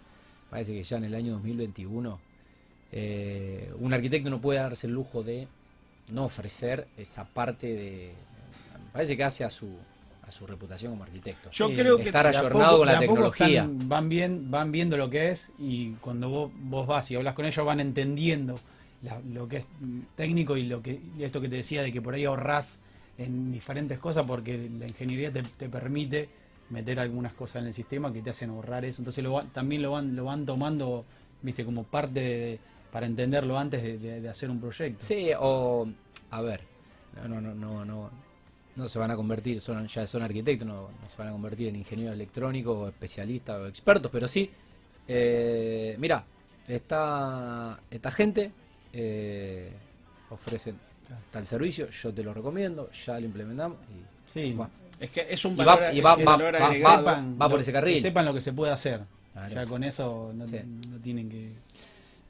Parece 0.48 0.72
que 0.72 0.82
ya 0.82 0.96
en 0.96 1.04
el 1.04 1.14
año 1.14 1.32
2021 1.34 2.18
eh, 2.92 3.72
un 3.78 3.92
arquitecto 3.92 4.30
no 4.30 4.40
puede 4.40 4.60
darse 4.60 4.86
el 4.86 4.94
lujo 4.94 5.22
de 5.22 5.46
no 6.08 6.24
ofrecer 6.24 6.86
esa 6.96 7.24
parte 7.24 7.66
de. 7.74 8.12
Parece 8.92 9.16
que 9.16 9.24
hace 9.24 9.44
a 9.44 9.50
su 9.50 9.68
a 10.26 10.30
su 10.30 10.46
reputación 10.46 10.92
como 10.92 11.04
arquitecto. 11.04 11.50
Yo 11.50 11.68
Sí, 11.68 11.74
creo 11.76 11.98
que 11.98 12.04
estar 12.04 12.26
ayornado 12.26 12.78
con 12.78 12.86
la 12.86 12.98
tecnología. 12.98 13.64
están- 13.64 13.88
van, 13.90 14.08
bien, 14.08 14.50
van 14.50 14.72
viendo 14.72 14.96
lo 14.96 15.10
que 15.10 15.30
es 15.32 15.52
y 15.58 15.90
cuando 16.00 16.30
vos, 16.30 16.50
vos 16.54 16.86
vas 16.86 17.10
y 17.10 17.16
hablas 17.16 17.34
con 17.34 17.44
ellos 17.44 17.66
van 17.66 17.80
entendiendo 17.80 18.54
lo 19.32 19.48
que 19.48 19.58
es 19.58 19.66
técnico 20.16 20.56
y 20.56 20.64
lo 20.64 20.82
que 20.82 21.00
esto 21.18 21.40
que 21.40 21.48
te 21.48 21.56
decía 21.56 21.82
de 21.82 21.92
que 21.92 22.00
por 22.00 22.14
ahí 22.14 22.24
ahorrás 22.24 22.80
en 23.18 23.52
diferentes 23.52 23.98
cosas 23.98 24.24
porque 24.26 24.70
la 24.78 24.86
ingeniería 24.86 25.32
te, 25.32 25.42
te 25.42 25.68
permite 25.68 26.28
meter 26.70 26.98
algunas 26.98 27.34
cosas 27.34 27.62
en 27.62 27.68
el 27.68 27.74
sistema 27.74 28.12
que 28.12 28.22
te 28.22 28.30
hacen 28.30 28.50
ahorrar 28.50 28.84
eso. 28.84 29.02
Entonces 29.02 29.24
también 29.52 29.82
lo 29.82 29.92
van, 29.92 30.16
lo 30.16 30.24
van 30.24 30.46
tomando 30.46 31.04
viste 31.44 31.64
como 31.64 31.84
parte 31.84 32.58
para 32.90 33.06
entenderlo 33.06 33.58
antes 33.58 34.00
de, 34.00 34.28
hacer 34.28 34.50
un 34.50 34.60
proyecto. 34.60 35.04
Sí, 35.04 35.30
o 35.38 35.86
a 36.30 36.40
ver, 36.40 36.62
no, 37.28 37.40
no, 37.40 37.54
no, 37.54 37.84
no, 37.84 38.10
no, 38.76 38.88
se 38.88 38.98
van 38.98 39.10
a 39.10 39.16
convertir, 39.16 39.60
son, 39.60 39.86
ya 39.86 40.06
son 40.06 40.22
arquitectos, 40.22 40.66
no, 40.66 40.88
se 41.06 41.16
van 41.18 41.28
a 41.28 41.32
convertir 41.32 41.68
en 41.68 41.76
ingenieros 41.76 42.14
electrónicos, 42.14 42.76
o 42.76 42.88
especialistas 42.88 43.60
o 43.60 43.66
expertos, 43.66 44.10
pero 44.12 44.26
sí, 44.26 44.50
eh, 45.06 45.96
mira, 45.98 46.24
esta, 46.66 47.80
esta 47.90 48.10
gente 48.10 48.52
eh, 48.94 49.70
ofrece 50.30 50.72
tal 51.30 51.46
servicio, 51.46 51.90
yo 51.90 52.12
te 52.14 52.22
lo 52.22 52.32
recomiendo, 52.32 52.90
ya 52.92 53.18
lo 53.20 53.26
implementamos 53.26 53.78
y 53.90 54.30
Sí, 54.32 54.52
va. 54.54 54.68
Es 54.98 55.10
que 55.10 55.20
es 55.28 55.44
un 55.44 55.52
Y 55.52 55.56
valor, 55.56 55.82
va- 55.82 55.92
y 55.92 55.98
es 55.98 56.04
va- 56.04 56.14
un 56.16 56.20
va- 56.26 56.36
valor 56.36 56.54
va- 56.54 56.66
agregado. 56.68 56.98
sepan 56.98 57.34
va 57.34 57.46
por 57.48 57.56
lo- 57.58 57.60
ese 57.62 57.72
carril. 57.72 57.94
que 57.96 58.00
sepan 58.00 58.24
lo 58.24 58.32
que 58.34 58.40
se 58.40 58.52
puede 58.52 58.72
hacer. 58.72 59.00
Claro. 59.32 59.54
Ya 59.54 59.66
con 59.66 59.84
eso 59.84 60.32
no, 60.34 60.46
Sí. 60.46 60.56
no 60.90 60.98
tienen 61.00 61.28
que. 61.28 61.52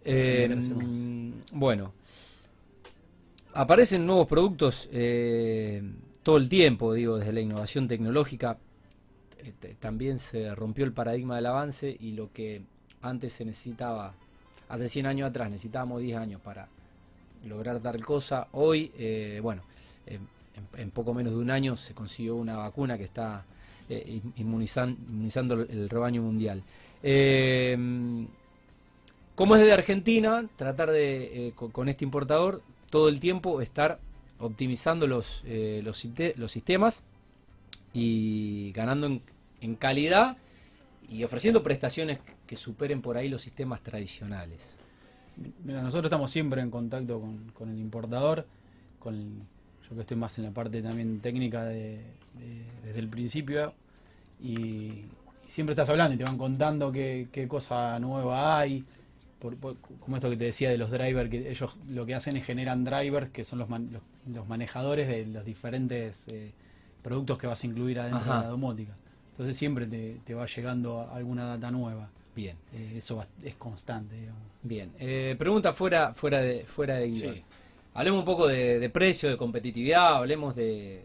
Eh, 0.05 0.49
mm, 0.55 1.33
bueno, 1.53 1.93
aparecen 3.53 4.07
nuevos 4.07 4.27
productos 4.27 4.89
eh, 4.93 5.83
todo 6.23 6.37
el 6.37 6.49
tiempo, 6.49 6.93
digo, 6.95 7.19
desde 7.19 7.33
la 7.33 7.41
innovación 7.41 7.87
tecnológica. 7.89 8.59
eh, 9.39 9.53
t- 9.61 9.77
También 9.79 10.19
se 10.19 10.55
rompió 10.55 10.87
el 10.87 10.93
paradigma 10.95 11.37
del 11.37 11.47
avance 11.47 11.95
y 12.01 12.13
lo 12.13 12.33
que 12.33 12.63
antes 13.03 13.35
se 13.35 13.45
necesitaba, 13.45 14.15
hace 14.69 14.89
100 14.89 15.07
años 15.07 15.31
atrás 15.31 15.51
necesitábamos 15.51 16.01
10 16.01 16.19
años 16.19 16.41
para 16.41 16.69
lograr 17.47 17.79
tal 17.81 18.05
cosa, 18.05 18.49
hoy, 18.53 18.91
eh, 18.99 19.39
bueno, 19.43 19.63
en, 20.77 20.91
poco 20.91 21.13
menos 21.13 21.33
de 21.33 21.39
un 21.39 21.51
año 21.51 21.77
se 21.77 21.95
consiguió 21.95 22.37
una 22.37 22.57
vacuna 22.57 22.97
que 22.97 23.05
está 23.05 23.45
eh, 23.89 24.03
in- 24.07 24.33
inmunizan- 24.47 24.97
inmunizando 25.11 25.55
el- 25.55 25.89
rebaño 25.91 26.23
mundial. 26.23 26.63
Eh, 27.03 27.77
como 29.35 29.57
es 29.57 29.63
de 29.63 29.73
Argentina, 29.73 30.47
tratar 30.57 30.91
de, 30.91 31.53
con, 31.73 31.89
este 31.89 32.05
importador, 32.05 32.63
todo 32.89 33.09
el 33.09 33.19
tiempo 33.21 33.61
estar 33.61 33.99
optimizando 34.39 35.07
los, 35.07 35.43
los, 35.45 35.99
siste- 36.05 36.35
los 36.37 36.53
sistemas 36.53 37.03
y 37.93 38.73
ganando 38.73 39.21
en 39.61 39.75
calidad 39.75 40.37
y 41.09 41.25
ofreciendo 41.25 41.63
prestaciones 41.63 42.19
que 42.47 42.57
superen 42.57 43.03
por 43.03 43.17
ahí 43.17 43.29
los 43.29 43.43
sistemas 43.43 43.81
tradicionales. 43.83 44.77
Mira, 45.65 45.83
nosotros 45.83 46.05
estamos 46.05 46.31
siempre 46.31 46.61
en 46.63 46.71
contacto 46.71 47.21
con, 47.21 47.51
con 47.53 47.71
el 47.71 47.79
importador, 47.79 48.47
con 48.99 49.15
el- 49.15 49.33
yo 49.89 49.95
que 49.97 50.01
estoy 50.03 50.17
más 50.17 50.39
en 50.39 50.45
la 50.45 50.51
parte 50.51 50.81
también 50.81 51.21
técnica 51.21 51.65
de, 51.65 51.97
de- 52.39 52.65
desde 52.85 53.01
el 53.01 53.09
principio 53.09 53.75
y, 54.41 54.53
y 54.53 55.05
siempre 55.49 55.73
estás 55.73 55.89
hablando 55.91 56.15
y 56.15 56.19
te 56.19 56.25
van 56.25 56.39
contando 56.39 56.91
qué, 56.93 57.29
qué 57.33 57.47
cosa 57.49 57.99
nueva 57.99 58.59
hay, 58.59 58.85
por- 59.41 59.57
por- 59.57 59.77
como 60.01 60.17
esto 60.17 60.31
que 60.31 60.37
te 60.37 60.45
decía 60.45 60.71
de 60.71 60.79
los 60.79 60.91
drivers, 60.91 61.29
que 61.29 61.51
ellos 61.51 61.77
lo 61.89 62.07
que 62.07 62.15
hacen 62.15 62.37
es 62.37 62.45
generan 62.45 62.85
drivers 62.85 63.29
que 63.31 63.45
son 63.45 63.59
los, 63.59 63.69
man- 63.69 63.91
los, 63.93 64.03
los 64.33 64.49
manejadores 64.49 65.07
de 65.09 65.27
los 65.27 65.45
diferentes 65.45 66.27
eh, 66.29 66.53
productos 67.03 67.37
que 67.39 67.47
vas 67.47 67.63
a 67.63 67.67
incluir 67.67 67.99
adentro 68.01 68.21
Ajá. 68.21 68.37
de 68.39 68.43
la 68.45 68.49
domótica. 68.49 68.95
Entonces 69.35 69.57
siempre 69.57 69.87
te, 69.87 70.19
te 70.25 70.35
va 70.35 70.47
llegando 70.47 71.09
alguna 71.13 71.45
data 71.47 71.71
nueva. 71.71 72.09
Bien, 72.37 72.57
Eh, 72.73 72.95
eso 72.97 73.17
va- 73.17 73.27
es 73.43 73.55
constante, 73.57 74.15
digamos. 74.17 74.43
bien. 74.63 74.93
Eh, 74.99 75.37
pregunta 75.39 75.73
fuera, 75.73 76.15
fuera 76.15 76.41
de, 76.41 76.65
fuera 76.65 76.97
de 76.97 77.09
guion. 77.11 77.35
Sí. 77.35 77.43
Hablemos 77.95 78.21
un 78.21 78.25
poco 78.25 78.47
de, 78.49 78.79
de 78.81 78.91
precio, 78.91 79.29
de 79.31 79.37
competitividad, 79.37 80.17
hablemos 80.17 80.57
de, 80.57 81.03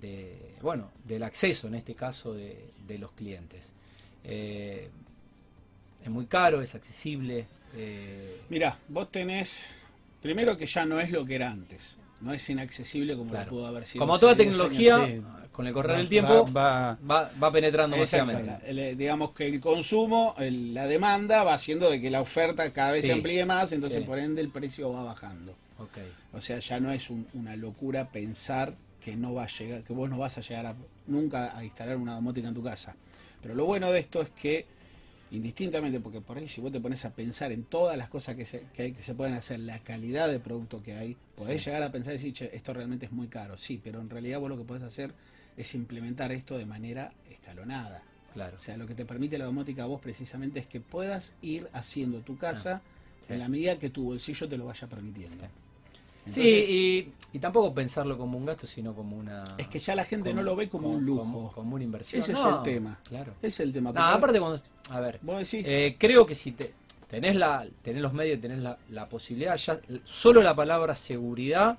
de, 0.00 0.54
bueno, 0.62 0.90
del 1.04 1.22
acceso 1.22 1.68
en 1.68 1.74
este 1.74 1.94
caso 1.94 2.32
de, 2.32 2.70
de 2.86 2.98
los 2.98 3.12
clientes. 3.12 3.72
Eh, 4.24 4.88
es 6.02 6.08
muy 6.10 6.26
caro, 6.26 6.62
es 6.62 6.74
accesible. 6.74 7.46
eh, 7.74 8.40
Mirá, 8.48 8.78
vos 8.88 9.10
tenés 9.10 9.76
Primero 10.22 10.56
que 10.56 10.66
ya 10.66 10.84
no 10.84 11.00
es 11.00 11.10
lo 11.10 11.24
que 11.24 11.34
era 11.36 11.50
antes. 11.50 11.96
No 12.20 12.34
es 12.34 12.48
inaccesible 12.50 13.16
como 13.16 13.30
Claro. 13.30 13.46
lo 13.46 13.50
pudo 13.52 13.66
haber 13.66 13.86
sido. 13.86 14.04
Como 14.04 14.18
toda 14.18 14.34
10 14.34 14.48
tecnología, 14.50 15.06
sí. 15.06 15.22
Con 15.52 15.66
el 15.66 15.72
correr 15.72 15.98
del 15.98 16.08
tiempo, 16.08 16.46
va- 16.52 16.96
va, 17.08 17.30
va 17.42 17.52
penetrando 17.52 17.96
masivamente. 17.96 18.58
el- 18.66 18.96
digamos 18.96 19.32
que 19.32 19.46
el 19.48 19.60
consumo, 19.60 20.34
el- 20.38 20.72
la 20.72 20.86
demanda 20.86 21.42
va 21.42 21.54
haciendo 21.54 21.90
de 21.90 22.00
que 22.00 22.10
la 22.10 22.20
oferta 22.20 22.68
cada 22.70 22.92
vez 22.92 23.02
Sí. 23.02 23.08
se 23.08 23.12
amplíe 23.12 23.44
más, 23.44 23.72
entonces 23.72 24.00
Sí. 24.00 24.04
por 24.06 24.18
ende 24.18 24.40
el 24.40 24.50
precio 24.50 24.92
va 24.92 25.02
bajando. 25.02 25.54
O 26.32 26.40
sea, 26.40 26.58
ya 26.58 26.78
no 26.78 26.92
es 26.92 27.10
un- 27.10 27.26
una 27.34 27.56
locura 27.56 28.10
pensar 28.10 28.74
que 29.04 29.16
no 29.16 29.32
va 29.34 29.44
a 29.44 29.48
llegar, 29.48 29.82
que 29.82 29.92
vos 29.92 30.08
no 30.08 30.18
vas 30.18 30.36
a 30.38 30.40
llegar 30.42 30.66
a, 30.66 30.74
nunca 31.06 31.56
a 31.56 31.64
instalar 31.64 31.96
una 31.96 32.14
domótica 32.14 32.48
en 32.48 32.54
tu 32.54 32.62
casa. 32.62 32.94
Pero 33.42 33.54
lo 33.54 33.64
bueno 33.64 33.90
de 33.90 33.98
esto 33.98 34.20
es 34.20 34.28
que, 34.30 34.66
indistintamente, 35.30 36.00
porque 36.00 36.20
por 36.20 36.36
ahí 36.38 36.48
si 36.48 36.60
vos 36.60 36.70
te 36.72 36.80
pones 36.80 37.04
a 37.04 37.10
pensar 37.10 37.52
en 37.52 37.64
todas 37.64 37.96
las 37.96 38.08
cosas 38.08 38.36
que 38.36 38.44
se, 38.44 38.64
que 38.74 38.82
hay, 38.82 38.92
que 38.92 39.02
se 39.02 39.14
pueden 39.14 39.34
hacer, 39.34 39.60
la 39.60 39.78
calidad 39.78 40.28
de 40.28 40.38
producto 40.40 40.82
que 40.82 40.94
hay, 40.94 41.16
podés 41.36 41.62
Sí. 41.62 41.70
llegar 41.70 41.82
a 41.82 41.92
pensar 41.92 42.12
y 42.14 42.16
decir, 42.18 42.32
"Che, 42.34 42.50
esto 42.54 42.72
realmente 42.74 43.06
es 43.06 43.12
muy 43.12 43.28
caro. 43.28 43.56
Sí, 43.56 43.80
pero 43.82 44.00
en 44.00 44.10
realidad 44.10 44.38
vos 44.40 44.50
lo 44.50 44.58
que 44.58 44.64
podés 44.64 44.82
hacer 44.82 45.12
es 45.62 45.74
implementar 45.74 46.32
esto 46.32 46.56
de 46.58 46.66
manera 46.66 47.12
escalonada. 47.30 48.02
Claro. 48.34 48.56
O 48.56 48.60
sea, 48.60 48.76
lo 48.76 48.86
que 48.86 48.94
te 48.94 49.04
permite 49.04 49.36
la 49.38 49.44
domótica 49.46 49.82
a 49.82 49.86
vos 49.86 50.00
precisamente 50.00 50.60
es 50.60 50.66
que 50.66 50.80
puedas 50.80 51.34
ir 51.42 51.68
haciendo 51.72 52.20
tu 52.20 52.36
casa 52.36 52.80
Ah, 52.84 53.24
sí. 53.26 53.32
en 53.34 53.38
la 53.40 53.48
medida 53.48 53.78
que 53.78 53.90
tu 53.90 54.04
bolsillo 54.04 54.48
te 54.48 54.56
lo 54.56 54.66
vaya 54.66 54.86
permitiendo. 54.88 55.44
Sí, 56.28 56.40
Entonces, 56.42 56.68
y, 56.68 57.12
y 57.32 57.38
tampoco 57.38 57.74
pensarlo 57.74 58.16
como 58.18 58.36
un 58.38 58.44
gasto, 58.46 58.66
sino 58.66 58.94
como 58.94 59.16
una. 59.16 59.56
Es 59.58 59.66
que 59.68 59.78
ya 59.78 59.94
la 59.96 60.04
gente 60.04 60.30
como- 60.30 60.42
no 60.42 60.44
lo 60.50 60.54
ve 60.56 60.68
como, 60.68 60.90
un 60.90 61.04
lujo. 61.04 61.20
Como, 61.22 61.50
como 61.52 61.74
una 61.74 61.84
inversión. 61.84 62.20
Ese 62.22 62.32
es 62.32 62.38
el 62.44 62.62
tema. 62.62 63.00
Claro. 63.08 63.34
Es 63.42 63.58
el 63.60 63.72
tema. 63.72 63.90
No, 63.92 64.00
aparte, 64.04 64.38
cuando. 64.38 64.60
A 64.90 65.00
ver. 65.00 65.18
vos 65.22 65.38
decís, 65.38 65.66
eh, 65.68 65.96
creo 65.98 66.26
que 66.26 66.34
si 66.34 66.52
te, 66.52 66.72
tenés, 67.08 67.34
la, 67.36 67.66
tenés 67.82 68.02
los 68.02 68.12
medios, 68.12 68.40
tenés 68.40 68.58
la, 68.60 68.78
la 68.90 69.08
posibilidad, 69.08 69.56
ya 69.56 69.80
solo 70.04 70.42
la 70.42 70.54
palabra 70.54 70.94
seguridad 70.94 71.78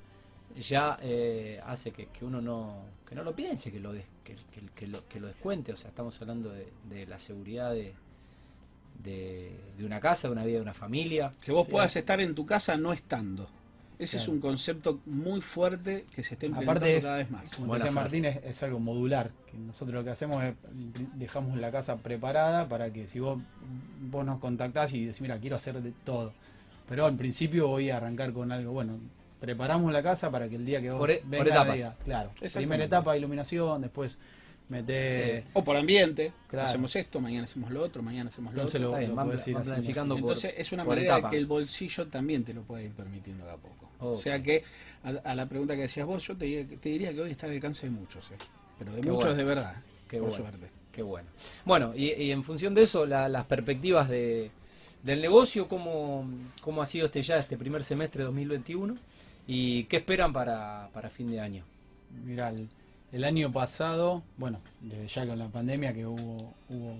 ya 0.55 0.97
eh, 1.01 1.59
hace 1.65 1.91
que, 1.91 2.07
que 2.07 2.25
uno 2.25 2.41
no 2.41 2.85
que 3.07 3.15
no 3.15 3.23
lo 3.23 3.35
piense, 3.35 3.71
que 3.71 3.79
lo, 3.79 3.91
des- 3.93 4.05
que, 4.23 4.35
que- 4.35 4.69
que 4.73 4.87
lo, 4.87 5.07
que 5.07 5.19
lo 5.19 5.27
descuente. 5.27 5.73
O 5.73 5.77
sea, 5.77 5.89
estamos 5.89 6.19
hablando 6.21 6.49
de, 6.51 6.67
de 6.89 7.05
la 7.05 7.19
seguridad 7.19 7.71
de, 7.73 7.93
de, 9.03 9.51
de 9.77 9.85
una 9.85 9.99
casa, 9.99 10.27
de 10.27 10.33
una 10.33 10.45
vida, 10.45 10.57
de 10.57 10.61
una 10.61 10.73
familia. 10.73 11.31
que 11.41 11.51
vos 11.51 11.67
puedas 11.67 11.95
estar 11.95 12.21
en 12.21 12.35
tu 12.35 12.45
casa 12.45 12.77
no 12.77 12.93
estando. 12.93 13.49
Ese 13.99 14.17
es 14.17 14.27
un 14.27 14.39
concepto 14.39 14.99
muy 15.05 15.41
fuerte 15.41 16.05
que 16.15 16.23
se 16.23 16.33
está 16.33 16.47
implementando 16.47 16.79
Aparte 16.87 16.97
es, 16.97 17.03
cada 17.03 17.17
vez 17.17 17.29
más. 17.29 17.53
como 17.53 17.67
Buena 17.67 17.85
decía 17.85 18.01
frase. 18.01 18.21
Martín, 18.21 18.43
es, 18.43 18.49
es 18.57 18.63
algo 18.63 18.79
modular. 18.79 19.29
Que 19.51 19.57
nosotros 19.57 19.93
lo 19.93 20.03
que 20.03 20.09
hacemos 20.09 20.43
es 20.43 20.55
dejamos 21.15 21.55
la 21.59 21.71
casa 21.71 21.97
preparada 21.97 22.67
para 22.67 22.91
que 22.91 23.07
si 23.07 23.19
vos, 23.19 23.39
vos 24.09 24.25
nos 24.25 24.39
contactás 24.39 24.93
y 24.93 25.05
decís, 25.05 25.21
mira, 25.21 25.37
quiero 25.39 25.55
hacer 25.57 25.79
de 25.83 25.91
todo. 26.03 26.33
Pero 26.89 27.05
al 27.05 27.15
principio 27.15 27.67
voy 27.67 27.91
a 27.91 27.97
arrancar 27.97 28.33
con 28.33 28.51
algo, 28.51 28.71
bueno, 28.71 28.97
preparamos 29.41 29.91
la 29.91 30.01
casa 30.01 30.31
para 30.31 30.47
que 30.47 30.55
el 30.55 30.65
día 30.65 30.79
que 30.81 30.89
vos 30.91 30.99
Por 30.99 31.11
e- 31.11 31.17
por 31.17 31.29
vengas 31.29 31.47
etapas. 31.49 31.75
diga, 31.75 31.95
claro, 32.05 32.31
primera 32.53 32.83
etapa 32.85 33.17
iluminación, 33.17 33.81
después 33.81 34.17
meté... 34.69 35.39
Eh, 35.39 35.43
O 35.53 35.63
por 35.63 35.75
ambiente, 35.75 36.31
Claro. 36.47 36.67
hacemos 36.69 36.95
esto, 36.95 37.19
mañana 37.19 37.43
hacemos 37.43 37.71
lo 37.71 37.83
otro, 37.83 38.01
mañana 38.01 38.29
hacemos 38.29 38.53
lo 38.53 38.59
Entonces 38.61 38.79
otro. 38.79 38.91
lo, 38.93 38.97
bien, 38.99 39.09
lo 39.09 39.15
van 39.17 39.27
van 39.29 39.63
planificando 39.63 40.15
por- 40.15 40.21
Entonces 40.21 40.53
es 40.57 40.71
una 40.71 40.85
por 40.85 40.95
manera 40.95 41.15
de 41.17 41.23
que 41.29 41.37
el 41.37 41.45
bolsillo 41.45 42.07
también 42.07 42.43
te 42.45 42.53
lo 42.53 42.61
puede 42.61 42.85
ir 42.85 42.91
permitiendo 42.91 43.43
de 43.45 43.51
a 43.51 43.57
poco. 43.57 43.89
O 43.99 44.15
sea 44.15 44.41
que 44.41 44.63
a, 45.03 45.09
a 45.09 45.35
la 45.35 45.45
pregunta 45.47 45.75
que 45.75 45.81
decías 45.81 46.07
vos, 46.07 46.25
yo 46.25 46.37
te, 46.37 46.45
diría- 46.45 46.77
te 46.79 46.89
diría 46.89 47.13
que 47.13 47.21
hoy 47.21 47.31
está 47.31 47.47
al 47.47 47.53
alcance 47.53 47.87
de 47.87 47.91
muchos, 47.91 48.31
eh. 48.31 48.35
pero 48.79 48.93
de 48.93 49.01
Qué 49.01 49.07
muchos 49.07 49.23
bueno. 49.25 49.35
de 49.37 49.43
verdad, 49.43 49.75
Qué 50.07 50.17
por 50.19 50.29
bueno. 50.29 50.45
suerte. 50.45 50.67
Qué 50.91 51.01
bueno. 51.01 51.27
Bueno, 51.65 51.91
y, 51.95 52.11
y 52.13 52.31
en 52.31 52.43
función 52.43 52.73
de 52.73 52.83
eso, 52.83 53.05
la- 53.05 53.27
las 53.27 53.45
perspectivas 53.45 54.07
de, 54.07 54.51
del 55.03 55.21
negocio, 55.21 55.67
¿cómo, 55.67 56.29
¿cómo 56.61 56.81
ha 56.81 56.85
sido 56.85 57.07
este 57.07 57.21
ya 57.21 57.37
este 57.37 57.57
primer 57.57 57.83
semestre 57.83 58.19
de 58.19 58.25
2021? 58.25 58.95
¿Y 59.53 59.83
qué 59.83 59.97
esperan 59.97 60.31
para, 60.31 60.89
para 60.93 61.09
fin 61.09 61.29
de 61.29 61.41
año? 61.41 61.65
Mirá, 62.23 62.49
el, 62.51 62.69
el 63.11 63.23
año 63.25 63.51
pasado, 63.51 64.23
bueno, 64.37 64.61
desde 64.79 65.07
ya 65.09 65.27
con 65.27 65.37
la 65.37 65.49
pandemia 65.49 65.93
que 65.93 66.05
hubo, 66.05 66.37
hubo 66.69 66.95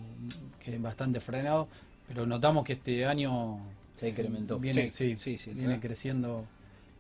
que 0.60 0.78
bastante 0.78 1.22
frenado, 1.22 1.70
pero 2.10 2.26
notamos 2.26 2.66
que 2.66 2.74
este 2.74 3.06
año 3.06 3.58
Se 3.96 4.10
incrementó. 4.10 4.60
Viene, 4.60 4.92
Sí, 4.92 5.16
sí, 5.16 5.16
sí, 5.16 5.38
sí, 5.38 5.52
viene 5.54 5.68
claro. 5.68 5.82
creciendo 5.82 6.46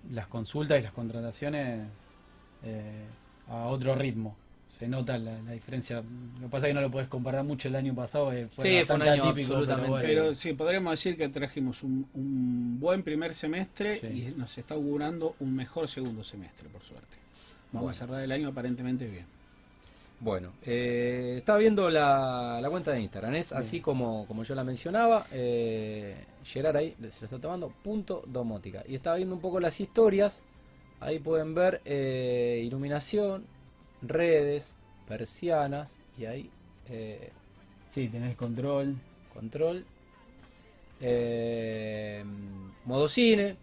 las 0.10 0.28
consultas 0.28 0.80
y 0.80 0.84
las 0.84 0.94
contrataciones 0.94 1.86
eh, 2.64 3.04
a 3.50 3.66
otro 3.66 3.94
ritmo. 3.94 4.38
Se 4.77 4.88
nota 4.88 5.17
la, 5.17 5.39
la 5.43 5.51
diferencia. 5.51 5.97
Lo 5.97 6.47
que 6.47 6.49
pasa 6.49 6.65
es 6.67 6.71
que 6.71 6.73
no 6.73 6.81
lo 6.81 6.89
puedes 6.89 7.07
comparar 7.10 7.43
mucho 7.43 7.67
el 7.67 7.75
año 7.75 7.93
pasado. 7.93 8.31
eh, 8.34 8.47
fue 8.55 8.63
Sí, 8.63 8.69
fue 8.69 8.71
un 8.71 8.88
bastante 8.88 9.10
año 9.10 9.23
atípico, 9.25 9.53
absolutamente- 9.53 9.81
pero 9.81 9.91
bueno. 9.91 10.07
Pero 10.07 10.36
sí, 10.36 10.53
podríamos 10.53 10.91
decir 10.91 11.17
que 11.17 11.29
trajimos 11.29 11.84
un, 11.84 12.07
un 12.15 12.79
buen 12.79 13.03
primer 13.03 13.34
semestre 13.36 13.95
Sí. 13.97 14.07
y 14.07 14.34
nos 14.39 14.57
está 14.57 14.73
augurando 14.75 15.36
un 15.39 15.55
mejor 15.55 15.88
segundo 15.88 16.23
semestre, 16.23 16.67
por 16.69 16.81
suerte. 16.84 17.17
Vamos 17.71 17.84
Bueno. 17.84 17.89
a 17.89 17.93
cerrar 17.93 18.21
el 18.23 18.31
año 18.31 18.47
aparentemente 18.49 19.05
bien. 19.07 19.25
Bueno, 20.19 20.51
eh, 20.65 21.36
estaba 21.39 21.57
viendo 21.57 21.89
la, 21.89 22.60
la 22.62 22.69
cuenta 22.69 22.91
de 22.91 23.01
Instagram, 23.01 23.34
es 23.36 23.51
así 23.53 23.81
como, 23.81 24.25
como 24.27 24.43
yo 24.43 24.53
la 24.53 24.63
mencionaba, 24.63 25.25
eh, 25.31 26.15
Gerard 26.43 26.75
ahí 26.77 26.95
se 27.10 27.21
lo 27.21 27.25
está 27.25 27.39
tomando, 27.39 27.69
punto 27.84 28.23
domótica. 28.27 28.84
Y 28.88 28.93
estaba 28.95 29.15
viendo 29.15 29.34
un 29.34 29.41
poco 29.41 29.60
las 29.60 29.79
historias, 29.81 30.43
ahí 30.99 31.17
pueden 31.17 31.55
ver 31.55 31.81
eh, 31.86 32.62
iluminación, 32.63 33.45
redes, 34.02 34.78
persianas 35.08 36.00
y 36.18 36.26
ahí 36.26 36.50
eh, 36.90 37.32
Sí, 37.92 38.08
tenés 38.08 38.36
control. 38.36 38.96
control, 39.34 39.86
eh, 41.00 42.24
modo 42.86 43.08
cine, 43.08 43.56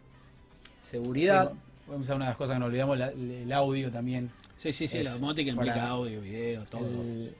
seguridad. 0.80 1.52
Podemos 1.86 2.06
usar 2.06 2.16
una 2.16 2.26
de 2.26 2.30
las 2.30 2.36
cosas 2.38 2.54
que 2.56 2.60
nos 2.60 2.66
olvidamos, 2.68 2.98
la- 2.98 3.08
el 3.10 3.50
audio 3.52 3.90
también. 3.90 4.30
Sí, 4.56 4.72
sí, 4.72 4.88
sí, 4.88 4.98
Es 4.98 5.04
la 5.04 5.12
domótica 5.12 5.50
implica 5.50 5.74
para- 5.74 5.88
audio, 5.88 6.20
video, 6.20 6.64
todo. 6.64 6.86
El, 6.86 7.34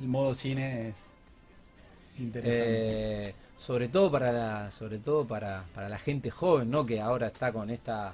el 0.00 0.08
modo 0.08 0.34
cine 0.34 0.88
es 0.88 0.96
interesante. 2.18 3.28
Eh, 3.28 3.34
sobre 3.58 3.88
todo 3.88 4.10
para 4.10 4.32
la, 4.32 4.70
sobre 4.70 4.98
todo 4.98 5.26
para, 5.26 5.64
para 5.74 5.88
la 5.88 5.98
gente 5.98 6.30
joven, 6.30 6.70
¿no? 6.70 6.84
Que 6.84 7.00
ahora 7.00 7.28
está 7.28 7.52
con 7.52 7.70
esta 7.70 8.12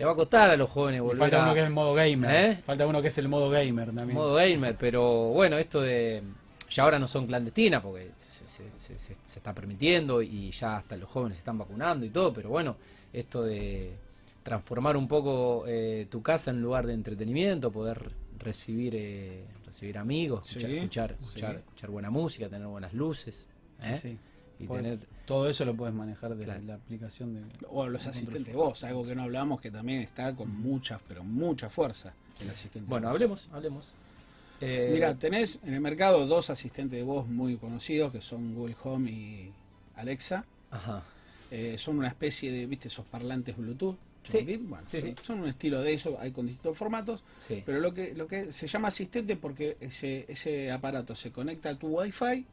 le 0.00 0.06
va 0.06 0.12
a 0.12 0.16
costar 0.16 0.50
a 0.50 0.56
los 0.56 0.70
jóvenes 0.70 0.98
Y 0.98 1.00
volver 1.02 1.18
falta 1.18 1.40
a 1.40 1.44
uno 1.44 1.52
que 1.54 1.60
es 1.60 1.66
el 1.66 1.72
modo 1.72 1.92
gamer. 1.94 2.34
¿Eh? 2.34 2.56
Falta 2.64 2.86
uno 2.86 3.02
que 3.02 3.08
es 3.08 3.18
el 3.18 3.28
modo 3.28 3.50
gamer 3.50 3.92
también. 3.92 4.14
modo 4.18 4.34
gamer, 4.34 4.74
pero 4.78 5.28
bueno, 5.28 5.58
esto 5.58 5.82
de 5.82 6.22
ya 6.70 6.84
ahora 6.84 6.98
no 6.98 7.06
son 7.06 7.26
clandestinas 7.26 7.82
porque 7.82 8.10
se, 8.16 8.48
se- 8.48 8.70
se- 8.78 8.98
se- 8.98 9.14
se 9.26 9.38
está 9.38 9.52
permitiendo 9.52 10.22
y 10.22 10.50
ya 10.52 10.78
hasta 10.78 10.96
los 10.96 11.08
jóvenes 11.10 11.36
se 11.36 11.40
están 11.42 11.58
vacunando 11.58 12.06
y 12.06 12.10
todo, 12.10 12.32
pero 12.32 12.48
bueno, 12.48 12.76
esto 13.12 13.42
de 13.42 13.92
transformar 14.42 14.96
un 14.96 15.06
poco 15.06 15.64
eh, 15.66 16.06
tu 16.10 16.22
casa 16.22 16.50
en 16.50 16.62
lugar 16.62 16.86
de 16.86 16.94
entretenimiento, 16.94 17.70
poder 17.70 18.10
recibir 18.38 18.94
eh, 18.96 19.44
recibir 19.66 19.98
amigos, 19.98 20.48
Sí, 20.48 20.60
escuchar, 20.60 20.72
escuchar, 20.72 21.08
sí. 21.18 21.24
escuchar, 21.26 21.56
escuchar 21.56 21.90
buena 21.90 22.08
música, 22.10 22.48
tener 22.48 22.66
buenas 22.68 22.94
luces, 22.94 23.46
¿eh? 23.82 23.96
Sí, 23.96 24.08
sí. 24.12 24.18
Y 24.60 24.66
tener 24.66 24.98
Todo 25.26 25.48
eso 25.48 25.64
lo 25.64 25.74
puedes 25.74 25.94
manejar 25.94 26.30
desde 26.30 26.44
Claro. 26.44 26.62
la 26.64 26.74
aplicación 26.74 27.34
de. 27.34 27.40
O 27.68 27.88
los 27.88 28.04
de 28.04 28.10
asistentes 28.10 28.46
de 28.46 28.52
voz, 28.52 28.82
algo 28.84 29.04
que 29.04 29.14
no 29.14 29.22
hablamos 29.22 29.60
que 29.60 29.70
también 29.70 30.02
está 30.02 30.34
con 30.34 30.50
mucha, 30.60 31.00
pero 31.08 31.22
mucha 31.24 31.70
fuerza. 31.70 32.12
El 32.40 32.50
asistente 32.50 32.80
de 32.80 32.86
Bueno, 32.86 33.08
voz. 33.08 33.14
hablemos, 33.14 33.48
hablemos. 33.52 33.88
Eh, 34.60 34.90
Mira, 34.92 35.14
tenés 35.14 35.58
en 35.64 35.72
el 35.74 35.80
mercado 35.80 36.26
dos 36.26 36.50
asistentes 36.50 36.98
de 36.98 37.02
voz 37.02 37.26
muy 37.26 37.56
conocidos 37.56 38.12
que 38.12 38.20
son 38.20 38.54
Google 38.54 38.76
Home 38.84 39.10
y 39.10 39.52
Alexa. 39.96 40.44
Ajá. 40.70 41.02
Eh, 41.50 41.76
son 41.78 41.98
una 41.98 42.08
especie 42.08 42.52
de, 42.52 42.66
¿viste? 42.66 42.88
Esos 42.88 43.06
parlantes 43.06 43.56
Bluetooth. 43.56 43.96
Sí? 44.22 44.38
Bueno, 44.62 44.84
sí, 44.86 45.00
son, 45.00 45.10
sí. 45.10 45.16
son 45.24 45.40
un 45.40 45.48
estilo 45.48 45.80
de 45.80 45.94
eso, 45.94 46.18
hay 46.20 46.30
con 46.30 46.46
distintos 46.46 46.76
formatos. 46.76 47.22
Sí. 47.38 47.62
Pero 47.64 47.80
lo 47.80 47.94
que, 47.94 48.14
lo 48.14 48.26
que 48.26 48.52
se 48.52 48.66
llama 48.66 48.88
asistente 48.88 49.34
porque 49.36 49.78
ese, 49.80 50.26
ese 50.28 50.70
aparato 50.70 51.14
se 51.14 51.32
conecta 51.32 51.70
a 51.70 51.74
tu 51.78 51.88
Wi-Fi 51.88 52.44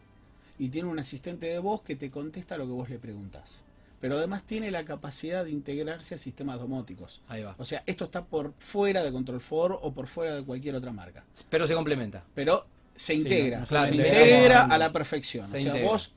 y 0.58 0.70
tiene 0.70 0.90
un 0.90 1.00
asistente 1.00 1.48
de 1.48 1.60
voz 1.60 1.82
que 1.82 1.96
te 1.96 2.10
contesta 2.10 2.58
lo 2.58 2.66
que 2.66 2.72
vos 2.72 2.90
le 2.90 3.00
preguntás. 3.00 3.62
Pero 4.00 4.18
además 4.18 4.44
tiene 4.44 4.70
la 4.70 4.86
capacidad 4.86 5.44
de 5.44 5.52
integrarse 5.52 6.16
a 6.16 6.18
sistemas 6.18 6.60
domóticos. 6.60 7.22
Ahí 7.28 7.44
va. 7.44 7.56
O 7.58 7.66
sea, 7.66 7.84
esto 7.86 8.06
está 8.06 8.26
por 8.26 8.54
fuera 8.60 9.04
de 9.04 9.12
Control 9.12 9.42
4 9.48 9.80
o 9.82 9.94
por 9.94 10.08
fuera 10.08 10.36
de 10.36 10.44
cualquier 10.44 10.76
otra 10.76 10.92
marca. 10.92 11.26
Pero 11.50 11.66
se 11.66 11.74
complementa. 11.74 12.24
Pero 12.36 12.68
se 12.96 13.16
integra, 13.16 13.60
no, 13.60 13.66
claro, 13.66 13.88
se 13.88 13.96
integra 13.96 14.66
a 14.66 14.78
la 14.78 14.92
perfección. 14.92 15.46
Se 15.46 15.58
o 15.58 15.62
sea, 15.62 15.70
integra. 15.70 15.92
vos, 15.92 16.14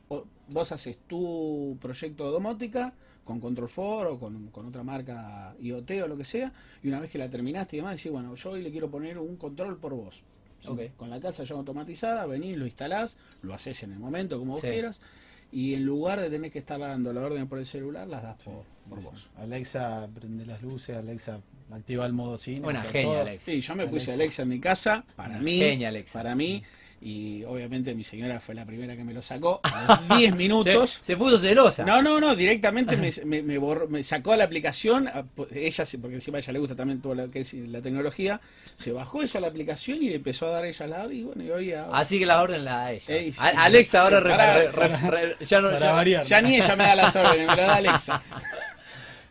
vos 0.49 0.73
haces 0.73 0.99
tu 1.07 1.79
proyecto 1.81 2.25
de 2.27 2.33
domótica 2.33 2.93
con 3.25 3.39
Control 3.39 3.69
4 3.73 4.15
o 4.15 4.19
con, 4.19 4.49
con 4.49 4.67
otra 4.67 4.83
marca 4.83 5.55
IoT 5.61 5.91
o 6.03 6.09
lo 6.09 6.17
que 6.17 6.25
sea, 6.25 6.53
y 6.83 6.89
una 6.89 7.01
vez 7.01 7.11
que 7.11 7.19
la 7.19 7.29
terminaste 7.29 7.77
y 7.77 7.79
demás, 7.79 7.97
decís, 7.97 8.11
bueno, 8.11 8.35
yo 8.35 8.51
hoy 8.51 8.63
le 8.63 8.71
quiero 8.71 8.91
poner 8.91 9.19
un 9.19 9.37
control 9.37 9.77
por 9.77 9.95
vos. 9.95 10.23
Sí, 10.61 10.69
Ok. 10.71 10.81
Con 10.97 11.11
la 11.11 11.21
casa 11.21 11.45
ya 11.45 11.55
automatizada, 11.55 12.27
venís, 12.27 12.57
lo 12.57 12.67
instalás, 12.67 13.17
lo 13.43 13.55
haces 13.55 13.83
en 13.83 13.93
el 13.93 13.99
momento 13.99 14.39
como 14.39 14.53
vos 14.53 14.61
Sí. 14.61 14.69
quieras, 14.69 15.01
y 15.53 15.75
en 15.75 15.85
lugar 15.85 16.21
de 16.21 16.31
tener 16.31 16.51
que 16.53 16.59
estar 16.61 16.79
dando 16.79 17.13
la 17.13 17.23
orden 17.23 17.49
por 17.49 17.59
el 17.59 17.67
celular, 17.67 18.07
las 18.07 18.23
das 18.23 18.37
por, 18.45 18.65
por 18.89 18.99
Sí, 19.01 19.05
vos. 19.05 19.29
Alexa 19.39 20.07
prende 20.15 20.45
las 20.47 20.63
luces, 20.63 20.97
Alexa 20.97 21.41
activa 21.73 22.05
el 22.07 22.13
modo 22.13 22.37
cine. 22.39 22.67
Sea, 22.71 22.83
genia, 22.83 23.03
todo- 23.13 23.21
Alex. 23.23 23.43
Sí, 23.45 23.61
yo 23.61 23.75
me 23.75 23.87
puse 23.87 24.13
Alexa. 24.13 24.15
Alexa 24.15 24.43
en 24.43 24.49
mi 24.49 24.61
casa, 24.61 25.05
para 25.17 25.31
Una 25.31 25.41
mí, 25.41 25.59
genia, 25.59 25.89
Alexa. 25.89 26.19
para 26.19 26.35
mí, 26.37 26.63
y 27.03 27.45
obviamente 27.45 27.95
mi 27.95 28.05
señora 28.05 28.41
fue 28.41 28.55
la 28.55 28.67
primera 28.67 28.95
que 28.95 29.05
me 29.05 29.15
lo 29.15 29.23
sacó 29.23 29.61
a 29.63 30.01
los 30.09 30.19
10 30.19 30.35
minutos. 30.37 30.91
Se, 31.01 31.05
se 31.05 31.17
puso 31.17 31.39
celosa. 31.39 31.83
No, 31.85 32.03
no, 32.03 32.21
no, 32.21 32.37
directamente 32.37 32.97
me, 32.97 33.11
me, 33.25 33.43
me 33.43 33.59
borró- 33.59 33.89
me 33.89 34.03
sacó 34.03 34.37
la 34.37 34.45
aplicación, 34.45 35.09
a- 35.09 35.25
ella, 35.55 35.85
porque 36.01 36.15
encima 36.17 36.37
a 36.37 36.41
ella 36.41 36.53
le 36.53 36.59
gusta 36.59 36.77
también 36.77 37.01
todo 37.01 37.15
lo 37.15 37.31
que 37.31 37.41
es 37.41 37.55
la 37.55 37.81
tecnología, 37.81 38.41
se 38.77 38.93
bajó 38.93 39.23
ella 39.23 39.41
la 39.41 39.47
aplicación 39.49 40.03
y 40.03 40.11
le 40.11 40.17
empezó 40.17 40.47
a 40.47 40.51
dar 40.51 40.67
ella 40.67 40.87
la 40.87 41.05
orden 41.05 41.17
y 41.19 41.23
bueno, 41.23 41.43
y 41.43 41.51
hoy 41.51 41.73
a- 41.73 41.87
Así 41.93 42.19
que 42.19 42.27
la 42.27 42.43
orden 42.43 42.65
la 42.67 42.73
da 42.77 42.93
ella. 42.93 43.05
Ey, 43.15 43.33
sí, 43.33 43.39
A- 43.41 43.51
sí, 43.51 43.57
Alexa 43.59 43.91
sí, 43.91 43.97
ahora 44.15 44.23
para- 44.31 44.55
re- 44.59 44.69
re- 44.69 45.11
re- 45.39 45.47
ya 45.47 45.61
no 45.63 45.79
ya- 45.79 45.93
variar. 45.93 46.25
ya 46.27 46.41
ni 46.43 46.57
ella 46.57 46.77
me 46.77 46.85
da 46.85 46.95
las 46.97 47.17
órdenes, 47.17 47.47
me 47.47 47.57
lo 47.57 47.63
da 47.63 47.75
Alexa. 47.77 48.23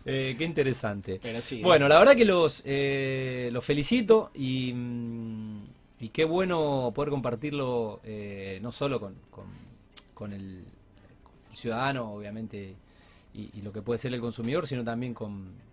Eh, 0.06 0.36
qué 0.38 0.44
interesante. 0.46 1.20
Pero 1.22 1.42
sí, 1.42 1.62
Bueno, 1.62 1.88
la 1.88 2.00
verdad 2.00 2.16
que 2.16 2.26
los, 2.26 2.64
eh, 2.66 3.50
los 3.52 3.64
felicito 3.64 4.32
y, 4.34 4.72
mm, 4.74 5.64
y 6.00 6.10
qué 6.10 6.24
bueno 6.24 6.92
poder 6.96 7.10
compartirlo 7.10 8.00
eh, 8.04 8.60
no 8.62 8.72
solo 8.72 9.00
con, 9.00 9.16
con, 10.14 10.34
el, 10.34 10.64
ciudadano, 11.54 12.14
obviamente, 12.14 12.76
y, 13.34 13.62
lo 13.62 13.74
que 13.74 13.82
puede 13.82 13.98
ser 13.98 14.14
el 14.14 14.22
consumidor, 14.22 14.66
sino 14.66 14.84
también 14.84 15.14
con, 15.14 15.68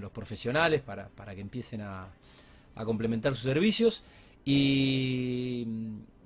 los 0.00 0.10
profesionales 0.10 0.82
para, 0.82 1.08
para 1.08 1.34
que 1.34 1.40
empiecen 1.40 1.80
a, 1.80 2.08
a 2.74 2.84
complementar 2.84 3.34
sus 3.34 3.44
servicios. 3.44 4.02
Y, 4.44 5.66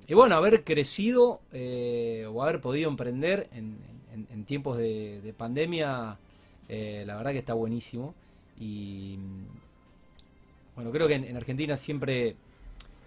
y 0.09 0.15
bueno, 0.15 0.35
haber 0.35 0.65
crecido 0.65 1.41
eh, 1.53 2.27
o 2.29 2.43
haber 2.43 2.61
podido 2.61 2.89
emprender 2.89 3.49
en, 3.53 3.79
tiempos 4.47 4.79
de, 4.79 5.21
de 5.21 5.33
pandemia, 5.33 6.17
eh, 6.69 7.05
la 7.07 7.17
verdad 7.17 7.33
que 7.33 7.39
está 7.39 7.55
buenísimo. 7.55 8.15
Y 8.59 9.19
bueno, 10.75 10.91
creo 10.91 11.07
que 11.07 11.15
en 11.15 11.37
Argentina 11.37 11.77
siempre 11.77 12.35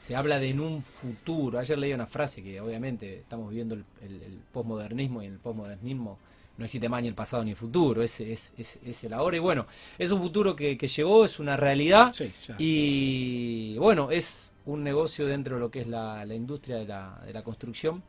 se 0.04 0.18
habla 0.18 0.38
de 0.38 0.50
en 0.50 0.60
un 0.60 0.82
futuro. 0.82 1.60
Ayer 1.60 1.78
leí 1.78 1.94
una 1.94 2.08
frase 2.08 2.44
que 2.44 2.60
obviamente 2.60 3.20
estamos 3.20 3.50
viviendo 3.50 3.76
el, 3.76 3.86
el, 4.02 4.22
el 4.22 4.40
posmodernismo 4.52 5.22
y 5.24 5.28
en 5.28 5.34
el 5.34 5.40
posmodernismo 5.40 6.18
no 6.58 6.66
existe 6.66 6.90
más 6.90 7.02
ni 7.02 7.08
el 7.08 7.16
pasado 7.16 7.44
ni 7.46 7.52
el 7.52 7.56
futuro, 7.56 8.04
es, 8.04 8.20
es, 8.20 8.52
es, 8.58 8.80
es 8.86 9.04
el 9.06 9.14
ahora. 9.14 9.38
Y 9.38 9.40
bueno, 9.40 9.66
es 9.98 10.12
un 10.12 10.20
futuro 10.22 10.56
que, 10.56 10.78
que 10.78 10.88
llegó, 10.88 11.24
es 11.24 11.40
una 11.40 11.56
realidad. 11.56 12.12
Sí. 12.12 12.32
Y 12.58 13.78
bueno, 13.78 14.12
es 14.12 14.52
un 14.66 14.84
negocio 14.84 15.26
dentro 15.26 15.56
de 15.56 15.62
lo 15.62 15.72
que 15.72 15.80
es 15.82 15.88
la, 15.88 16.26
la 16.26 16.36
industria 16.36 16.76
de 16.78 16.86
la, 16.86 17.22
de 17.26 17.32
la 17.34 17.42
construcción, 17.44 18.04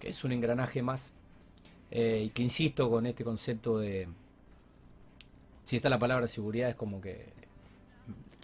que 0.00 0.08
es 0.08 0.24
un 0.24 0.32
engranaje 0.32 0.82
más. 0.82 1.12
eh, 1.90 2.24
y 2.26 2.30
que 2.30 2.42
insisto 2.42 2.90
con 2.90 3.06
este 3.06 3.24
concepto 3.24 3.78
de. 3.78 4.08
Si 5.64 5.76
está 5.76 5.88
la 5.88 5.98
palabra 5.98 6.26
seguridad, 6.26 6.68
es 6.68 6.74
como 6.74 7.00
que 7.00 7.32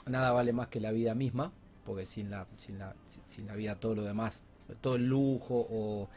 nada 0.06 0.32
vale 0.32 0.52
más 0.52 0.68
que 0.68 0.80
la 0.80 0.92
vida 0.92 1.14
misma, 1.14 1.52
porque 1.84 2.06
sin 2.06 2.30
la, 2.30 2.46
sin 2.56 2.78
la, 2.78 2.94
sin- 3.26 3.46
la 3.46 3.54
vida 3.54 3.74
todo 3.76 3.94
lo 3.94 4.02
demás, 4.02 4.44
todo 4.80 4.96
el 4.96 5.06
lujo 5.06 5.66
o, 5.70 6.08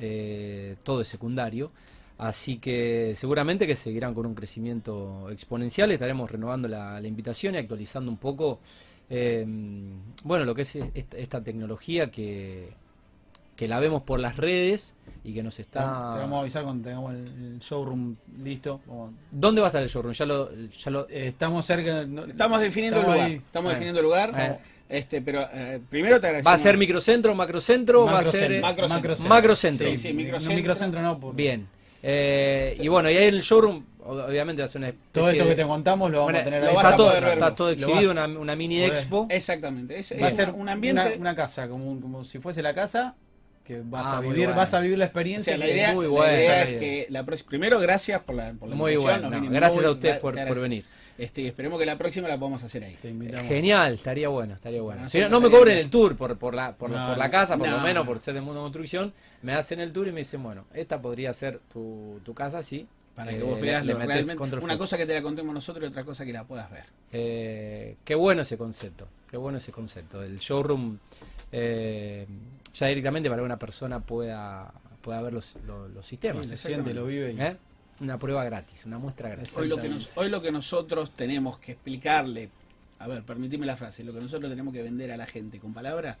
eh, 0.00 0.76
todo 0.82 1.00
es 1.00 1.08
secundario. 1.08 1.70
Así 2.18 2.58
que 2.58 3.14
seguramente 3.16 3.66
que 3.66 3.76
seguirán 3.76 4.12
con 4.14 4.26
un 4.26 4.34
crecimiento 4.34 5.30
exponencial. 5.30 5.90
Estaremos 5.90 6.30
renovando 6.30 6.68
la, 6.68 7.00
invitación 7.02 7.54
y 7.54 7.58
actualizando 7.58 8.10
un 8.10 8.18
poco, 8.18 8.60
eh, 9.08 9.46
bueno, 10.24 10.44
lo 10.44 10.54
que 10.54 10.62
es 10.62 10.76
esta 10.76 11.42
tecnología 11.42 12.10
que, 12.10 12.74
que 13.60 13.68
la 13.68 13.78
vemos 13.78 14.00
por 14.04 14.18
las 14.20 14.38
redes 14.38 14.96
y 15.22 15.34
que 15.34 15.42
nos 15.42 15.56
Te 15.56 15.60
está... 15.62 15.84
vamos 15.84 16.38
a 16.38 16.40
avisar 16.40 16.64
cuando 16.64 16.82
tengamos 16.88 17.12
el, 17.12 17.58
showroom 17.58 18.16
listo. 18.42 18.80
Vamos- 18.86 19.12
¿Dónde 19.30 19.60
va 19.60 19.66
a 19.66 19.68
estar 19.68 19.82
el 19.82 19.88
showroom? 19.90 20.14
Ya 20.14 20.24
lo, 20.24 20.48
ya 20.70 20.90
lo, 20.90 21.06
eh, 21.10 21.26
estamos 21.28 21.66
cerca. 21.66 22.06
no- 22.06 22.24
Estamos 22.24 22.58
definiendo 22.62 23.00
estamos 23.00 23.16
el 23.16 23.20
lugar. 23.20 23.30
ahí. 23.32 23.36
Estamos 23.44 23.64
Bueno. 23.64 23.70
definiendo 23.70 24.00
el 24.00 24.04
lugar. 24.06 24.32
Eh. 24.34 24.58
Este, 24.88 25.20
pero 25.20 25.46
eh, 25.52 25.78
primero 25.90 26.18
te 26.18 26.28
agradecemos. 26.28 26.50
¿Va 26.50 26.54
a 26.54 26.58
ser 26.58 26.78
microcentro, 26.78 27.34
macrocentro? 27.34 28.06
¿Va 28.06 28.20
a 28.20 28.22
ser 28.24 28.50
eh, 28.50 28.60
Macrocentro. 28.62 28.96
Macrocentro. 28.96 29.28
Macrocentro. 29.28 29.90
Sí, 29.90 29.98
sí, 29.98 30.12
microcentro. 30.14 30.52
No, 30.52 30.56
microcentro 30.56 31.02
no. 31.02 31.32
Bien. 31.32 31.68
Eh, 32.02 32.78
y 32.80 32.88
bueno, 32.88 33.10
y 33.10 33.16
ahí 33.18 33.28
en 33.28 33.34
el 33.34 33.42
showroom, 33.42 33.84
ob- 34.06 34.26
obviamente 34.26 34.62
va 34.62 34.64
a 34.64 34.68
ser 34.68 34.78
una 34.78 34.88
especie 34.88 35.10
Todo 35.12 35.28
esto 35.30 35.44
de- 35.44 35.50
que 35.50 35.56
te 35.56 35.64
contamos 35.68 36.10
lo 36.10 36.20
vamos 36.20 36.32
Bueno, 36.32 36.38
a 36.40 36.44
tener 36.50 36.64
ahí. 36.64 36.74
está, 36.74 36.88
a 36.88 36.96
todo, 36.96 37.12
está 37.14 37.54
todo 37.54 37.70
exhibido, 37.70 38.14
vas- 38.14 38.26
una, 38.26 38.38
una 38.40 38.56
mini 38.56 38.82
expo. 38.84 39.26
Exactamente. 39.28 39.98
Es, 39.98 40.14
Va 40.20 40.28
a 40.28 40.30
ser 40.30 40.50
un 40.52 40.66
ambiente. 40.70 41.02
Una, 41.02 41.16
una 41.16 41.34
casa, 41.36 41.68
como, 41.68 41.90
un- 41.90 42.00
como 42.00 42.24
si 42.24 42.38
fuese 42.38 42.62
la 42.62 42.72
casa, 42.72 43.14
que 43.70 43.82
vas 43.84 44.06
Ah, 44.06 44.18
a 44.18 44.20
vivir, 44.20 44.38
bueno. 44.46 44.54
vas 44.56 44.74
a 44.74 44.80
vivir 44.80 44.98
la 44.98 45.04
O 45.04 45.08
experiencia. 45.08 45.52
sea, 45.52 45.58
la 45.58 45.68
idea, 45.70 45.92
muy 45.94 46.04
la 46.06 46.10
buena 46.10 46.32
idea 46.34 46.42
esa 46.44 46.62
es 46.62 46.68
idea. 46.70 46.80
que 46.80 47.06
la 47.10 47.24
próxima. 47.24 47.48
Primero, 47.50 47.78
gracias 47.80 48.20
por 48.22 48.34
la, 48.34 48.52
por 48.52 48.68
la 48.68 48.74
Muy 48.76 48.92
invitación, 48.94 49.30
bueno. 49.30 49.50
Gracias 49.50 49.82
muy- 49.82 49.88
a 49.90 49.92
ustedes 49.92 50.16
por, 50.18 50.34
por 50.46 50.60
venir. 50.60 50.84
Este, 51.18 51.46
esperemos 51.46 51.78
que 51.78 51.84
la 51.84 51.98
próxima 51.98 52.28
la 52.28 52.38
podamos 52.38 52.62
hacer 52.64 52.82
ahí. 52.82 52.96
Te. 53.02 53.12
Genial, 53.42 53.92
estaría 53.94 54.28
bueno, 54.28 54.54
estaría 54.54 54.80
bueno. 54.80 55.06
Si 55.08 55.20
no, 55.20 55.28
no 55.28 55.40
me 55.40 55.50
cobren 55.50 55.76
el 55.76 55.90
tour 55.90 56.16
por, 56.16 56.38
por, 56.38 56.54
la, 56.54 56.72
por, 56.72 56.88
la- 56.90 57.00
No, 57.02 57.08
por 57.10 57.18
la 57.18 57.26
no. 57.26 57.30
casa, 57.30 57.58
por 57.58 57.68
lo 57.68 57.76
No, 57.76 57.82
menos 57.84 58.04
no. 58.04 58.10
por 58.10 58.18
ser 58.20 58.34
de 58.34 58.40
Mundo 58.40 58.62
Construcción. 58.62 59.12
Me 59.42 59.52
hacen 59.54 59.80
el 59.80 59.92
tour 59.92 60.08
y 60.08 60.12
me 60.12 60.18
dicen, 60.20 60.42
bueno, 60.42 60.64
esta 60.72 61.00
podría 61.00 61.32
ser 61.34 61.60
tu, 61.72 62.20
tu 62.24 62.32
casa, 62.34 62.62
sí. 62.62 62.86
Para 63.14 63.32
que 63.32 63.38
Eh, 63.38 63.42
vos 63.42 63.60
veas 63.60 63.84
metés 63.84 64.06
realmente. 64.06 64.36
control 64.36 64.62
Una 64.64 64.78
cosa 64.78 64.96
que 64.96 65.04
te 65.04 65.12
la 65.12 65.20
contemos 65.20 65.52
nosotros 65.52 65.84
y 65.84 65.88
otra 65.88 66.04
cosa 66.04 66.24
que 66.24 66.32
la 66.32 66.44
puedas 66.44 66.70
ver. 66.70 66.84
Eh, 67.12 67.96
qué 68.02 68.14
bueno 68.14 68.40
ese 68.42 68.56
concepto, 68.56 69.06
qué 69.30 69.36
bueno 69.36 69.58
ese 69.58 69.72
concepto. 69.72 70.22
El 70.22 70.38
showroom 70.38 70.96
eh, 71.52 72.26
ya 72.74 72.86
directamente 72.86 73.28
para 73.28 73.40
que 73.42 73.46
una 73.46 73.58
persona 73.58 74.00
pueda, 74.00 74.72
pueda 75.02 75.20
ver 75.22 75.32
los, 75.32 75.54
los, 75.66 75.90
los 75.90 76.04
Sí, 76.06 76.10
sistemas. 76.10 76.46
se 76.46 76.56
siente, 76.56 76.94
lo 76.94 77.06
vive. 77.06 77.32
y- 77.32 77.40
¿Eh? 77.40 77.56
Una 78.00 78.18
prueba 78.18 78.42
gratis, 78.44 78.86
una 78.86 78.98
muestra 78.98 79.28
gratis. 79.28 79.54
Hoy 79.56 79.68
lo, 79.68 79.76
que 79.76 79.88
nos- 79.88 80.10
hoy 80.16 80.28
lo 80.30 80.40
que 80.40 80.50
nosotros 80.50 81.10
tenemos 81.10 81.58
que 81.58 81.72
explicarle, 81.72 82.48
a 82.98 83.06
ver, 83.08 83.22
permitime 83.24 83.66
la 83.66 83.76
frase, 83.76 84.04
lo 84.04 84.12
que 84.14 84.20
nosotros 84.20 84.50
tenemos 84.50 84.72
que 84.72 84.82
vender 84.82 85.10
a 85.12 85.16
la 85.18 85.26
gente 85.26 85.58
con 85.60 85.74
palabras, 85.74 86.16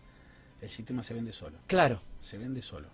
el 0.60 0.68
sistema 0.68 1.02
se 1.02 1.14
vende 1.14 1.32
solo, 1.32 1.56
Claro, 1.66 2.02
se 2.18 2.36
vende 2.36 2.60
solo. 2.60 2.88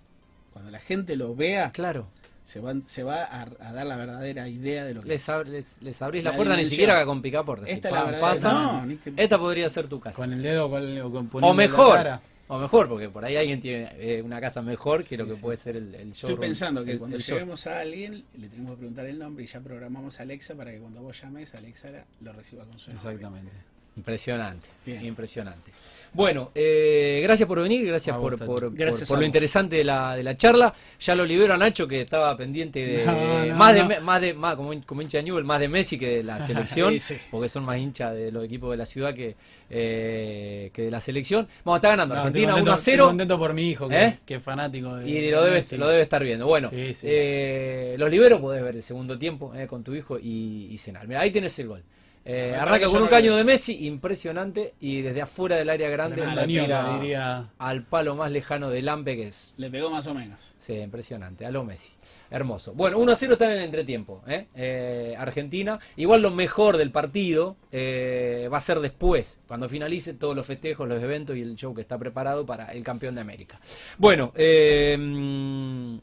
Cuando 0.53 0.71
la 0.71 0.79
gente 0.79 1.17
lo 1.17 1.35
vea, 1.35 1.73
claro. 1.73 2.07
se 2.45 2.61
va, 2.61 2.75
se 2.87 3.03
va 3.03 3.25
a, 3.25 3.43
a 3.43 3.73
dar 3.73 3.87
la 3.87 3.97
verdadera 3.97 4.49
idea 4.49 4.85
de 4.85 4.95
lo 4.95 5.03
que 5.03 5.09
Les, 5.09 5.23
es. 5.23 5.29
ab- 5.29 5.47
les, 5.47 5.83
les 5.83 6.01
abrís 6.01 6.23
la, 6.23 6.31
La 6.31 6.37
puerta 6.37 6.57
ni 6.57 6.65
siquiera 6.65 7.05
con 7.05 7.21
picaporte. 7.21 7.71
Esta 7.71 7.91
Si 7.91 7.95
es 7.97 8.03
la 8.13 8.21
pasa, 8.21 8.53
no, 8.53 8.87
ni 8.87 8.97
que- 8.99 9.13
esta 9.17 9.37
podría 9.37 9.69
ser 9.69 9.89
tu 9.89 9.99
casa. 9.99 10.15
Con 10.17 10.33
el 10.33 10.41
dedo 10.43 10.71
con, 10.71 11.01
o 11.01 11.11
con 11.29 11.43
O 11.45 11.49
la 11.49 11.55
mejor, 11.55 11.97
cara. 11.97 12.21
O 12.49 12.59
mejor, 12.59 12.89
porque 12.89 13.09
por 13.09 13.25
ahí 13.25 13.37
alguien 13.37 13.61
tiene 13.61 13.91
eh, 13.99 14.23
una 14.23 14.41
casa 14.41 14.63
mejor 14.63 15.05
que 15.05 15.17
lo 15.17 15.25
Sí, 15.25 15.31
que 15.31 15.37
sí. 15.37 15.43
puede 15.43 15.57
ser 15.57 15.77
el, 15.77 15.95
el 15.95 16.13
Estoy 16.13 16.13
showroom. 16.31 16.41
pensando 16.41 16.85
que 16.85 16.93
el- 16.93 16.99
cuando 16.99 17.17
el 17.17 17.23
show. 17.23 17.39
a 17.67 17.81
alguien, 17.81 18.25
le 18.39 18.49
tenemos 18.49 18.73
que 18.73 18.77
preguntar 18.79 19.07
el 19.07 19.19
nombre 19.19 19.45
y 19.45 19.47
ya 19.47 19.61
programamos 19.61 20.19
a 20.21 20.23
Alexa 20.23 20.55
para 20.55 20.71
que 20.73 20.79
cuando 20.79 21.03
vos 21.03 21.21
llames, 21.21 21.55
Alexa 21.55 21.89
lo 22.21 22.33
reciba 22.33 22.65
con 22.65 22.79
su 22.79 22.93
nombre. 22.93 23.11
Exactamente. 23.13 23.53
Impresionante, 23.97 24.69
Bien. 24.85 25.05
impresionante. 25.07 25.73
Bueno, 26.13 26.51
eh, 26.55 27.21
gracias 27.23 27.47
por 27.47 27.61
venir, 27.61 27.87
gracias 27.87 28.17
por, 28.17 28.37
por, 28.39 28.47
por- 28.47 28.75
Gracias 28.75 29.07
por 29.07 29.19
a 29.19 29.21
lo 29.21 29.27
interesante 29.27 29.77
de 29.77 29.85
la, 29.85 30.17
de 30.17 30.23
la 30.23 30.35
charla. 30.37 30.73
Ya 30.99 31.15
lo 31.15 31.27
libero 31.27 31.53
a 31.53 31.59
Nacho 31.59 31.87
que 31.87 32.01
estaba 32.03 32.35
pendiente 32.37 32.79
de 32.87 33.05
No, 33.05 33.45
no, 33.47 33.55
más 33.55 33.75
no. 33.77 33.89
de 33.89 34.01
más 34.01 34.21
de 34.23 34.33
más 34.33 34.57
como, 34.57 34.73
hin- 34.73 34.83
como 34.87 35.03
hincha 35.03 35.19
de 35.19 35.25
Newell, 35.25 35.45
más 35.45 35.61
de 35.61 35.69
Messi 35.69 35.99
que 35.99 36.09
de 36.19 36.23
la 36.23 36.41
selección, 36.47 36.93
Sí, 36.95 37.01
sí. 37.01 37.17
porque 37.31 37.51
son 37.51 37.65
más 37.65 37.77
hinchas 37.79 38.15
de 38.15 38.33
los 38.33 38.45
equipos 38.45 38.71
de 38.71 38.77
la 38.79 38.87
ciudad 38.87 39.15
que, 39.15 39.37
eh, 39.69 40.71
que 40.73 40.83
de 40.83 40.91
la 40.91 41.01
selección. 41.03 41.47
Vamos, 41.65 41.79
está 41.79 41.89
ganando 41.91 42.15
No, 42.15 42.21
Argentina 42.23 42.49
estoy 42.49 42.63
1 42.63 42.63
a 42.63 42.65
contento- 42.65 42.79
estoy 42.79 42.93
0. 42.95 43.07
contento 43.09 43.39
por 43.39 43.53
mi 43.55 43.69
hijo, 43.71 43.89
que, 43.89 44.03
¿Eh? 44.05 44.19
que 44.25 44.35
es 44.37 44.43
fanático 44.43 44.97
de. 44.97 45.11
Y 45.11 45.31
lo 45.31 45.43
debe, 45.43 45.57
Messi. 45.57 45.77
lo 45.77 45.87
debe 45.89 46.03
estar 46.03 46.23
viendo. 46.25 46.47
Bueno, 46.47 46.71
Sí, 46.71 46.95
sí. 46.95 47.07
eh, 47.11 47.97
los 47.99 48.11
libero, 48.11 48.41
podés 48.41 48.63
ver 48.63 48.77
el 48.77 48.83
segundo 48.83 49.19
tiempo 49.19 49.55
eh, 49.55 49.67
con 49.67 49.85
tu 49.85 49.95
hijo 49.95 50.19
y, 50.19 50.69
y 50.71 50.79
cenar. 50.79 51.07
Mira, 51.07 51.21
ahí 51.21 51.31
tenés 51.31 51.59
el 51.59 51.69
gol. 51.69 51.83
Eh, 52.29 52.57
arranca 52.59 52.89
con 52.89 53.03
un 53.03 53.09
caño 53.09 53.37
de 53.37 53.45
Messi, 53.45 53.87
impresionante, 53.87 54.75
y 54.81 55.01
desde 55.01 55.23
afuera 55.23 55.55
del 55.55 55.71
área 55.71 55.89
grande 55.89 56.17
Tremenda 56.17 56.43
la 56.43 56.47
ñola, 56.49 56.65
tira 56.85 56.99
diría. 56.99 57.51
al 57.57 57.85
palo 57.85 58.17
más 58.17 58.33
lejano 58.33 58.69
del 58.69 58.89
Ampe, 58.89 59.15
que 59.15 59.29
es 59.29 59.55
Le 59.57 59.71
pegó 59.71 59.91
más 59.91 60.09
o 60.09 60.15
menos. 60.15 60.41
sí, 60.59 60.75
impresionante, 60.75 61.47
a 61.47 61.53
lo 61.53 61.63
Messi. 61.63 61.93
Hermoso. 62.29 62.73
Bueno, 62.75 62.99
1 62.99 63.13
a 63.13 63.15
0 63.15 63.33
están 63.35 63.51
en 63.53 63.59
el 63.59 63.65
entretiempo. 63.65 64.23
¿eh? 64.27 64.49
Eh, 64.57 65.15
Argentina. 65.17 65.79
Igual 65.97 66.21
lo 66.23 66.33
mejor 66.33 66.77
del 66.77 66.91
partido 66.91 67.57
va 67.73 68.57
a 68.57 68.61
ser 68.61 68.81
después, 68.81 69.39
cuando 69.47 69.69
finalice 69.69 70.13
todos 70.15 70.35
los 70.35 70.47
festejos, 70.47 70.89
los 70.89 71.01
eventos 71.01 71.37
y 71.37 71.43
el 71.43 71.55
show 71.55 71.75
que 71.75 71.83
está 71.83 71.97
preparado 71.97 72.45
para 72.45 72.73
el 72.73 72.83
campeón 72.83 73.15
de 73.15 73.21
América. 73.21 73.61
Bueno, 73.99 74.33
mm, 74.37 75.99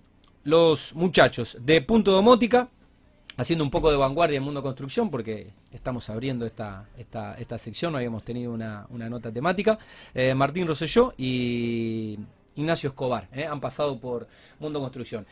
los 0.46 0.94
muchachos 0.96 1.58
de 1.62 1.82
Punto 1.82 2.12
Domótica, 2.12 2.70
haciendo 3.38 3.64
un 3.64 3.72
poco 3.72 3.92
de 3.92 3.98
vanguardia 3.98 4.38
en 4.38 4.44
Mundo 4.44 4.62
Construcción, 4.62 5.10
porque 5.10 5.52
estamos 5.72 6.10
abriendo 6.10 6.46
esta, 6.46 6.86
esta, 6.98 7.36
esta 7.36 7.58
sección, 7.58 7.92
no 7.92 7.98
habíamos 7.98 8.24
tenido 8.24 8.54
una, 8.54 8.86
una 8.90 9.10
nota 9.10 9.32
temática. 9.32 9.78
Eh, 10.14 10.34
Martín 10.34 10.68
Rosselló 10.68 11.14
y 11.18 12.20
Ignacio 12.56 12.90
Escobar, 12.90 13.28
¿eh? 13.34 13.46
han 13.46 13.60
pasado 13.60 14.00
por 14.00 14.28
Mundo 14.60 14.80
Construcción. 14.80 15.26